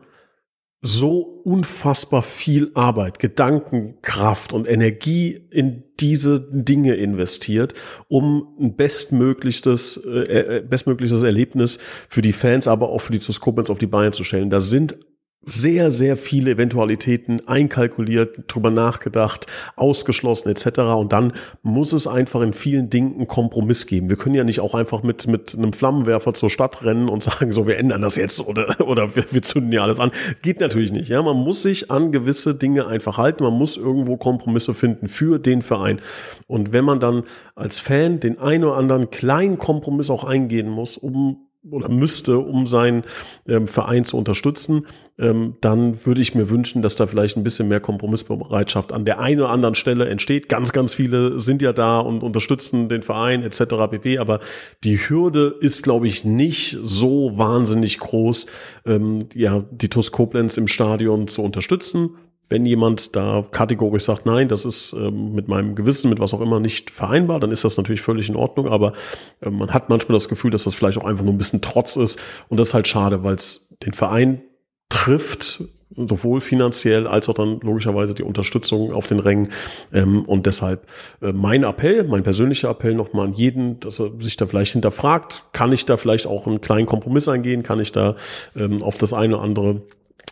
so 0.80 1.20
unfassbar 1.44 2.22
viel 2.22 2.70
Arbeit, 2.74 3.18
Gedankenkraft 3.18 4.52
und 4.52 4.68
Energie 4.68 5.40
in 5.50 5.82
diese 5.98 6.40
Dinge 6.40 6.94
investiert, 6.94 7.74
um 8.06 8.56
ein 8.60 8.76
bestmöglichstes, 8.76 9.96
äh, 10.06 10.58
äh 10.58 10.62
bestmögliches 10.62 11.22
Erlebnis 11.22 11.78
für 12.08 12.22
die 12.22 12.32
Fans, 12.32 12.68
aber 12.68 12.90
auch 12.90 13.00
für 13.00 13.12
die 13.12 13.40
Koblenz 13.40 13.70
auf 13.70 13.78
die 13.78 13.86
Beine 13.86 14.12
zu 14.12 14.22
stellen. 14.22 14.50
Da 14.50 14.60
sind 14.60 14.98
sehr, 15.42 15.90
sehr 15.90 16.16
viele 16.16 16.52
Eventualitäten 16.52 17.46
einkalkuliert, 17.46 18.44
drüber 18.48 18.70
nachgedacht, 18.70 19.46
ausgeschlossen 19.76 20.50
etc. 20.50 20.80
Und 20.80 21.12
dann 21.12 21.32
muss 21.62 21.92
es 21.92 22.06
einfach 22.06 22.42
in 22.42 22.52
vielen 22.52 22.90
Dingen 22.90 23.14
einen 23.14 23.28
Kompromiss 23.28 23.86
geben. 23.86 24.10
Wir 24.10 24.16
können 24.16 24.34
ja 24.34 24.44
nicht 24.44 24.60
auch 24.60 24.74
einfach 24.74 25.02
mit, 25.02 25.26
mit 25.26 25.54
einem 25.54 25.72
Flammenwerfer 25.72 26.34
zur 26.34 26.50
Stadt 26.50 26.82
rennen 26.84 27.08
und 27.08 27.22
sagen, 27.28 27.52
so, 27.52 27.66
wir 27.66 27.78
ändern 27.78 28.02
das 28.02 28.16
jetzt 28.16 28.40
oder, 28.40 28.80
oder 28.86 29.16
wir, 29.16 29.24
wir 29.30 29.42
zünden 29.42 29.72
ja 29.72 29.82
alles 29.82 30.00
an. 30.00 30.10
Geht 30.42 30.60
natürlich 30.60 30.92
nicht. 30.92 31.08
Ja, 31.08 31.22
man 31.22 31.36
muss 31.36 31.62
sich 31.62 31.90
an 31.90 32.12
gewisse 32.12 32.54
Dinge 32.54 32.86
einfach 32.86 33.16
halten. 33.16 33.42
Man 33.42 33.54
muss 33.54 33.76
irgendwo 33.76 34.16
Kompromisse 34.16 34.74
finden 34.74 35.08
für 35.08 35.38
den 35.38 35.62
Verein. 35.62 36.00
Und 36.46 36.72
wenn 36.72 36.84
man 36.84 37.00
dann 37.00 37.22
als 37.54 37.78
Fan 37.78 38.20
den 38.20 38.38
einen 38.38 38.64
oder 38.64 38.76
anderen 38.76 39.10
kleinen 39.10 39.58
Kompromiss 39.58 40.10
auch 40.10 40.24
eingehen 40.24 40.68
muss, 40.68 40.96
um 40.96 41.47
oder 41.70 41.88
müsste, 41.88 42.38
um 42.38 42.66
seinen 42.66 43.02
ähm, 43.46 43.66
Verein 43.66 44.04
zu 44.04 44.16
unterstützen, 44.16 44.86
ähm, 45.18 45.56
dann 45.60 46.06
würde 46.06 46.20
ich 46.20 46.34
mir 46.34 46.50
wünschen, 46.50 46.82
dass 46.82 46.96
da 46.96 47.06
vielleicht 47.06 47.36
ein 47.36 47.42
bisschen 47.42 47.68
mehr 47.68 47.80
Kompromissbereitschaft 47.80 48.92
an 48.92 49.04
der 49.04 49.18
einen 49.18 49.40
oder 49.40 49.50
anderen 49.50 49.74
Stelle 49.74 50.08
entsteht. 50.08 50.48
Ganz, 50.48 50.72
ganz 50.72 50.94
viele 50.94 51.40
sind 51.40 51.60
ja 51.60 51.72
da 51.72 51.98
und 51.98 52.22
unterstützen 52.22 52.88
den 52.88 53.02
Verein 53.02 53.42
etc. 53.42 53.90
pp. 53.90 54.18
Aber 54.18 54.40
die 54.84 54.98
Hürde 54.98 55.56
ist, 55.60 55.82
glaube 55.82 56.06
ich, 56.06 56.24
nicht 56.24 56.78
so 56.82 57.36
wahnsinnig 57.36 57.98
groß, 57.98 58.46
ähm, 58.86 59.20
ja, 59.34 59.64
die 59.70 59.88
TuS 59.88 60.12
Koblenz 60.12 60.56
im 60.56 60.68
Stadion 60.68 61.28
zu 61.28 61.42
unterstützen 61.42 62.10
wenn 62.48 62.64
jemand 62.64 63.14
da 63.14 63.44
kategorisch 63.50 64.04
sagt, 64.04 64.26
nein, 64.26 64.48
das 64.48 64.64
ist 64.64 64.94
ähm, 64.94 65.34
mit 65.34 65.48
meinem 65.48 65.74
Gewissen, 65.74 66.08
mit 66.08 66.18
was 66.18 66.32
auch 66.34 66.40
immer 66.40 66.60
nicht 66.60 66.90
vereinbar, 66.90 67.40
dann 67.40 67.50
ist 67.50 67.64
das 67.64 67.76
natürlich 67.76 68.00
völlig 68.00 68.28
in 68.28 68.36
Ordnung. 68.36 68.68
Aber 68.68 68.92
äh, 69.40 69.50
man 69.50 69.72
hat 69.72 69.88
manchmal 69.88 70.16
das 70.16 70.28
Gefühl, 70.28 70.50
dass 70.50 70.64
das 70.64 70.74
vielleicht 70.74 70.98
auch 70.98 71.04
einfach 71.04 71.24
nur 71.24 71.34
ein 71.34 71.38
bisschen 71.38 71.60
Trotz 71.60 71.96
ist. 71.96 72.18
Und 72.48 72.58
das 72.58 72.68
ist 72.68 72.74
halt 72.74 72.88
schade, 72.88 73.22
weil 73.22 73.34
es 73.34 73.74
den 73.84 73.92
Verein 73.92 74.42
trifft, 74.88 75.62
sowohl 75.96 76.40
finanziell 76.40 77.06
als 77.06 77.28
auch 77.28 77.34
dann 77.34 77.60
logischerweise 77.60 78.14
die 78.14 78.22
Unterstützung 78.22 78.92
auf 78.92 79.06
den 79.06 79.18
Rängen. 79.18 79.50
Ähm, 79.92 80.24
und 80.24 80.46
deshalb 80.46 80.86
äh, 81.20 81.32
mein 81.32 81.64
Appell, 81.64 82.04
mein 82.04 82.22
persönlicher 82.22 82.70
Appell 82.70 82.94
nochmal 82.94 83.26
an 83.26 83.34
jeden, 83.34 83.80
dass 83.80 84.00
er 84.00 84.12
sich 84.18 84.36
da 84.36 84.46
vielleicht 84.46 84.72
hinterfragt, 84.72 85.44
kann 85.52 85.72
ich 85.72 85.86
da 85.86 85.96
vielleicht 85.96 86.26
auch 86.26 86.46
einen 86.46 86.60
kleinen 86.60 86.86
Kompromiss 86.86 87.28
eingehen, 87.28 87.62
kann 87.62 87.80
ich 87.80 87.92
da 87.92 88.16
ähm, 88.56 88.82
auf 88.82 88.96
das 88.96 89.12
eine 89.12 89.36
oder 89.36 89.44
andere 89.44 89.82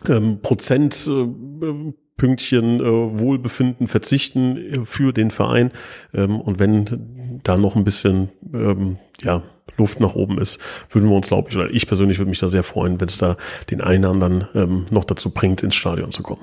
ähm, 0.07 0.39
Prozent 0.41 1.07
äh, 1.07 1.93
Pünktchen 2.17 2.79
äh, 2.79 3.19
Wohlbefinden 3.19 3.87
verzichten 3.87 4.57
äh, 4.57 4.85
für 4.85 5.13
den 5.13 5.31
Verein. 5.31 5.71
Ähm, 6.13 6.41
und 6.41 6.59
wenn 6.59 7.39
da 7.43 7.57
noch 7.57 7.75
ein 7.75 7.83
bisschen 7.83 8.29
ähm, 8.53 8.97
ja, 9.21 9.43
Luft 9.77 9.99
nach 9.99 10.15
oben 10.15 10.39
ist, 10.39 10.59
würden 10.89 11.09
wir 11.09 11.15
uns, 11.15 11.27
glaube 11.27 11.49
ich, 11.49 11.55
oder 11.55 11.69
ich 11.69 11.87
persönlich 11.87 12.17
würde 12.17 12.29
mich 12.29 12.39
da 12.39 12.49
sehr 12.49 12.63
freuen, 12.63 12.99
wenn 12.99 13.07
es 13.07 13.19
da 13.19 13.37
den 13.69 13.81
einen 13.81 14.03
oder 14.03 14.13
anderen 14.13 14.47
ähm, 14.55 14.85
noch 14.89 15.05
dazu 15.05 15.29
bringt, 15.29 15.63
ins 15.63 15.75
Stadion 15.75 16.11
zu 16.11 16.23
kommen. 16.23 16.41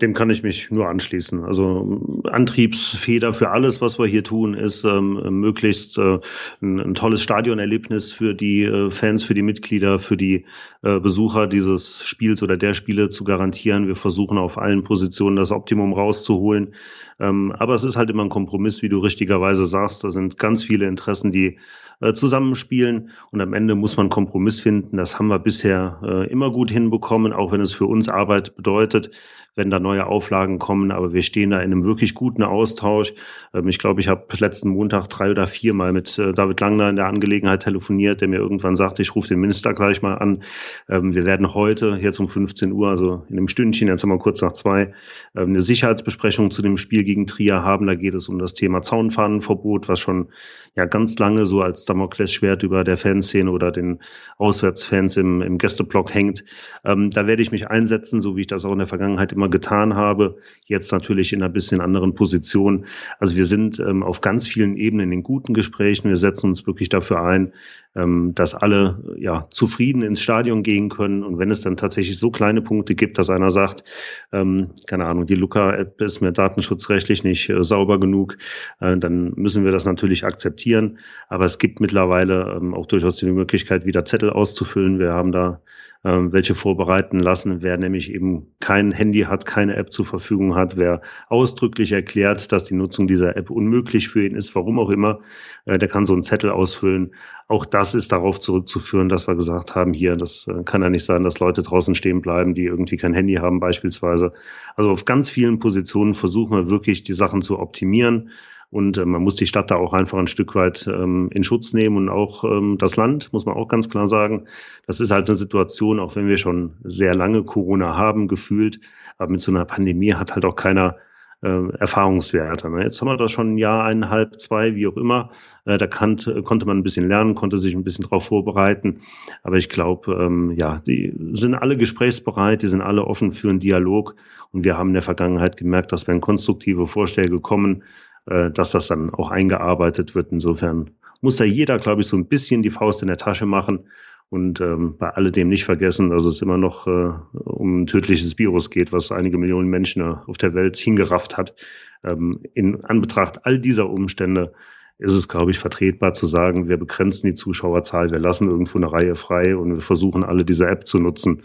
Dem 0.00 0.12
kann 0.12 0.28
ich 0.28 0.42
mich 0.42 0.72
nur 0.72 0.88
anschließen. 0.88 1.44
Also 1.44 2.20
Antriebsfeder 2.24 3.32
für 3.32 3.50
alles, 3.50 3.80
was 3.80 3.96
wir 3.96 4.06
hier 4.06 4.24
tun, 4.24 4.54
ist 4.54 4.84
ähm, 4.84 5.40
möglichst 5.40 5.98
äh, 5.98 6.18
ein, 6.60 6.80
ein, 6.80 6.94
tolles 6.94 7.22
Stadionerlebnis 7.22 8.10
für 8.10 8.34
die 8.34 8.64
äh, 8.64 8.90
Fans, 8.90 9.22
für 9.22 9.34
die 9.34 9.42
Mitglieder, 9.42 10.00
für 10.00 10.16
die 10.16 10.46
äh, 10.82 10.98
Besucher 10.98 11.46
dieses 11.46 12.04
Spiels 12.04 12.42
oder 12.42 12.56
der 12.56 12.74
Spiele 12.74 13.08
zu 13.08 13.22
garantieren. 13.22 13.86
Wir 13.86 13.94
versuchen 13.94 14.36
auf 14.36 14.58
allen 14.58 14.82
Positionen 14.82 15.36
das 15.36 15.52
Optimum 15.52 15.92
rauszuholen. 15.92 16.74
Ähm, 17.20 17.52
aber 17.52 17.74
es 17.74 17.84
ist 17.84 17.96
halt 17.96 18.10
immer 18.10 18.24
ein 18.24 18.30
Kompromiss, 18.30 18.82
wie 18.82 18.88
du 18.88 18.98
richtigerweise 18.98 19.64
sagst. 19.64 20.02
Da 20.02 20.10
sind 20.10 20.38
ganz 20.38 20.64
viele 20.64 20.86
Interessen, 20.86 21.30
die 21.30 21.58
äh, 22.00 22.12
zusammenspielen 22.12 23.10
und 23.30 23.40
am 23.40 23.54
Ende 23.54 23.74
muss 23.74 23.96
man 23.96 24.08
Kompromiss 24.08 24.60
finden. 24.60 24.96
Das 24.96 25.18
haben 25.18 25.28
wir 25.28 25.38
bisher 25.38 26.00
äh, 26.02 26.30
immer 26.30 26.50
gut 26.50 26.70
hinbekommen, 26.70 27.32
auch 27.32 27.52
wenn 27.52 27.60
es 27.60 27.72
für 27.72 27.86
uns 27.86 28.08
Arbeit 28.08 28.56
bedeutet. 28.56 29.10
Wenn 29.56 29.70
da 29.70 29.78
neue 29.78 30.06
Auflagen 30.06 30.58
kommen. 30.58 30.90
Aber 30.90 31.12
wir 31.12 31.22
stehen 31.22 31.50
da 31.50 31.58
in 31.58 31.72
einem 31.72 31.84
wirklich 31.84 32.14
guten 32.14 32.42
Austausch. 32.42 33.14
Ähm, 33.52 33.68
ich 33.68 33.78
glaube, 33.78 34.00
ich 34.00 34.08
habe 34.08 34.26
letzten 34.38 34.70
Montag 34.70 35.08
drei 35.08 35.30
oder 35.30 35.46
vier 35.46 35.74
Mal 35.74 35.92
mit 35.92 36.18
äh, 36.18 36.32
David 36.32 36.60
Langner 36.60 36.90
in 36.90 36.96
der 36.96 37.06
Angelegenheit 37.06 37.62
telefoniert, 37.62 38.20
der 38.20 38.28
mir 38.28 38.38
irgendwann 38.38 38.76
sagte, 38.76 39.02
ich 39.02 39.14
rufe 39.14 39.28
den 39.28 39.40
Minister 39.40 39.72
gleich 39.72 40.02
mal 40.02 40.14
an. 40.14 40.42
Ähm, 40.88 41.14
wir 41.14 41.24
werden 41.24 41.54
heute 41.54 41.98
jetzt 42.00 42.20
um 42.20 42.28
15 42.28 42.72
Uhr, 42.72 42.88
also 42.88 43.24
in 43.28 43.38
einem 43.38 43.48
Stündchen, 43.48 43.88
jetzt 43.88 44.02
haben 44.02 44.10
wir 44.10 44.18
kurz 44.18 44.42
nach 44.42 44.52
zwei, 44.52 44.92
ähm, 45.36 45.50
eine 45.50 45.60
Sicherheitsbesprechung 45.60 46.50
zu 46.50 46.62
dem 46.62 46.76
Spiel 46.76 47.04
gegen 47.04 47.26
Trier 47.26 47.62
haben. 47.62 47.86
Da 47.86 47.94
geht 47.94 48.14
es 48.14 48.28
um 48.28 48.38
das 48.38 48.54
Thema 48.54 48.82
Zaunfahnenverbot, 48.82 49.88
was 49.88 50.00
schon 50.00 50.28
ja 50.76 50.86
ganz 50.86 51.18
lange 51.18 51.46
so 51.46 51.62
als 51.62 51.84
Damoklesschwert 51.84 52.62
über 52.62 52.84
der 52.84 52.96
Fanszene 52.96 53.50
oder 53.50 53.70
den 53.70 54.00
Auswärtsfans 54.38 55.16
im, 55.16 55.40
im 55.40 55.58
Gästeblock 55.58 56.12
hängt. 56.12 56.44
Ähm, 56.84 57.10
da 57.10 57.26
werde 57.26 57.42
ich 57.42 57.52
mich 57.52 57.68
einsetzen, 57.68 58.20
so 58.20 58.36
wie 58.36 58.42
ich 58.42 58.46
das 58.46 58.64
auch 58.64 58.72
in 58.72 58.78
der 58.78 58.86
Vergangenheit 58.88 59.32
immer 59.32 59.43
getan 59.48 59.94
habe. 59.94 60.38
Jetzt 60.66 60.92
natürlich 60.92 61.32
in 61.32 61.42
einer 61.42 61.52
bisschen 61.52 61.80
anderen 61.80 62.14
Position. 62.14 62.86
Also 63.18 63.36
wir 63.36 63.46
sind 63.46 63.78
ähm, 63.78 64.02
auf 64.02 64.20
ganz 64.20 64.46
vielen 64.48 64.76
Ebenen 64.76 65.12
in 65.12 65.22
guten 65.22 65.54
Gesprächen. 65.54 66.08
Wir 66.08 66.16
setzen 66.16 66.48
uns 66.48 66.66
wirklich 66.66 66.88
dafür 66.88 67.22
ein, 67.22 67.52
ähm, 67.94 68.34
dass 68.34 68.54
alle 68.54 69.16
ja 69.18 69.46
zufrieden 69.50 70.02
ins 70.02 70.20
Stadion 70.20 70.62
gehen 70.62 70.88
können. 70.88 71.22
Und 71.22 71.38
wenn 71.38 71.50
es 71.50 71.60
dann 71.60 71.76
tatsächlich 71.76 72.18
so 72.18 72.30
kleine 72.30 72.62
Punkte 72.62 72.94
gibt, 72.94 73.18
dass 73.18 73.30
einer 73.30 73.50
sagt, 73.50 73.84
ähm, 74.32 74.70
keine 74.86 75.06
Ahnung, 75.06 75.26
die 75.26 75.34
Luca-App 75.34 76.00
ist 76.00 76.20
mir 76.20 76.32
datenschutzrechtlich 76.32 77.24
nicht 77.24 77.50
äh, 77.50 77.62
sauber 77.62 78.00
genug, 78.00 78.36
äh, 78.80 78.96
dann 78.96 79.32
müssen 79.36 79.64
wir 79.64 79.72
das 79.72 79.84
natürlich 79.84 80.24
akzeptieren. 80.24 80.98
Aber 81.28 81.44
es 81.44 81.58
gibt 81.58 81.80
mittlerweile 81.80 82.56
ähm, 82.56 82.74
auch 82.74 82.86
durchaus 82.86 83.16
die 83.16 83.30
Möglichkeit, 83.30 83.86
wieder 83.86 84.04
Zettel 84.04 84.30
auszufüllen. 84.30 84.98
Wir 84.98 85.12
haben 85.12 85.32
da 85.32 85.60
ähm, 86.04 86.32
welche 86.32 86.54
vorbereiten 86.54 87.18
lassen. 87.18 87.62
Wer 87.62 87.78
nämlich 87.78 88.12
eben 88.12 88.46
kein 88.60 88.92
Handy 88.92 89.22
hat, 89.22 89.46
keine 89.46 89.76
App 89.76 89.92
zur 89.92 90.04
Verfügung 90.04 90.54
hat, 90.54 90.76
wer 90.76 91.00
ausdrücklich 91.28 91.92
erklärt, 91.92 92.52
dass 92.52 92.64
die 92.64 92.74
Nutzung 92.74 93.06
dieser 93.06 93.36
App 93.36 93.50
unmöglich 93.50 94.08
für 94.08 94.26
ihn 94.26 94.36
ist, 94.36 94.54
warum 94.54 94.78
auch 94.78 94.90
immer, 94.90 95.20
äh, 95.64 95.78
der 95.78 95.88
kann 95.88 96.04
so 96.04 96.12
einen 96.12 96.22
Zettel 96.22 96.50
ausfüllen. 96.50 97.14
Auch 97.48 97.64
das 97.64 97.94
ist 97.94 98.12
darauf 98.12 98.40
zurückzuführen, 98.40 99.08
dass 99.08 99.26
wir 99.26 99.34
gesagt 99.34 99.74
haben, 99.74 99.92
hier, 99.92 100.16
das 100.16 100.46
äh, 100.46 100.62
kann 100.64 100.82
ja 100.82 100.90
nicht 100.90 101.04
sein, 101.04 101.24
dass 101.24 101.40
Leute 101.40 101.62
draußen 101.62 101.94
stehen 101.94 102.20
bleiben, 102.20 102.54
die 102.54 102.64
irgendwie 102.64 102.96
kein 102.96 103.14
Handy 103.14 103.34
haben 103.36 103.60
beispielsweise. 103.60 104.32
Also 104.76 104.90
auf 104.90 105.04
ganz 105.04 105.30
vielen 105.30 105.58
Positionen 105.58 106.14
versuchen 106.14 106.56
wir 106.56 106.70
wirklich, 106.70 107.02
die 107.02 107.12
Sachen 107.14 107.42
zu 107.42 107.58
optimieren. 107.58 108.30
Und 108.70 108.98
äh, 108.98 109.04
man 109.04 109.22
muss 109.22 109.36
die 109.36 109.46
Stadt 109.46 109.70
da 109.70 109.76
auch 109.76 109.92
einfach 109.92 110.18
ein 110.18 110.26
Stück 110.26 110.54
weit 110.54 110.86
ähm, 110.86 111.30
in 111.32 111.44
Schutz 111.44 111.72
nehmen 111.72 111.96
und 111.96 112.08
auch 112.08 112.44
ähm, 112.44 112.76
das 112.78 112.96
Land, 112.96 113.32
muss 113.32 113.46
man 113.46 113.54
auch 113.54 113.68
ganz 113.68 113.88
klar 113.88 114.06
sagen. 114.06 114.46
Das 114.86 115.00
ist 115.00 115.10
halt 115.10 115.28
eine 115.28 115.36
Situation, 115.36 116.00
auch 116.00 116.16
wenn 116.16 116.28
wir 116.28 116.38
schon 116.38 116.74
sehr 116.82 117.14
lange 117.14 117.44
Corona 117.44 117.96
haben, 117.96 118.28
gefühlt, 118.28 118.80
aber 119.18 119.30
mit 119.30 119.40
so 119.40 119.52
einer 119.52 119.64
Pandemie 119.64 120.14
hat 120.14 120.34
halt 120.34 120.44
auch 120.44 120.56
keiner 120.56 120.96
äh, 121.44 121.68
Erfahrungswerte. 121.78 122.70
Ne? 122.70 122.84
Jetzt 122.84 123.00
haben 123.00 123.08
wir 123.08 123.16
das 123.16 123.30
schon 123.30 123.54
ein 123.54 123.58
Jahr, 123.58 123.84
eineinhalb, 123.84 124.40
zwei, 124.40 124.74
wie 124.74 124.86
auch 124.86 124.96
immer. 124.96 125.30
Äh, 125.66 125.78
da 125.78 125.86
kann, 125.86 126.16
konnte 126.42 126.66
man 126.66 126.78
ein 126.78 126.82
bisschen 126.82 127.06
lernen, 127.06 127.34
konnte 127.34 127.58
sich 127.58 127.74
ein 127.74 127.84
bisschen 127.84 128.04
darauf 128.04 128.24
vorbereiten. 128.24 129.00
Aber 129.42 129.56
ich 129.56 129.68
glaube, 129.68 130.14
ähm, 130.14 130.54
ja, 130.58 130.80
die 130.80 131.12
sind 131.32 131.54
alle 131.54 131.76
gesprächsbereit, 131.76 132.62
die 132.62 132.68
sind 132.68 132.80
alle 132.80 133.04
offen 133.04 133.30
für 133.30 133.50
einen 133.50 133.60
Dialog. 133.60 134.16
Und 134.52 134.64
wir 134.64 134.78
haben 134.78 134.88
in 134.88 134.94
der 134.94 135.02
Vergangenheit 135.02 135.56
gemerkt, 135.56 135.92
dass 135.92 136.08
wenn 136.08 136.20
konstruktive 136.20 136.86
Vorschläge 136.86 137.36
kommen, 137.36 137.82
äh, 138.26 138.50
dass 138.50 138.72
das 138.72 138.88
dann 138.88 139.10
auch 139.10 139.30
eingearbeitet 139.30 140.14
wird. 140.14 140.32
Insofern 140.32 140.90
muss 141.20 141.36
da 141.36 141.44
jeder, 141.44 141.76
glaube 141.76 142.02
ich, 142.02 142.06
so 142.06 142.16
ein 142.16 142.26
bisschen 142.26 142.62
die 142.62 142.70
Faust 142.70 143.02
in 143.02 143.08
der 143.08 143.16
Tasche 143.16 143.46
machen 143.46 143.88
und 144.30 144.60
ähm, 144.60 144.96
bei 144.98 145.10
alledem 145.10 145.48
nicht 145.48 145.64
vergessen, 145.64 146.10
dass 146.10 146.24
es 146.24 146.42
immer 146.42 146.58
noch 146.58 146.86
äh, 146.86 147.12
um 147.32 147.82
ein 147.82 147.86
tödliches 147.86 148.38
Virus 148.38 148.70
geht, 148.70 148.92
was 148.92 149.12
einige 149.12 149.38
Millionen 149.38 149.68
Menschen 149.68 150.02
auf 150.02 150.38
der 150.38 150.54
Welt 150.54 150.76
hingerafft 150.76 151.36
hat. 151.36 151.54
Ähm, 152.02 152.40
in 152.54 152.84
Anbetracht 152.84 153.46
all 153.46 153.58
dieser 153.58 153.88
Umstände 153.88 154.52
ist 154.98 155.12
es, 155.12 155.28
glaube 155.28 155.50
ich, 155.50 155.58
vertretbar 155.58 156.14
zu 156.14 156.26
sagen, 156.26 156.68
wir 156.68 156.76
begrenzen 156.76 157.26
die 157.26 157.34
Zuschauerzahl, 157.34 158.10
wir 158.10 158.18
lassen 158.18 158.48
irgendwo 158.48 158.78
eine 158.78 158.92
Reihe 158.92 159.16
frei 159.16 159.56
und 159.56 159.74
wir 159.74 159.80
versuchen 159.80 160.24
alle 160.24 160.44
diese 160.44 160.66
App 160.66 160.86
zu 160.86 160.98
nutzen. 160.98 161.42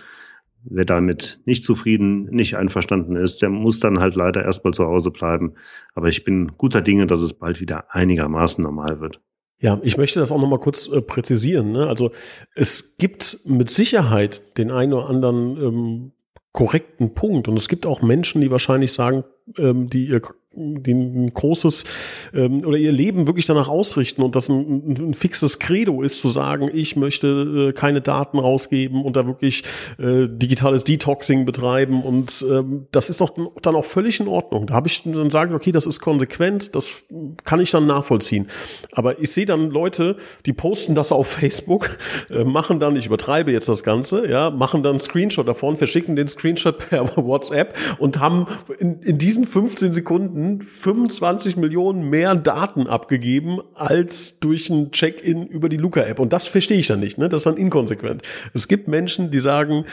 Wer 0.63 0.86
damit 0.86 1.39
nicht 1.45 1.63
zufrieden, 1.63 2.26
nicht 2.26 2.58
einverstanden 2.58 3.15
ist, 3.15 3.41
der 3.41 3.50
muss 3.50 3.80
dann 3.80 4.00
halt 4.00 4.15
leider 4.15 4.43
erstmal 4.43 4.74
zu 4.74 4.86
Hause 4.86 5.12
bleiben. 5.12 5.54
Aber 5.95 6.08
ich 6.08 6.24
bin 6.24 6.52
guter 6.58 6.82
Dinge, 6.82 7.08
dass 7.08 7.22
es 7.22 7.34
bald 7.34 7.62
wieder 7.62 7.93
einigermaßen 7.95 8.63
normal 8.63 9.00
wird. 9.00 9.22
Ja, 9.62 9.80
ich 9.84 9.98
möchte 9.98 10.19
das 10.19 10.32
auch 10.32 10.39
nochmal 10.39 10.60
kurz 10.60 10.88
äh, 10.88 11.02
präzisieren. 11.02 11.72
Ne? 11.72 11.88
Also 11.88 12.12
es 12.56 12.98
gibt 12.98 13.39
mit 13.45 13.69
Sicherheit 13.69 14.58
den 14.58 14.72
einen 14.72 14.93
oder 14.93 15.10
anderen 15.10 15.58
ähm, 15.58 16.12
korrekten 16.54 17.13
Punkt 17.13 17.48
und 17.48 17.58
es 17.58 17.67
gibt 17.67 17.86
auch 17.86 18.02
Menschen, 18.02 18.41
die 18.41 18.52
wahrscheinlich 18.52 18.93
sagen, 18.93 19.24
ähm, 19.58 19.89
die 19.89 20.08
ihr 20.08 20.22
die 20.60 20.93
ein 20.93 21.34
großes 21.34 21.86
ähm, 22.34 22.65
oder 22.65 22.78
ihr 22.78 22.91
Leben 22.91 23.28
wirklich 23.28 23.45
danach 23.45 23.69
ausrichten 23.69 24.22
und 24.22 24.36
das 24.36 24.50
ein, 24.50 24.91
ein, 24.91 25.10
ein 25.10 25.13
fixes 25.13 25.60
Credo 25.60 26.02
ist, 26.02 26.22
zu 26.22 26.28
sagen, 26.28 26.69
ich 26.74 26.95
möchte 26.95 27.69
äh, 27.69 27.74
keine 27.74 28.02
Daten 28.02 28.39
rausgeben 28.39 29.04
und 29.04 29.15
da 29.15 29.26
wirklich 29.26 29.63
äh, 29.98 30.28
digitales 30.28 30.84
Detoxing 30.84 31.45
betreiben 31.45 32.04
und 32.04 32.45
ähm, 32.50 32.88
das 32.91 33.10
ist 33.10 33.22
doch 33.22 33.32
dann 33.62 33.76
auch 33.76 33.86
völlig 33.86 34.19
in 34.19 34.28
Ordnung. 34.28 34.67
Da 34.67 34.74
habe 34.74 34.88
ich 34.88 35.04
dann 35.04 35.30
sagen, 35.30 35.54
okay, 35.54 35.72
das 35.72 35.86
ist 35.86 36.00
konsequent, 36.00 36.76
das 36.76 36.89
kann 37.43 37.60
ich 37.60 37.72
dann 37.72 37.86
nachvollziehen. 37.86 38.48
Aber 38.91 39.19
ich 39.19 39.32
sehe 39.32 39.45
dann 39.45 39.69
Leute, 39.69 40.17
die 40.45 40.54
posten 40.54 40.95
das 40.95 41.12
auf 41.12 41.28
Facebook, 41.28 41.98
äh, 42.30 42.43
machen 42.43 42.80
dann, 42.80 42.95
ich 42.95 43.06
übertreibe 43.06 43.52
jetzt 43.52 43.69
das 43.69 43.84
Ganze, 43.84 44.30
ja, 44.30 44.50
machen 44.50 44.84
dann 44.84 45.00
Screenshot 45.00 45.48
davon, 45.48 45.78
verschicken 45.78 46.15
den 46.15 46.28
Screenshot 46.28 46.78
per 46.89 47.15
WhatsApp 47.15 47.76
und 47.98 48.19
haben 48.19 48.48
in, 48.80 49.02
in 49.02 49.17
diesen 49.17 49.45
15 49.45 49.93
Sekunden 49.93 50.49
Minuten 50.50 50.62
25 50.62 51.58
Millionen 51.58 52.10
mehr 52.10 52.36
Daten 52.36 52.88
abgegeben 52.88 53.60
als 53.76 54.40
durch 54.40 54.70
ein 54.70 54.92
Check-in 54.92 55.46
über 55.48 55.70
die 55.70 55.78
Luca-App. 55.78 56.20
Und 56.20 56.34
das 56.34 56.48
verstehe 56.48 56.80
ich 56.80 56.88
dann 56.88 57.00
nicht. 57.00 57.18
Ne? 57.18 57.30
Das 57.30 57.42
ist 57.42 57.46
dann 57.46 57.58
inkonsequent. 57.58 58.24
Es 58.54 58.68
gibt 58.68 58.88
Menschen, 58.88 59.32
die 59.32 59.40
sagen, 59.40 59.86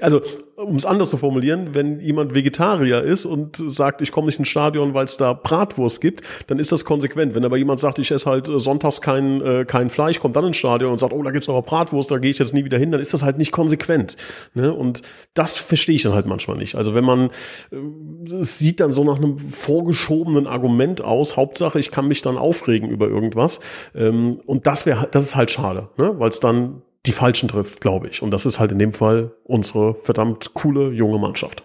also 0.00 0.20
um 0.56 0.76
es 0.76 0.86
anders 0.86 1.10
zu 1.10 1.16
formulieren, 1.16 1.74
wenn 1.74 2.00
jemand 2.00 2.34
Vegetarier 2.34 3.02
ist 3.02 3.26
und 3.26 3.56
sagt, 3.56 4.02
ich 4.02 4.12
komme 4.12 4.26
nicht 4.26 4.38
ins 4.38 4.48
Stadion, 4.48 4.94
weil 4.94 5.04
es 5.04 5.16
da 5.16 5.32
Bratwurst 5.32 6.00
gibt, 6.00 6.22
dann 6.46 6.58
ist 6.58 6.70
das 6.72 6.84
konsequent. 6.84 7.34
Wenn 7.34 7.44
aber 7.44 7.56
jemand 7.56 7.80
sagt, 7.80 7.98
ich 7.98 8.10
esse 8.10 8.30
halt 8.30 8.46
sonntags 8.46 9.00
kein, 9.00 9.40
äh, 9.40 9.64
kein 9.64 9.90
Fleisch, 9.90 10.20
kommt 10.20 10.36
dann 10.36 10.44
ins 10.44 10.56
Stadion 10.56 10.92
und 10.92 11.00
sagt, 11.00 11.12
oh, 11.12 11.22
da 11.22 11.30
gibt's 11.32 11.48
aber 11.48 11.62
Bratwurst, 11.62 12.10
da 12.10 12.18
gehe 12.18 12.30
ich 12.30 12.38
jetzt 12.38 12.54
nie 12.54 12.64
wieder 12.64 12.78
hin, 12.78 12.92
dann 12.92 13.00
ist 13.00 13.12
das 13.12 13.22
halt 13.22 13.38
nicht 13.38 13.52
konsequent. 13.52 14.16
Ne? 14.54 14.72
Und 14.72 15.02
das 15.34 15.58
verstehe 15.58 15.96
ich 15.96 16.02
dann 16.02 16.14
halt 16.14 16.26
manchmal 16.26 16.56
nicht. 16.56 16.76
Also 16.76 16.94
wenn 16.94 17.04
man, 17.04 17.30
äh, 17.70 18.42
sieht 18.42 18.80
dann 18.80 18.92
so 18.92 19.04
nach 19.04 19.18
einem 19.18 19.38
vorgeschobenen 19.38 20.46
Argument 20.46 21.02
aus, 21.02 21.36
Hauptsache, 21.36 21.78
ich 21.78 21.90
kann 21.90 22.06
mich 22.06 22.22
dann 22.22 22.38
aufregen 22.38 22.90
über 22.90 23.08
irgendwas. 23.08 23.60
Ähm, 23.94 24.40
und 24.46 24.66
das 24.66 24.86
wäre, 24.86 25.08
das 25.10 25.24
ist 25.24 25.36
halt 25.36 25.50
schade, 25.50 25.88
ne? 25.96 26.14
weil 26.18 26.28
es 26.28 26.40
dann 26.40 26.82
die 27.06 27.12
Falschen 27.12 27.48
trifft, 27.48 27.80
glaube 27.80 28.08
ich. 28.08 28.22
Und 28.22 28.30
das 28.30 28.46
ist 28.46 28.58
halt 28.58 28.72
in 28.72 28.78
dem 28.78 28.94
Fall 28.94 29.32
unsere 29.44 29.94
verdammt 29.94 30.54
coole 30.54 30.90
junge 30.90 31.18
Mannschaft. 31.18 31.62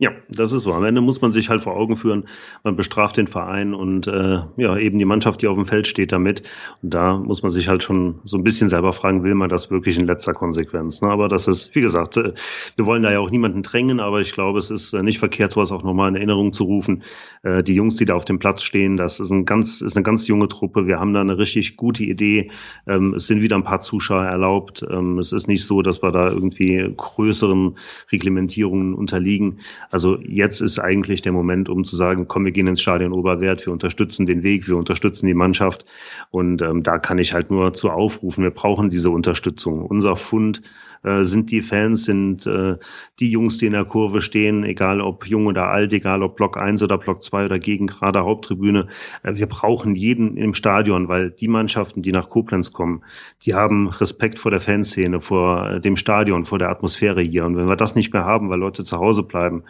Ja, 0.00 0.12
das 0.30 0.52
ist 0.52 0.62
so. 0.62 0.72
Am 0.72 0.84
Ende 0.84 1.02
muss 1.02 1.20
man 1.20 1.30
sich 1.30 1.50
halt 1.50 1.60
vor 1.60 1.76
Augen 1.76 1.94
führen, 1.94 2.24
man 2.64 2.74
bestraft 2.74 3.18
den 3.18 3.26
Verein 3.26 3.74
und 3.74 4.06
äh, 4.06 4.38
ja, 4.56 4.78
eben 4.78 4.98
die 4.98 5.04
Mannschaft, 5.04 5.42
die 5.42 5.46
auf 5.46 5.56
dem 5.56 5.66
Feld 5.66 5.86
steht 5.86 6.10
damit. 6.10 6.42
Und 6.82 6.94
da 6.94 7.18
muss 7.18 7.42
man 7.42 7.52
sich 7.52 7.68
halt 7.68 7.82
schon 7.82 8.18
so 8.24 8.38
ein 8.38 8.42
bisschen 8.42 8.70
selber 8.70 8.94
fragen, 8.94 9.24
will 9.24 9.34
man 9.34 9.50
das 9.50 9.70
wirklich 9.70 9.98
in 9.98 10.06
letzter 10.06 10.32
Konsequenz? 10.32 11.02
Ne? 11.02 11.10
Aber 11.10 11.28
das 11.28 11.48
ist, 11.48 11.74
wie 11.74 11.82
gesagt, 11.82 12.16
äh, 12.16 12.32
wir 12.76 12.86
wollen 12.86 13.02
da 13.02 13.12
ja 13.12 13.18
auch 13.18 13.30
niemanden 13.30 13.62
drängen, 13.62 14.00
aber 14.00 14.22
ich 14.22 14.32
glaube, 14.32 14.58
es 14.58 14.70
ist 14.70 14.94
äh, 14.94 15.02
nicht 15.02 15.18
verkehrt, 15.18 15.52
sowas 15.52 15.70
auch 15.70 15.82
nochmal 15.82 16.08
in 16.08 16.16
Erinnerung 16.16 16.54
zu 16.54 16.64
rufen. 16.64 17.02
Äh, 17.42 17.62
die 17.62 17.74
Jungs, 17.74 17.96
die 17.96 18.06
da 18.06 18.14
auf 18.14 18.24
dem 18.24 18.38
Platz 18.38 18.62
stehen, 18.62 18.96
das 18.96 19.20
ist, 19.20 19.30
ein 19.30 19.44
ganz, 19.44 19.82
ist 19.82 19.96
eine 19.96 20.02
ganz 20.02 20.26
junge 20.26 20.48
Truppe. 20.48 20.86
Wir 20.86 20.98
haben 20.98 21.12
da 21.12 21.20
eine 21.20 21.36
richtig 21.36 21.76
gute 21.76 22.04
Idee. 22.04 22.50
Ähm, 22.86 23.12
es 23.12 23.26
sind 23.26 23.42
wieder 23.42 23.56
ein 23.56 23.64
paar 23.64 23.82
Zuschauer 23.82 24.24
erlaubt. 24.24 24.82
Ähm, 24.90 25.18
es 25.18 25.34
ist 25.34 25.46
nicht 25.46 25.66
so, 25.66 25.82
dass 25.82 26.02
wir 26.02 26.10
da 26.10 26.30
irgendwie 26.30 26.90
größeren 26.96 27.76
Reglementierungen 28.10 28.94
unterliegen. 28.94 29.60
Also 29.90 30.18
jetzt 30.20 30.60
ist 30.60 30.78
eigentlich 30.78 31.22
der 31.22 31.32
Moment, 31.32 31.68
um 31.68 31.84
zu 31.84 31.96
sagen, 31.96 32.28
komm, 32.28 32.44
wir 32.44 32.52
gehen 32.52 32.68
ins 32.68 32.80
Stadion 32.80 33.12
Oberwert, 33.12 33.66
wir 33.66 33.72
unterstützen 33.72 34.26
den 34.26 34.42
Weg, 34.42 34.68
wir 34.68 34.76
unterstützen 34.76 35.26
die 35.26 35.34
Mannschaft. 35.34 35.84
Und 36.30 36.62
ähm, 36.62 36.82
da 36.82 36.98
kann 36.98 37.18
ich 37.18 37.34
halt 37.34 37.50
nur 37.50 37.72
zu 37.72 37.90
aufrufen, 37.90 38.44
wir 38.44 38.52
brauchen 38.52 38.90
diese 38.90 39.10
Unterstützung. 39.10 39.84
Unser 39.84 40.16
Fund 40.16 40.62
äh, 41.02 41.24
sind 41.24 41.50
die 41.50 41.62
Fans, 41.62 42.04
sind 42.04 42.46
äh, 42.46 42.76
die 43.18 43.30
Jungs, 43.30 43.58
die 43.58 43.66
in 43.66 43.72
der 43.72 43.84
Kurve 43.84 44.20
stehen, 44.20 44.64
egal 44.64 45.00
ob 45.00 45.26
jung 45.26 45.46
oder 45.46 45.68
alt, 45.68 45.92
egal 45.92 46.22
ob 46.22 46.36
Block 46.36 46.60
1 46.60 46.82
oder 46.82 46.98
Block 46.98 47.22
2 47.22 47.46
oder 47.46 47.58
gegen 47.58 47.86
gerade 47.86 48.20
Haupttribüne. 48.20 48.88
Äh, 49.22 49.36
wir 49.36 49.46
brauchen 49.46 49.94
jeden 49.94 50.36
im 50.36 50.54
Stadion, 50.54 51.08
weil 51.08 51.30
die 51.30 51.48
Mannschaften, 51.48 52.02
die 52.02 52.12
nach 52.12 52.28
Koblenz 52.28 52.72
kommen, 52.72 53.02
die 53.44 53.54
haben 53.54 53.88
Respekt 53.88 54.38
vor 54.38 54.50
der 54.50 54.60
Fanszene, 54.60 55.20
vor 55.20 55.70
äh, 55.70 55.80
dem 55.80 55.96
Stadion, 55.96 56.44
vor 56.44 56.58
der 56.58 56.70
Atmosphäre 56.70 57.22
hier. 57.22 57.44
Und 57.44 57.56
wenn 57.56 57.68
wir 57.68 57.76
das 57.76 57.94
nicht 57.94 58.12
mehr 58.12 58.24
haben, 58.24 58.50
weil 58.50 58.58
Leute 58.58 58.84
zu 58.84 58.98
Hause 58.98 59.22
bleiben, 59.22 59.64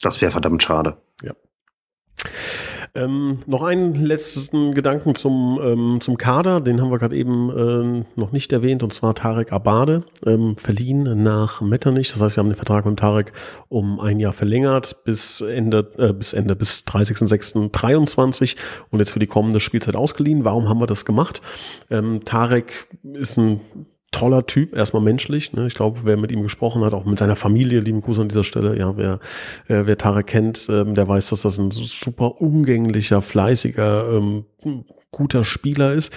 das 0.00 0.20
wäre 0.20 0.32
verdammt 0.32 0.62
schade. 0.62 0.98
Ja. 1.22 1.32
Ähm, 2.96 3.40
noch 3.46 3.62
einen 3.62 3.94
letzten 3.94 4.74
Gedanken 4.74 5.14
zum, 5.14 5.60
ähm, 5.62 6.00
zum 6.00 6.16
Kader, 6.16 6.60
den 6.60 6.80
haben 6.80 6.90
wir 6.90 6.98
gerade 6.98 7.14
eben 7.14 7.50
äh, 7.50 8.04
noch 8.18 8.32
nicht 8.32 8.52
erwähnt, 8.52 8.82
und 8.82 8.92
zwar 8.92 9.14
Tarek 9.14 9.52
Abade, 9.52 10.04
ähm, 10.24 10.56
verliehen 10.56 11.22
nach 11.22 11.60
Metternich. 11.60 12.10
Das 12.10 12.22
heißt, 12.22 12.36
wir 12.36 12.42
haben 12.42 12.48
den 12.48 12.56
Vertrag 12.56 12.86
mit 12.86 12.98
Tarek 12.98 13.32
um 13.68 14.00
ein 14.00 14.18
Jahr 14.18 14.32
verlängert 14.32 15.04
bis 15.04 15.42
Ende, 15.42 15.92
äh, 15.98 16.14
bis 16.14 16.32
Ende, 16.32 16.56
bis 16.56 16.84
30.06.23 16.86 18.56
und 18.90 18.98
jetzt 18.98 19.10
für 19.10 19.18
die 19.18 19.26
kommende 19.26 19.60
Spielzeit 19.60 19.94
ausgeliehen. 19.94 20.46
Warum 20.46 20.68
haben 20.68 20.80
wir 20.80 20.86
das 20.86 21.04
gemacht? 21.04 21.42
Ähm, 21.90 22.20
Tarek 22.24 22.88
ist 23.12 23.36
ein 23.36 23.60
toller 24.12 24.46
Typ, 24.46 24.74
erstmal 24.74 25.02
menschlich. 25.02 25.52
Ne? 25.52 25.66
Ich 25.66 25.74
glaube, 25.74 26.00
wer 26.04 26.16
mit 26.16 26.32
ihm 26.32 26.42
gesprochen 26.42 26.84
hat, 26.84 26.94
auch 26.94 27.04
mit 27.04 27.18
seiner 27.18 27.36
Familie, 27.36 27.80
lieben 27.80 28.00
Gruß 28.00 28.20
an 28.20 28.28
dieser 28.28 28.44
Stelle, 28.44 28.78
ja, 28.78 28.96
wer, 28.96 29.20
äh, 29.68 29.86
wer 29.86 29.98
Tarek 29.98 30.26
kennt, 30.26 30.68
ähm, 30.70 30.94
der 30.94 31.06
weiß, 31.06 31.30
dass 31.30 31.42
das 31.42 31.58
ein 31.58 31.70
super 31.70 32.40
umgänglicher, 32.40 33.20
fleißiger, 33.20 34.08
ähm, 34.12 34.44
guter 35.10 35.44
Spieler 35.44 35.92
ist, 35.92 36.12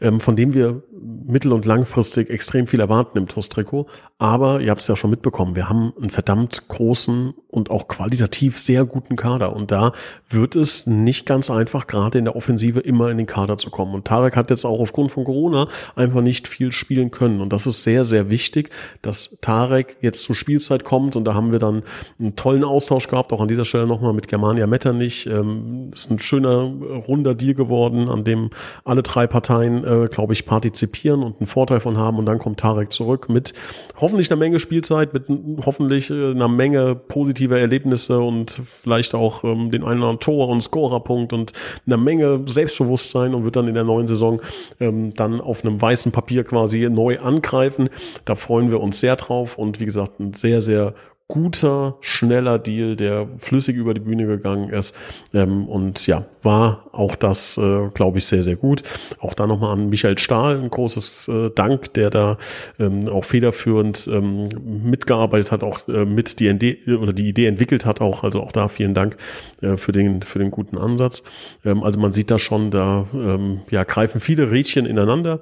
ähm, 0.00 0.20
von 0.20 0.36
dem 0.36 0.54
wir 0.54 0.82
mittel- 1.02 1.52
und 1.52 1.64
langfristig 1.64 2.30
extrem 2.30 2.66
viel 2.66 2.80
erwarten 2.80 3.18
im 3.18 3.26
TUS-Trikot. 3.26 3.86
Aber 4.18 4.60
ihr 4.60 4.70
habt 4.70 4.80
es 4.80 4.86
ja 4.86 4.94
schon 4.94 5.10
mitbekommen, 5.10 5.56
wir 5.56 5.68
haben 5.68 5.92
einen 6.00 6.10
verdammt 6.10 6.68
großen 6.68 7.34
und 7.48 7.70
auch 7.70 7.88
qualitativ 7.88 8.58
sehr 8.58 8.84
guten 8.84 9.16
Kader. 9.16 9.56
Und 9.56 9.72
da 9.72 9.92
wird 10.28 10.54
es 10.54 10.86
nicht 10.86 11.26
ganz 11.26 11.50
einfach, 11.50 11.88
gerade 11.88 12.18
in 12.18 12.24
der 12.24 12.36
Offensive 12.36 12.78
immer 12.78 13.10
in 13.10 13.18
den 13.18 13.26
Kader 13.26 13.58
zu 13.58 13.70
kommen. 13.70 13.94
Und 13.94 14.06
Tarek 14.06 14.36
hat 14.36 14.50
jetzt 14.50 14.64
auch 14.64 14.78
aufgrund 14.78 15.10
von 15.10 15.24
Corona 15.24 15.66
einfach 15.96 16.20
nicht 16.20 16.46
viel 16.46 16.70
spielen 16.70 17.10
können. 17.10 17.40
Und 17.40 17.52
das 17.52 17.66
ist 17.66 17.82
sehr, 17.82 18.04
sehr 18.04 18.30
wichtig, 18.30 18.70
dass 19.02 19.36
Tarek 19.40 19.96
jetzt 20.00 20.22
zur 20.22 20.36
Spielzeit 20.36 20.84
kommt. 20.84 21.16
Und 21.16 21.24
da 21.24 21.34
haben 21.34 21.50
wir 21.50 21.58
dann 21.58 21.82
einen 22.20 22.36
tollen 22.36 22.62
Austausch 22.62 23.08
gehabt, 23.08 23.32
auch 23.32 23.40
an 23.40 23.48
dieser 23.48 23.64
Stelle 23.64 23.88
nochmal 23.88 24.12
mit 24.12 24.28
Germania 24.28 24.68
Metternich. 24.68 25.26
Ähm, 25.26 25.90
ist 25.92 26.10
ein 26.12 26.20
schöner, 26.20 26.72
runder 27.08 27.34
Deal 27.34 27.54
geworden, 27.54 28.08
an 28.08 28.22
dem 28.22 28.50
alle 28.84 29.02
drei 29.02 29.26
Parteien, 29.26 29.84
äh, 29.84 30.08
glaube 30.08 30.32
ich, 30.32 30.46
partizipieren 30.46 30.91
und 31.22 31.40
einen 31.40 31.46
Vorteil 31.46 31.80
von 31.80 31.96
haben. 31.96 32.18
Und 32.18 32.26
dann 32.26 32.38
kommt 32.38 32.60
Tarek 32.60 32.92
zurück 32.92 33.28
mit 33.28 33.52
hoffentlich 34.00 34.30
einer 34.30 34.38
Menge 34.38 34.58
Spielzeit, 34.58 35.12
mit 35.12 35.24
hoffentlich 35.64 36.10
äh, 36.10 36.30
einer 36.30 36.48
Menge 36.48 36.94
positiver 36.94 37.58
Erlebnisse 37.58 38.20
und 38.20 38.60
vielleicht 38.82 39.14
auch 39.14 39.44
ähm, 39.44 39.70
den 39.70 39.82
einen 39.82 40.00
oder 40.00 40.10
anderen 40.10 40.20
Tor 40.20 40.48
und 40.48 40.62
Scorerpunkt 40.62 41.32
und 41.32 41.52
einer 41.86 41.96
Menge 41.96 42.40
Selbstbewusstsein 42.46 43.34
und 43.34 43.44
wird 43.44 43.56
dann 43.56 43.68
in 43.68 43.74
der 43.74 43.84
neuen 43.84 44.08
Saison 44.08 44.40
ähm, 44.80 45.14
dann 45.14 45.40
auf 45.40 45.64
einem 45.64 45.80
weißen 45.80 46.12
Papier 46.12 46.44
quasi 46.44 46.88
neu 46.90 47.18
angreifen. 47.18 47.88
Da 48.24 48.34
freuen 48.34 48.70
wir 48.70 48.80
uns 48.80 49.00
sehr 49.00 49.16
drauf 49.16 49.58
und 49.58 49.80
wie 49.80 49.86
gesagt, 49.86 50.20
ein 50.20 50.34
sehr, 50.34 50.62
sehr 50.62 50.94
guter, 51.28 51.96
schneller 52.00 52.58
Deal, 52.58 52.94
der 52.94 53.26
flüssig 53.38 53.76
über 53.76 53.94
die 53.94 54.00
Bühne 54.00 54.26
gegangen 54.26 54.68
ist. 54.68 54.94
Ähm, 55.32 55.66
und 55.66 56.06
ja, 56.06 56.26
war 56.42 56.88
auch 56.92 57.16
das, 57.16 57.56
äh, 57.56 57.88
glaube 57.94 58.18
ich, 58.18 58.26
sehr, 58.26 58.42
sehr 58.42 58.56
gut. 58.56 58.82
Auch 59.18 59.32
da 59.32 59.46
nochmal 59.46 59.72
an 59.72 59.88
Michael 59.88 60.18
Stahl 60.18 60.58
ein 60.58 60.68
großes 60.68 61.28
äh, 61.28 61.50
Dank, 61.54 61.94
der 61.94 62.10
da 62.10 62.36
ähm, 62.78 63.08
auch 63.08 63.24
federführend 63.24 64.08
ähm, 64.12 64.44
mitgearbeitet 64.84 65.52
hat, 65.52 65.62
auch 65.62 65.88
äh, 65.88 66.04
mit 66.04 66.38
die 66.38 66.48
Idee 66.48 66.96
oder 66.96 67.12
die 67.12 67.28
Idee 67.28 67.46
entwickelt 67.46 67.86
hat 67.86 68.00
auch. 68.00 68.24
Also 68.24 68.42
auch 68.42 68.52
da 68.52 68.68
vielen 68.68 68.92
Dank 68.92 69.16
äh, 69.62 69.78
für 69.78 69.92
den 69.92 70.22
für 70.22 70.38
den 70.38 70.50
guten 70.50 70.76
Ansatz. 70.76 71.22
Ähm, 71.64 71.82
also 71.82 71.98
man 71.98 72.12
sieht 72.12 72.30
da 72.30 72.38
schon, 72.38 72.70
da 72.70 73.06
ähm, 73.14 73.62
ja 73.70 73.84
greifen 73.84 74.20
viele 74.20 74.50
Rädchen 74.50 74.84
ineinander 74.84 75.40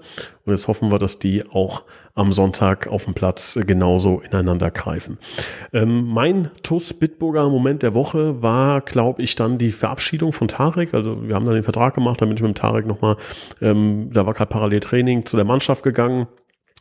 und 0.51 0.57
jetzt 0.57 0.69
hoffen 0.69 0.91
wir, 0.91 0.99
dass 0.99 1.19
die 1.19 1.45
auch 1.51 1.83
am 2.15 2.33
Sonntag 2.33 2.89
auf 2.89 3.05
dem 3.05 3.15
Platz 3.15 3.59
genauso 3.67 4.21
ineinander 4.21 4.71
greifen. 4.71 5.19
Ähm, 5.73 6.07
mein 6.09 6.51
TUS 6.63 6.95
Bitburger 6.95 7.49
Moment 7.49 7.83
der 7.83 7.95
Woche 7.95 8.43
war, 8.43 8.81
glaube 8.81 9.23
ich, 9.23 9.37
dann 9.37 9.59
die 9.59 9.73
Verabschiedung 9.73 10.33
von 10.33 10.49
Tarek. 10.49 10.93
Also 10.93 11.27
wir 11.27 11.35
haben 11.35 11.47
dann 11.47 11.55
den 11.55 11.65
Vertrag 11.65 11.95
gemacht, 11.95 12.21
damit 12.21 12.39
ich 12.39 12.43
mit 12.43 12.51
dem 12.51 12.61
Tarek 12.61 12.87
nochmal, 12.87 13.17
ähm, 13.63 14.11
da 14.13 14.27
war 14.27 14.35
gerade 14.35 14.51
Paralleltraining 14.51 15.25
zu 15.25 15.37
der 15.37 15.45
Mannschaft 15.45 15.83
gegangen 15.83 16.27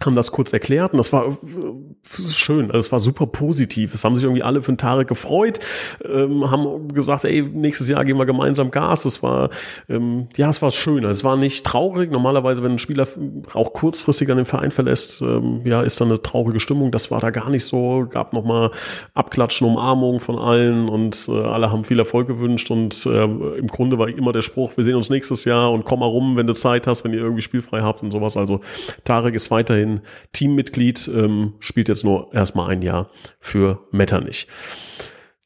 haben 0.05 0.15
das 0.15 0.31
kurz 0.31 0.53
erklärt 0.53 0.93
und 0.93 0.97
das 0.97 1.11
war 1.11 1.27
äh, 1.27 2.31
schön, 2.31 2.65
also 2.67 2.77
es 2.77 2.91
war 2.91 2.99
super 2.99 3.27
positiv. 3.27 3.93
Es 3.93 4.03
haben 4.03 4.15
sich 4.15 4.23
irgendwie 4.23 4.43
alle 4.43 4.61
für 4.61 4.71
den 4.71 4.77
Tarek 4.77 5.07
gefreut, 5.07 5.59
ähm, 6.05 6.49
haben 6.49 6.93
gesagt, 6.93 7.25
ey, 7.25 7.41
nächstes 7.41 7.89
Jahr 7.89 8.05
gehen 8.05 8.17
wir 8.17 8.25
gemeinsam 8.25 8.71
Gas. 8.71 9.05
Es 9.05 9.21
war, 9.21 9.49
ähm, 9.89 10.27
ja, 10.37 10.49
es 10.49 10.61
war 10.61 10.71
schön. 10.71 11.03
Es 11.03 11.23
war 11.23 11.35
nicht 11.35 11.65
traurig. 11.65 12.11
Normalerweise, 12.11 12.63
wenn 12.63 12.73
ein 12.73 12.79
Spieler 12.79 13.07
auch 13.53 13.73
kurzfristig 13.73 14.29
an 14.31 14.37
den 14.37 14.45
Verein 14.45 14.71
verlässt, 14.71 15.21
ähm, 15.21 15.61
ja, 15.65 15.81
ist 15.81 15.99
da 15.99 16.05
eine 16.05 16.21
traurige 16.21 16.59
Stimmung. 16.59 16.91
Das 16.91 17.11
war 17.11 17.19
da 17.19 17.29
gar 17.29 17.49
nicht 17.49 17.65
so. 17.65 18.07
Gab 18.09 18.31
nochmal 18.33 18.71
Abklatschen, 19.13 19.67
Umarmung 19.67 20.19
von 20.19 20.37
allen 20.39 20.87
und 20.87 21.27
äh, 21.27 21.31
alle 21.31 21.71
haben 21.71 21.83
viel 21.83 21.99
Erfolg 21.99 22.27
gewünscht 22.27 22.71
und 22.71 23.05
äh, 23.05 23.23
im 23.23 23.67
Grunde 23.67 23.97
war 23.97 24.07
immer 24.07 24.31
der 24.31 24.41
Spruch, 24.41 24.77
wir 24.77 24.83
sehen 24.83 24.95
uns 24.95 25.09
nächstes 25.09 25.45
Jahr 25.45 25.71
und 25.71 25.83
komm 25.83 25.99
mal 25.99 26.05
rum, 26.05 26.35
wenn 26.35 26.47
du 26.47 26.53
Zeit 26.53 26.87
hast, 26.87 27.03
wenn 27.03 27.13
ihr 27.13 27.19
irgendwie 27.19 27.41
spielfrei 27.41 27.81
habt 27.81 28.03
und 28.03 28.11
sowas. 28.11 28.37
Also 28.37 28.61
Tarek 29.03 29.35
ist 29.35 29.51
weiterhin 29.51 29.88
ein 29.89 30.01
Teammitglied, 30.33 31.09
ähm, 31.13 31.55
spielt 31.59 31.89
jetzt 31.89 32.03
nur 32.03 32.33
erstmal 32.33 32.69
ein 32.69 32.81
Jahr 32.81 33.09
für 33.39 33.87
Metternich. 33.91 34.47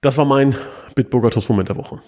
Das 0.02 0.18
war 0.18 0.26
mein 0.26 0.56
Bitburger 0.96 1.30
Toast-Moment 1.30 1.70
der 1.70 1.78
Woche. 1.78 2.02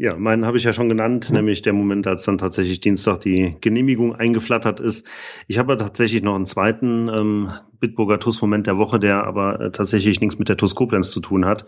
Ja, 0.00 0.16
meinen 0.16 0.46
habe 0.46 0.56
ich 0.56 0.64
ja 0.64 0.72
schon 0.72 0.88
genannt, 0.88 1.28
mhm. 1.28 1.36
nämlich 1.36 1.60
der 1.60 1.74
Moment, 1.74 2.06
als 2.06 2.22
dann 2.22 2.38
tatsächlich 2.38 2.80
Dienstag 2.80 3.20
die 3.20 3.56
Genehmigung 3.60 4.14
eingeflattert 4.14 4.80
ist. 4.80 5.06
Ich 5.46 5.58
habe 5.58 5.76
tatsächlich 5.76 6.22
noch 6.22 6.36
einen 6.36 6.46
zweiten 6.46 7.10
ähm, 7.10 7.48
Bitburger 7.80 8.18
TUS-Moment 8.18 8.66
der 8.66 8.78
Woche, 8.78 8.98
der 8.98 9.24
aber 9.24 9.60
äh, 9.60 9.70
tatsächlich 9.70 10.20
nichts 10.22 10.38
mit 10.38 10.48
der 10.48 10.56
TUS 10.56 10.74
Koblenz 10.74 11.10
zu 11.10 11.20
tun 11.20 11.44
hat. 11.44 11.66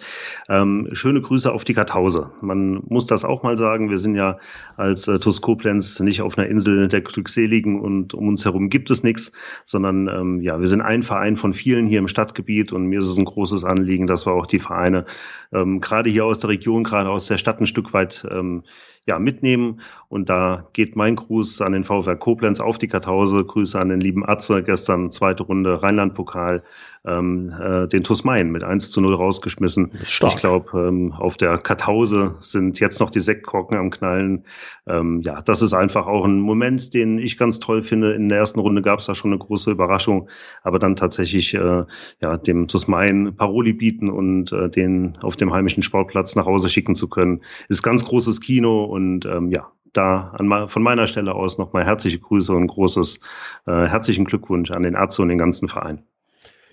Ähm, 0.48 0.88
schöne 0.92 1.20
Grüße 1.20 1.52
auf 1.52 1.64
die 1.64 1.74
Kartause. 1.74 2.30
Man 2.40 2.82
muss 2.88 3.06
das 3.06 3.26
auch 3.26 3.42
mal 3.42 3.58
sagen. 3.58 3.90
Wir 3.90 3.98
sind 3.98 4.14
ja 4.14 4.38
als 4.78 5.08
äh, 5.08 5.18
TUS 5.18 5.42
Koblenz 5.42 6.00
nicht 6.00 6.22
auf 6.22 6.38
einer 6.38 6.48
Insel 6.48 6.88
der 6.88 7.02
Glückseligen 7.02 7.80
und 7.80 8.14
um 8.14 8.28
uns 8.28 8.46
herum 8.46 8.70
gibt 8.70 8.90
es 8.90 9.02
nichts, 9.02 9.32
sondern 9.66 10.08
ähm, 10.08 10.40
ja, 10.40 10.58
wir 10.58 10.68
sind 10.68 10.80
ein 10.80 11.02
Verein 11.02 11.36
von 11.36 11.52
vielen 11.52 11.86
hier 11.86 11.98
im 11.98 12.08
Stadtgebiet 12.08 12.72
und 12.72 12.86
mir 12.86 13.00
ist 13.00 13.08
es 13.08 13.18
ein 13.18 13.26
großes 13.26 13.64
Anliegen, 13.64 14.06
dass 14.06 14.26
wir 14.26 14.32
auch 14.32 14.46
die 14.46 14.58
Vereine 14.58 15.04
ähm, 15.52 15.80
gerade 15.80 16.08
hier 16.08 16.24
aus 16.24 16.38
der 16.38 16.50
Region, 16.50 16.84
gerade 16.84 17.10
aus 17.10 17.26
der 17.26 17.38
Stadt 17.38 17.60
ein 17.60 17.66
Stück 17.66 17.92
weit 17.92 18.21
ähm, 18.30 18.64
ja, 19.06 19.18
mitnehmen. 19.18 19.80
Und 20.08 20.28
da 20.28 20.68
geht 20.72 20.96
mein 20.96 21.16
Gruß 21.16 21.60
an 21.60 21.72
den 21.72 21.84
VfR 21.84 22.16
Koblenz 22.16 22.60
auf 22.60 22.78
die 22.78 22.88
Kartause. 22.88 23.44
Grüße 23.44 23.78
an 23.78 23.88
den 23.88 24.00
lieben 24.00 24.28
Atze. 24.28 24.62
Gestern 24.62 25.10
zweite 25.10 25.42
Runde 25.42 25.82
Rheinland-Pokal 25.82 26.62
ähm, 27.04 27.52
äh, 27.60 27.88
den 27.88 28.04
TuS 28.04 28.22
Main 28.24 28.50
mit 28.50 28.62
1 28.62 28.92
zu 28.92 29.00
0 29.00 29.14
rausgeschmissen. 29.14 29.92
Ich 30.02 30.36
glaube, 30.36 30.86
ähm, 30.88 31.12
auf 31.12 31.36
der 31.36 31.58
Kartause 31.58 32.36
sind 32.40 32.78
jetzt 32.78 33.00
noch 33.00 33.10
die 33.10 33.20
Sektkorken 33.20 33.76
am 33.76 33.90
Knallen. 33.90 34.44
Ähm, 34.86 35.20
ja, 35.22 35.42
das 35.42 35.62
ist 35.62 35.72
einfach 35.72 36.06
auch 36.06 36.24
ein 36.24 36.38
Moment, 36.38 36.94
den 36.94 37.18
ich 37.18 37.38
ganz 37.38 37.58
toll 37.58 37.82
finde. 37.82 38.12
In 38.12 38.28
der 38.28 38.38
ersten 38.38 38.60
Runde 38.60 38.82
gab 38.82 39.00
es 39.00 39.06
da 39.06 39.14
schon 39.14 39.32
eine 39.32 39.38
große 39.38 39.70
Überraschung, 39.70 40.28
aber 40.62 40.78
dann 40.78 40.94
tatsächlich 40.94 41.54
äh, 41.54 41.84
ja, 42.22 42.36
dem 42.36 42.68
TuS 42.68 42.86
Main 42.86 43.34
Paroli 43.34 43.72
bieten 43.72 44.08
und 44.08 44.52
äh, 44.52 44.68
den 44.68 45.18
auf 45.22 45.36
dem 45.36 45.52
heimischen 45.52 45.82
Sportplatz 45.82 46.36
nach 46.36 46.46
Hause 46.46 46.68
schicken 46.68 46.94
zu 46.94 47.08
können, 47.08 47.42
ist 47.68 47.82
ganz 47.82 48.04
großes 48.04 48.40
Kino 48.40 48.84
und 48.92 49.24
ähm, 49.26 49.50
ja, 49.50 49.72
da 49.92 50.34
an, 50.38 50.68
von 50.68 50.82
meiner 50.82 51.06
Stelle 51.06 51.34
aus 51.34 51.58
nochmal 51.58 51.84
herzliche 51.84 52.18
Grüße 52.18 52.52
und 52.52 52.66
großes 52.66 53.20
äh, 53.66 53.86
herzlichen 53.86 54.24
Glückwunsch 54.24 54.70
an 54.70 54.82
den 54.82 54.94
Ärzte 54.94 55.22
und 55.22 55.28
den 55.28 55.38
ganzen 55.38 55.68
Verein. 55.68 56.02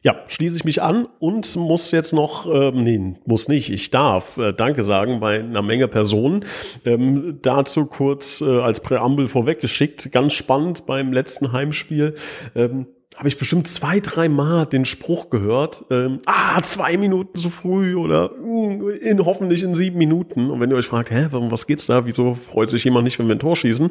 Ja, 0.02 0.16
schließe 0.28 0.56
ich 0.56 0.64
mich 0.64 0.82
an 0.82 1.08
und 1.20 1.58
muss 1.58 1.92
jetzt 1.92 2.14
noch, 2.14 2.46
äh, 2.50 2.72
nee, 2.72 3.16
muss 3.26 3.50
nicht, 3.50 3.70
ich 3.70 3.92
darf 3.92 4.38
äh, 4.38 4.54
Danke 4.54 4.84
sagen 4.84 5.20
bei 5.20 5.40
einer 5.40 5.62
Menge 5.62 5.90
Personen. 5.90 6.46
Ähm, 6.86 7.40
dazu 7.42 7.86
kurz 7.86 8.40
äh, 8.40 8.62
als 8.62 8.80
Präambel 8.80 9.28
vorweggeschickt, 9.28 10.12
ganz 10.14 10.34
spannend 10.34 10.86
beim 10.86 11.12
letzten 11.12 11.52
Heimspiel. 11.52 12.16
Ähm, 12.56 12.88
habe 13.20 13.28
ich 13.28 13.38
bestimmt 13.38 13.68
zwei, 13.68 14.00
drei 14.00 14.30
Mal 14.30 14.66
den 14.66 14.86
Spruch 14.86 15.30
gehört, 15.30 15.84
ähm, 15.90 16.20
ah, 16.26 16.62
zwei 16.62 16.96
Minuten 16.96 17.38
zu 17.38 17.50
früh 17.50 17.96
oder 17.96 18.30
mm, 18.30 18.92
in 19.02 19.26
hoffentlich 19.26 19.62
in 19.62 19.76
sieben 19.76 19.98
Minuten. 19.98 20.50
Und 20.50 20.62
wenn 20.62 20.72
ihr 20.72 20.78
euch 20.78 20.86
fragt, 20.86 21.12
hä, 21.12 21.28
was 21.30 21.68
geht's 21.68 21.86
da? 21.86 22.06
Wieso 22.06 22.34
freut 22.34 22.70
sich 22.70 22.86
jemand 22.86 23.04
nicht, 23.04 23.20
wenn 23.20 23.28
wir 23.28 23.36
ein 23.36 23.40
Tor 23.40 23.58
schießen? 23.58 23.90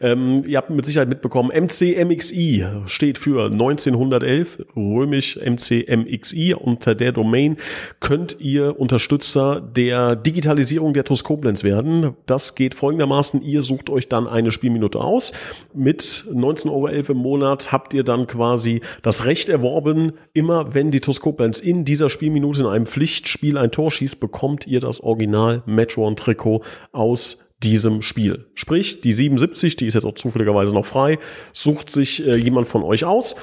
Ähm, 0.00 0.42
ihr 0.48 0.56
habt 0.58 0.70
mit 0.70 0.84
Sicherheit 0.84 1.08
mitbekommen, 1.08 1.50
MCMXI 1.50 2.66
steht 2.86 3.18
für 3.18 3.44
1911, 3.44 4.66
römisch 4.74 5.36
MCMXI. 5.36 6.54
Unter 6.54 6.96
der 6.96 7.12
Domain 7.12 7.58
könnt 8.00 8.40
ihr 8.40 8.80
Unterstützer 8.80 9.60
der 9.60 10.16
Digitalisierung 10.16 10.92
der 10.92 11.04
TuS 11.04 11.22
Koblenz 11.22 11.62
werden. 11.62 12.14
Das 12.26 12.56
geht 12.56 12.74
folgendermaßen, 12.74 13.42
ihr 13.42 13.62
sucht 13.62 13.90
euch 13.90 14.08
dann 14.08 14.26
eine 14.26 14.50
Spielminute 14.50 14.98
aus. 14.98 15.32
Mit 15.72 16.00
19,11 16.02 16.72
Euro 16.72 17.12
im 17.12 17.18
Monat 17.18 17.70
habt 17.70 17.94
ihr 17.94 18.02
dann 18.02 18.26
quasi 18.26 18.55
quasi 18.56 18.80
das 19.02 19.26
Recht 19.26 19.50
erworben, 19.50 20.12
immer 20.32 20.74
wenn 20.74 20.90
die 20.90 21.00
Toskopens 21.00 21.60
in 21.60 21.84
dieser 21.84 22.08
Spielminute 22.08 22.62
in 22.62 22.66
einem 22.66 22.86
Pflichtspiel 22.86 23.58
ein 23.58 23.70
Tor 23.70 23.90
schießt, 23.90 24.18
bekommt 24.18 24.66
ihr 24.66 24.80
das 24.80 25.00
Original 25.00 25.62
Metron-Trikot 25.66 26.62
aus 26.92 27.52
diesem 27.62 28.00
Spiel. 28.00 28.46
Sprich, 28.54 29.02
die 29.02 29.12
77, 29.12 29.76
die 29.76 29.86
ist 29.86 29.94
jetzt 29.94 30.06
auch 30.06 30.14
zufälligerweise 30.14 30.74
noch 30.74 30.86
frei, 30.86 31.18
sucht 31.52 31.90
sich 31.90 32.26
äh, 32.26 32.36
jemand 32.36 32.66
von 32.66 32.82
euch 32.82 33.04
aus. 33.04 33.36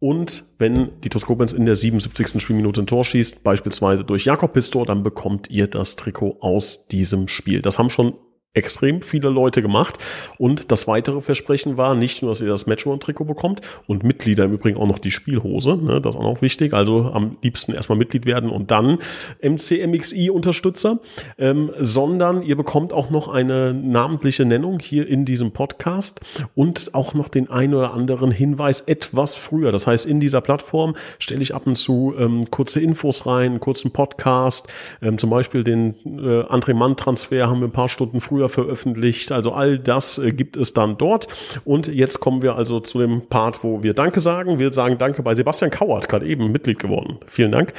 Und 0.00 0.44
wenn 0.58 0.90
die 1.02 1.08
Toskopens 1.08 1.52
in 1.52 1.66
der 1.66 1.76
77. 1.76 2.40
Spielminute 2.42 2.82
ein 2.82 2.86
Tor 2.86 3.04
schießt, 3.04 3.44
beispielsweise 3.44 4.04
durch 4.04 4.24
Jakob 4.24 4.54
Pistor, 4.54 4.86
dann 4.86 5.02
bekommt 5.02 5.50
ihr 5.50 5.66
das 5.66 5.96
Trikot 5.96 6.38
aus 6.40 6.88
diesem 6.88 7.28
Spiel. 7.28 7.62
Das 7.62 7.78
haben 7.78 7.90
schon 7.90 8.14
extrem 8.54 9.02
viele 9.02 9.28
Leute 9.28 9.60
gemacht. 9.62 9.98
Und 10.38 10.70
das 10.70 10.86
weitere 10.86 11.20
Versprechen 11.20 11.76
war 11.76 11.94
nicht 11.94 12.22
nur, 12.22 12.30
dass 12.30 12.40
ihr 12.40 12.48
das 12.48 12.66
Matchround-Trikot 12.66 13.24
bekommt 13.24 13.60
und 13.86 14.04
Mitglieder 14.04 14.44
im 14.44 14.52
Übrigen 14.52 14.78
auch 14.78 14.86
noch 14.86 15.00
die 15.00 15.10
Spielhose, 15.10 15.76
ne, 15.76 16.00
das 16.00 16.14
ist 16.14 16.20
auch 16.20 16.34
noch 16.34 16.42
wichtig. 16.42 16.72
Also 16.72 17.10
am 17.12 17.36
liebsten 17.42 17.72
erstmal 17.72 17.98
Mitglied 17.98 18.26
werden 18.26 18.50
und 18.50 18.70
dann 18.70 18.98
MCMXI-Unterstützer, 19.42 21.00
ähm, 21.36 21.72
sondern 21.78 22.42
ihr 22.42 22.56
bekommt 22.56 22.92
auch 22.92 23.10
noch 23.10 23.28
eine 23.28 23.74
namentliche 23.74 24.44
Nennung 24.44 24.78
hier 24.78 25.06
in 25.08 25.24
diesem 25.24 25.52
Podcast 25.52 26.20
und 26.54 26.94
auch 26.94 27.14
noch 27.14 27.28
den 27.28 27.50
ein 27.50 27.74
oder 27.74 27.92
anderen 27.92 28.30
Hinweis 28.30 28.82
etwas 28.82 29.34
früher. 29.34 29.72
Das 29.72 29.86
heißt, 29.86 30.06
in 30.06 30.20
dieser 30.20 30.40
Plattform 30.40 30.94
stelle 31.18 31.42
ich 31.42 31.54
ab 31.54 31.66
und 31.66 31.76
zu 31.76 32.14
ähm, 32.18 32.50
kurze 32.50 32.80
Infos 32.80 33.26
rein, 33.26 33.52
einen 33.52 33.60
kurzen 33.60 33.90
Podcast, 33.90 34.68
ähm, 35.02 35.18
zum 35.18 35.30
Beispiel 35.30 35.64
den 35.64 35.94
äh, 36.04 36.42
André 36.44 36.74
Mann-Transfer 36.74 37.48
haben 37.48 37.60
wir 37.60 37.68
ein 37.68 37.72
paar 37.72 37.88
Stunden 37.88 38.20
früher 38.20 38.43
früher 38.48 38.64
veröffentlicht. 38.64 39.32
Also 39.32 39.52
all 39.52 39.78
das 39.78 40.18
äh, 40.18 40.32
gibt 40.32 40.56
es 40.56 40.72
dann 40.72 40.96
dort. 40.96 41.28
Und 41.64 41.88
jetzt 41.88 42.20
kommen 42.20 42.42
wir 42.42 42.56
also 42.56 42.80
zu 42.80 42.98
dem 42.98 43.22
Part, 43.28 43.62
wo 43.62 43.82
wir 43.82 43.94
Danke 43.94 44.20
sagen. 44.20 44.58
Wir 44.58 44.72
sagen 44.72 44.98
Danke 44.98 45.22
bei 45.22 45.34
Sebastian 45.34 45.70
Kauert, 45.70 46.08
gerade 46.08 46.26
eben 46.26 46.50
Mitglied 46.50 46.78
geworden. 46.78 47.18
Vielen 47.26 47.52
Dank. 47.52 47.72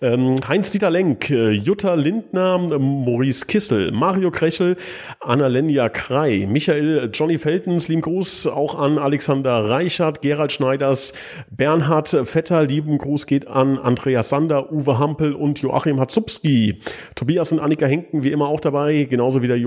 Ähm, 0.00 0.36
Heinz-Dieter 0.46 0.90
Lenk, 0.90 1.30
äh, 1.30 1.50
Jutta 1.50 1.94
Lindner, 1.94 2.58
Maurice 2.58 3.46
Kissel, 3.46 3.92
Mario 3.92 4.30
Krechel, 4.30 4.76
Annalenia 5.20 5.88
Krei, 5.88 6.46
Michael 6.48 7.10
Johnny 7.12 7.38
Feltens, 7.38 7.88
lieben 7.88 8.02
Gruß 8.02 8.46
auch 8.48 8.74
an 8.74 8.98
Alexander 8.98 9.68
Reichert, 9.68 10.22
Gerald 10.22 10.52
Schneiders, 10.52 11.12
Bernhard 11.50 12.08
Vetter, 12.24 12.64
lieben 12.64 12.98
Gruß 12.98 13.26
geht 13.26 13.46
an 13.46 13.78
Andreas 13.78 14.28
Sander, 14.28 14.72
Uwe 14.72 14.98
Hampel 14.98 15.34
und 15.34 15.60
Joachim 15.60 16.00
Hatzubski. 16.00 16.80
Tobias 17.14 17.52
und 17.52 17.60
Annika 17.60 17.86
Henken 17.86 18.24
wie 18.24 18.32
immer 18.32 18.48
auch 18.48 18.60
dabei, 18.60 19.04
genauso 19.04 19.42
wie 19.42 19.46
der 19.46 19.58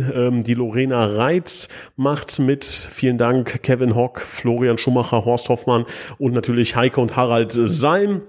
Ähm, 0.00 0.44
die 0.44 0.54
Lorena 0.54 1.04
Reitz 1.04 1.68
macht 1.96 2.38
mit. 2.38 2.64
Vielen 2.64 3.18
Dank, 3.18 3.62
Kevin 3.62 3.94
Hock, 3.94 4.20
Florian 4.20 4.78
Schumacher, 4.78 5.24
Horst 5.24 5.48
Hoffmann 5.48 5.84
und 6.18 6.32
natürlich 6.32 6.76
Heike 6.76 7.00
und 7.00 7.16
Harald 7.16 7.52
Salm. 7.52 8.22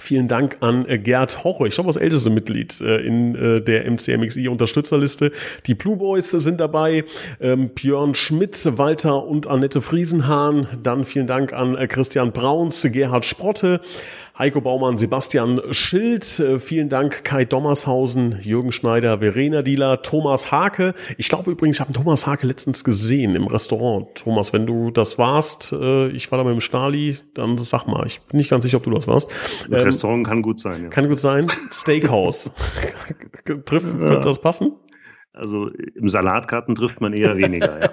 Vielen 0.00 0.28
Dank 0.28 0.58
an 0.60 0.86
äh, 0.86 0.96
Gerd 0.96 1.42
Hoche, 1.42 1.66
ich 1.66 1.74
glaube 1.74 1.88
das 1.88 1.96
älteste 1.96 2.30
Mitglied 2.30 2.80
äh, 2.80 2.98
in 2.98 3.34
äh, 3.34 3.60
der 3.60 3.90
MCMXI 3.90 4.46
Unterstützerliste. 4.46 5.32
Die 5.66 5.74
Blue 5.74 5.96
Boys 5.96 6.30
sind 6.30 6.60
dabei, 6.60 7.04
ähm, 7.40 7.70
Björn 7.70 8.14
Schmidt, 8.14 8.78
Walter 8.78 9.24
und 9.26 9.48
Annette 9.48 9.80
Friesenhahn. 9.80 10.68
Dann 10.84 11.04
vielen 11.04 11.26
Dank 11.26 11.52
an 11.52 11.76
Christian 11.88 12.30
Brauns, 12.30 12.86
Gerhard 12.92 13.24
Sprotte, 13.24 13.80
Heiko 14.38 14.60
Baumann, 14.60 14.96
Sebastian 14.98 15.60
Schild, 15.72 16.38
äh, 16.38 16.60
vielen 16.60 16.88
Dank 16.88 17.24
Kai 17.24 17.44
Dommershausen, 17.44 18.38
Jürgen 18.40 18.70
Schneider, 18.70 19.18
Verena 19.18 19.62
Dieler, 19.62 20.00
Thomas 20.02 20.52
Hake. 20.52 20.94
Ich 21.16 21.28
glaube 21.28 21.50
übrigens, 21.50 21.78
ich 21.78 21.80
habe 21.80 21.92
Thomas 21.92 22.24
Hake 22.24 22.46
letztens 22.46 22.84
gesehen 22.84 23.34
im 23.34 23.48
Restaurant. 23.48 24.14
Thomas, 24.14 24.52
wenn 24.52 24.64
du 24.64 24.92
das 24.92 25.18
warst, 25.18 25.72
äh, 25.72 26.06
ich 26.10 26.30
war 26.30 26.38
da 26.38 26.44
mit 26.44 26.52
dem 26.52 26.60
Stali, 26.60 27.16
dann 27.34 27.58
sag 27.58 27.86
mal, 27.88 28.06
ich 28.06 28.20
bin 28.20 28.38
nicht 28.38 28.48
ganz 28.48 28.62
sicher, 28.62 28.76
ob 28.76 28.84
du 28.84 28.90
das 28.90 29.08
warst. 29.08 29.28
Ähm, 29.66 29.74
Restaurant 29.74 30.24
kann 30.24 30.40
gut 30.40 30.60
sein. 30.60 30.84
Ja. 30.84 30.88
Kann 30.90 31.08
gut 31.08 31.18
sein. 31.18 31.44
Steakhouse. 31.72 32.52
Trifft, 33.64 33.86
ja. 33.86 33.98
Wird 33.98 34.24
das 34.24 34.38
passen? 34.38 34.70
Also 35.38 35.70
im 35.94 36.08
Salatkarten 36.08 36.74
trifft 36.74 37.00
man 37.00 37.12
eher 37.12 37.36
weniger. 37.36 37.80
Ja. 37.80 37.90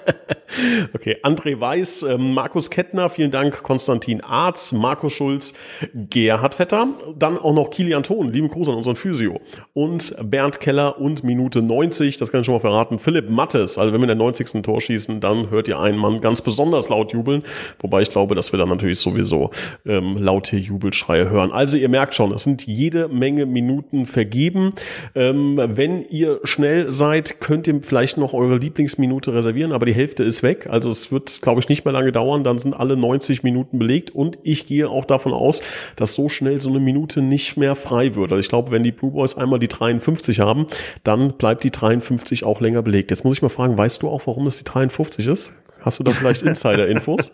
okay, 0.93 1.17
André 1.23 1.59
Weiß, 1.59 2.03
äh, 2.03 2.17
Markus 2.17 2.69
Kettner, 2.69 3.09
vielen 3.09 3.31
Dank, 3.31 3.63
Konstantin 3.63 4.21
Arz, 4.21 4.73
Markus 4.73 5.13
Schulz, 5.13 5.53
Gerhard 5.93 6.55
Vetter, 6.55 6.87
dann 7.17 7.37
auch 7.37 7.53
noch 7.53 7.69
Kilian 7.69 8.03
Thon, 8.03 8.31
lieben 8.31 8.47
Gruß 8.47 8.69
an 8.69 8.75
unseren 8.75 8.95
Physio 8.95 9.39
und 9.73 10.15
Bernd 10.23 10.59
Keller 10.59 10.99
und 10.99 11.23
Minute 11.23 11.61
90, 11.61 12.17
das 12.17 12.31
kann 12.31 12.41
ich 12.41 12.45
schon 12.45 12.55
mal 12.55 12.59
verraten, 12.59 12.99
Philipp 12.99 13.29
Mattes, 13.29 13.77
also 13.77 13.93
wenn 13.93 13.99
wir 13.99 14.05
in 14.05 14.17
der 14.17 14.17
90. 14.17 14.63
Tor 14.63 14.81
schießen, 14.81 15.19
dann 15.19 15.49
hört 15.49 15.67
ihr 15.67 15.79
einen 15.79 15.97
Mann 15.97 16.21
ganz 16.21 16.41
besonders 16.41 16.89
laut 16.89 17.13
jubeln, 17.13 17.43
wobei 17.79 18.01
ich 18.01 18.11
glaube, 18.11 18.35
dass 18.35 18.51
wir 18.51 18.57
dann 18.57 18.69
natürlich 18.69 18.99
sowieso 18.99 19.51
ähm, 19.85 20.17
laute 20.17 20.57
Jubelschreie 20.57 21.29
hören. 21.29 21.51
Also 21.51 21.77
ihr 21.77 21.89
merkt 21.89 22.15
schon, 22.15 22.31
es 22.33 22.43
sind 22.43 22.65
jede 22.65 23.07
Menge 23.07 23.45
Minuten 23.45 24.05
vergeben. 24.05 24.73
Ähm, 25.13 25.59
wenn 25.63 26.05
ihr 26.09 26.39
schnell 26.43 26.91
seid, 26.91 27.34
könnt 27.39 27.67
ihr 27.67 27.81
vielleicht 27.81 28.17
noch 28.17 28.33
eure 28.33 28.57
Lieblingsminute 28.57 29.33
reservieren, 29.33 29.71
aber 29.71 29.85
die 29.85 29.93
Hälfte 29.93 30.23
ist 30.23 30.43
weg. 30.43 30.67
Also 30.69 30.89
es 30.89 31.11
wird, 31.11 31.41
glaube 31.41 31.59
ich, 31.59 31.69
nicht 31.69 31.85
mehr 31.85 31.93
lange 31.93 32.11
dauern. 32.11 32.43
Dann 32.43 32.59
sind 32.59 32.73
alle 32.73 32.97
90 32.97 33.43
Minuten 33.43 33.79
belegt 33.79 34.11
und 34.11 34.39
ich 34.43 34.65
gehe 34.65 34.89
auch 34.89 35.05
davon 35.05 35.33
aus, 35.33 35.61
dass 35.95 36.15
so 36.15 36.29
schnell 36.29 36.59
so 36.61 36.69
eine 36.69 36.79
Minute 36.79 37.21
nicht 37.21 37.57
mehr 37.57 37.75
frei 37.75 38.15
wird. 38.15 38.31
Also 38.31 38.39
ich 38.39 38.49
glaube, 38.49 38.71
wenn 38.71 38.83
die 38.83 38.91
Blue 38.91 39.11
Boys 39.11 39.35
einmal 39.35 39.59
die 39.59 39.67
53 39.67 40.39
haben, 40.39 40.67
dann 41.03 41.33
bleibt 41.33 41.63
die 41.63 41.71
53 41.71 42.43
auch 42.43 42.61
länger 42.61 42.81
belegt. 42.81 43.11
Jetzt 43.11 43.23
muss 43.23 43.37
ich 43.37 43.41
mal 43.41 43.49
fragen, 43.49 43.77
weißt 43.77 44.01
du 44.01 44.09
auch, 44.09 44.27
warum 44.27 44.47
es 44.47 44.57
die 44.57 44.63
53 44.63 45.27
ist? 45.27 45.53
Hast 45.85 45.99
du 45.99 46.03
da 46.03 46.11
vielleicht 46.13 46.41
Insider-Infos? 46.43 47.31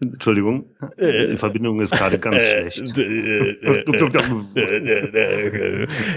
Entschuldigung, 0.00 0.66
äh, 0.96 1.26
die 1.26 1.36
Verbindung 1.36 1.80
ist 1.80 1.90
gerade 1.90 2.18
ganz 2.20 2.36
äh, 2.36 2.70
schlecht. 2.70 2.96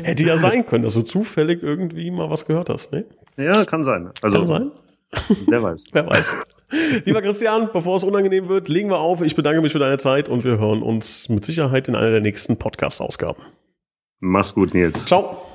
Hätte 0.04 0.24
ja 0.24 0.38
sein 0.38 0.68
können, 0.68 0.84
dass 0.84 0.94
du 0.94 1.02
zufällig 1.02 1.64
irgendwie 1.64 2.12
mal 2.12 2.30
was 2.30 2.46
gehört 2.46 2.70
hast, 2.70 2.92
ne? 2.92 3.06
Ja, 3.38 3.66
kann 3.66 3.84
sein. 3.84 4.12
Also, 4.22 4.38
kann 4.40 4.48
sein? 4.48 4.72
Wer 5.48 5.64
weiß. 5.64 5.86
Wer 5.94 6.08
weiß. 6.08 6.68
Lieber 7.06 7.22
Christian, 7.24 7.70
bevor 7.74 7.96
es 7.96 8.04
unangenehm 8.04 8.50
wird, 8.50 8.68
legen 8.70 8.90
wir 8.90 9.00
auf. 9.00 9.22
Ich 9.22 9.36
bedanke 9.36 9.62
mich 9.62 9.72
für 9.72 9.80
deine 9.80 9.98
Zeit 9.98 10.30
und 10.30 10.44
wir 10.44 10.60
hören 10.60 10.84
uns 10.84 11.28
mit 11.30 11.44
Sicherheit 11.44 11.88
in 11.88 11.96
einer 11.96 12.12
der 12.12 12.22
nächsten 12.22 12.58
Podcast-Ausgaben. 12.58 13.42
Mach's 14.20 14.54
gut, 14.54 14.76
Nils. 14.76 15.06
Ciao. 15.06 15.47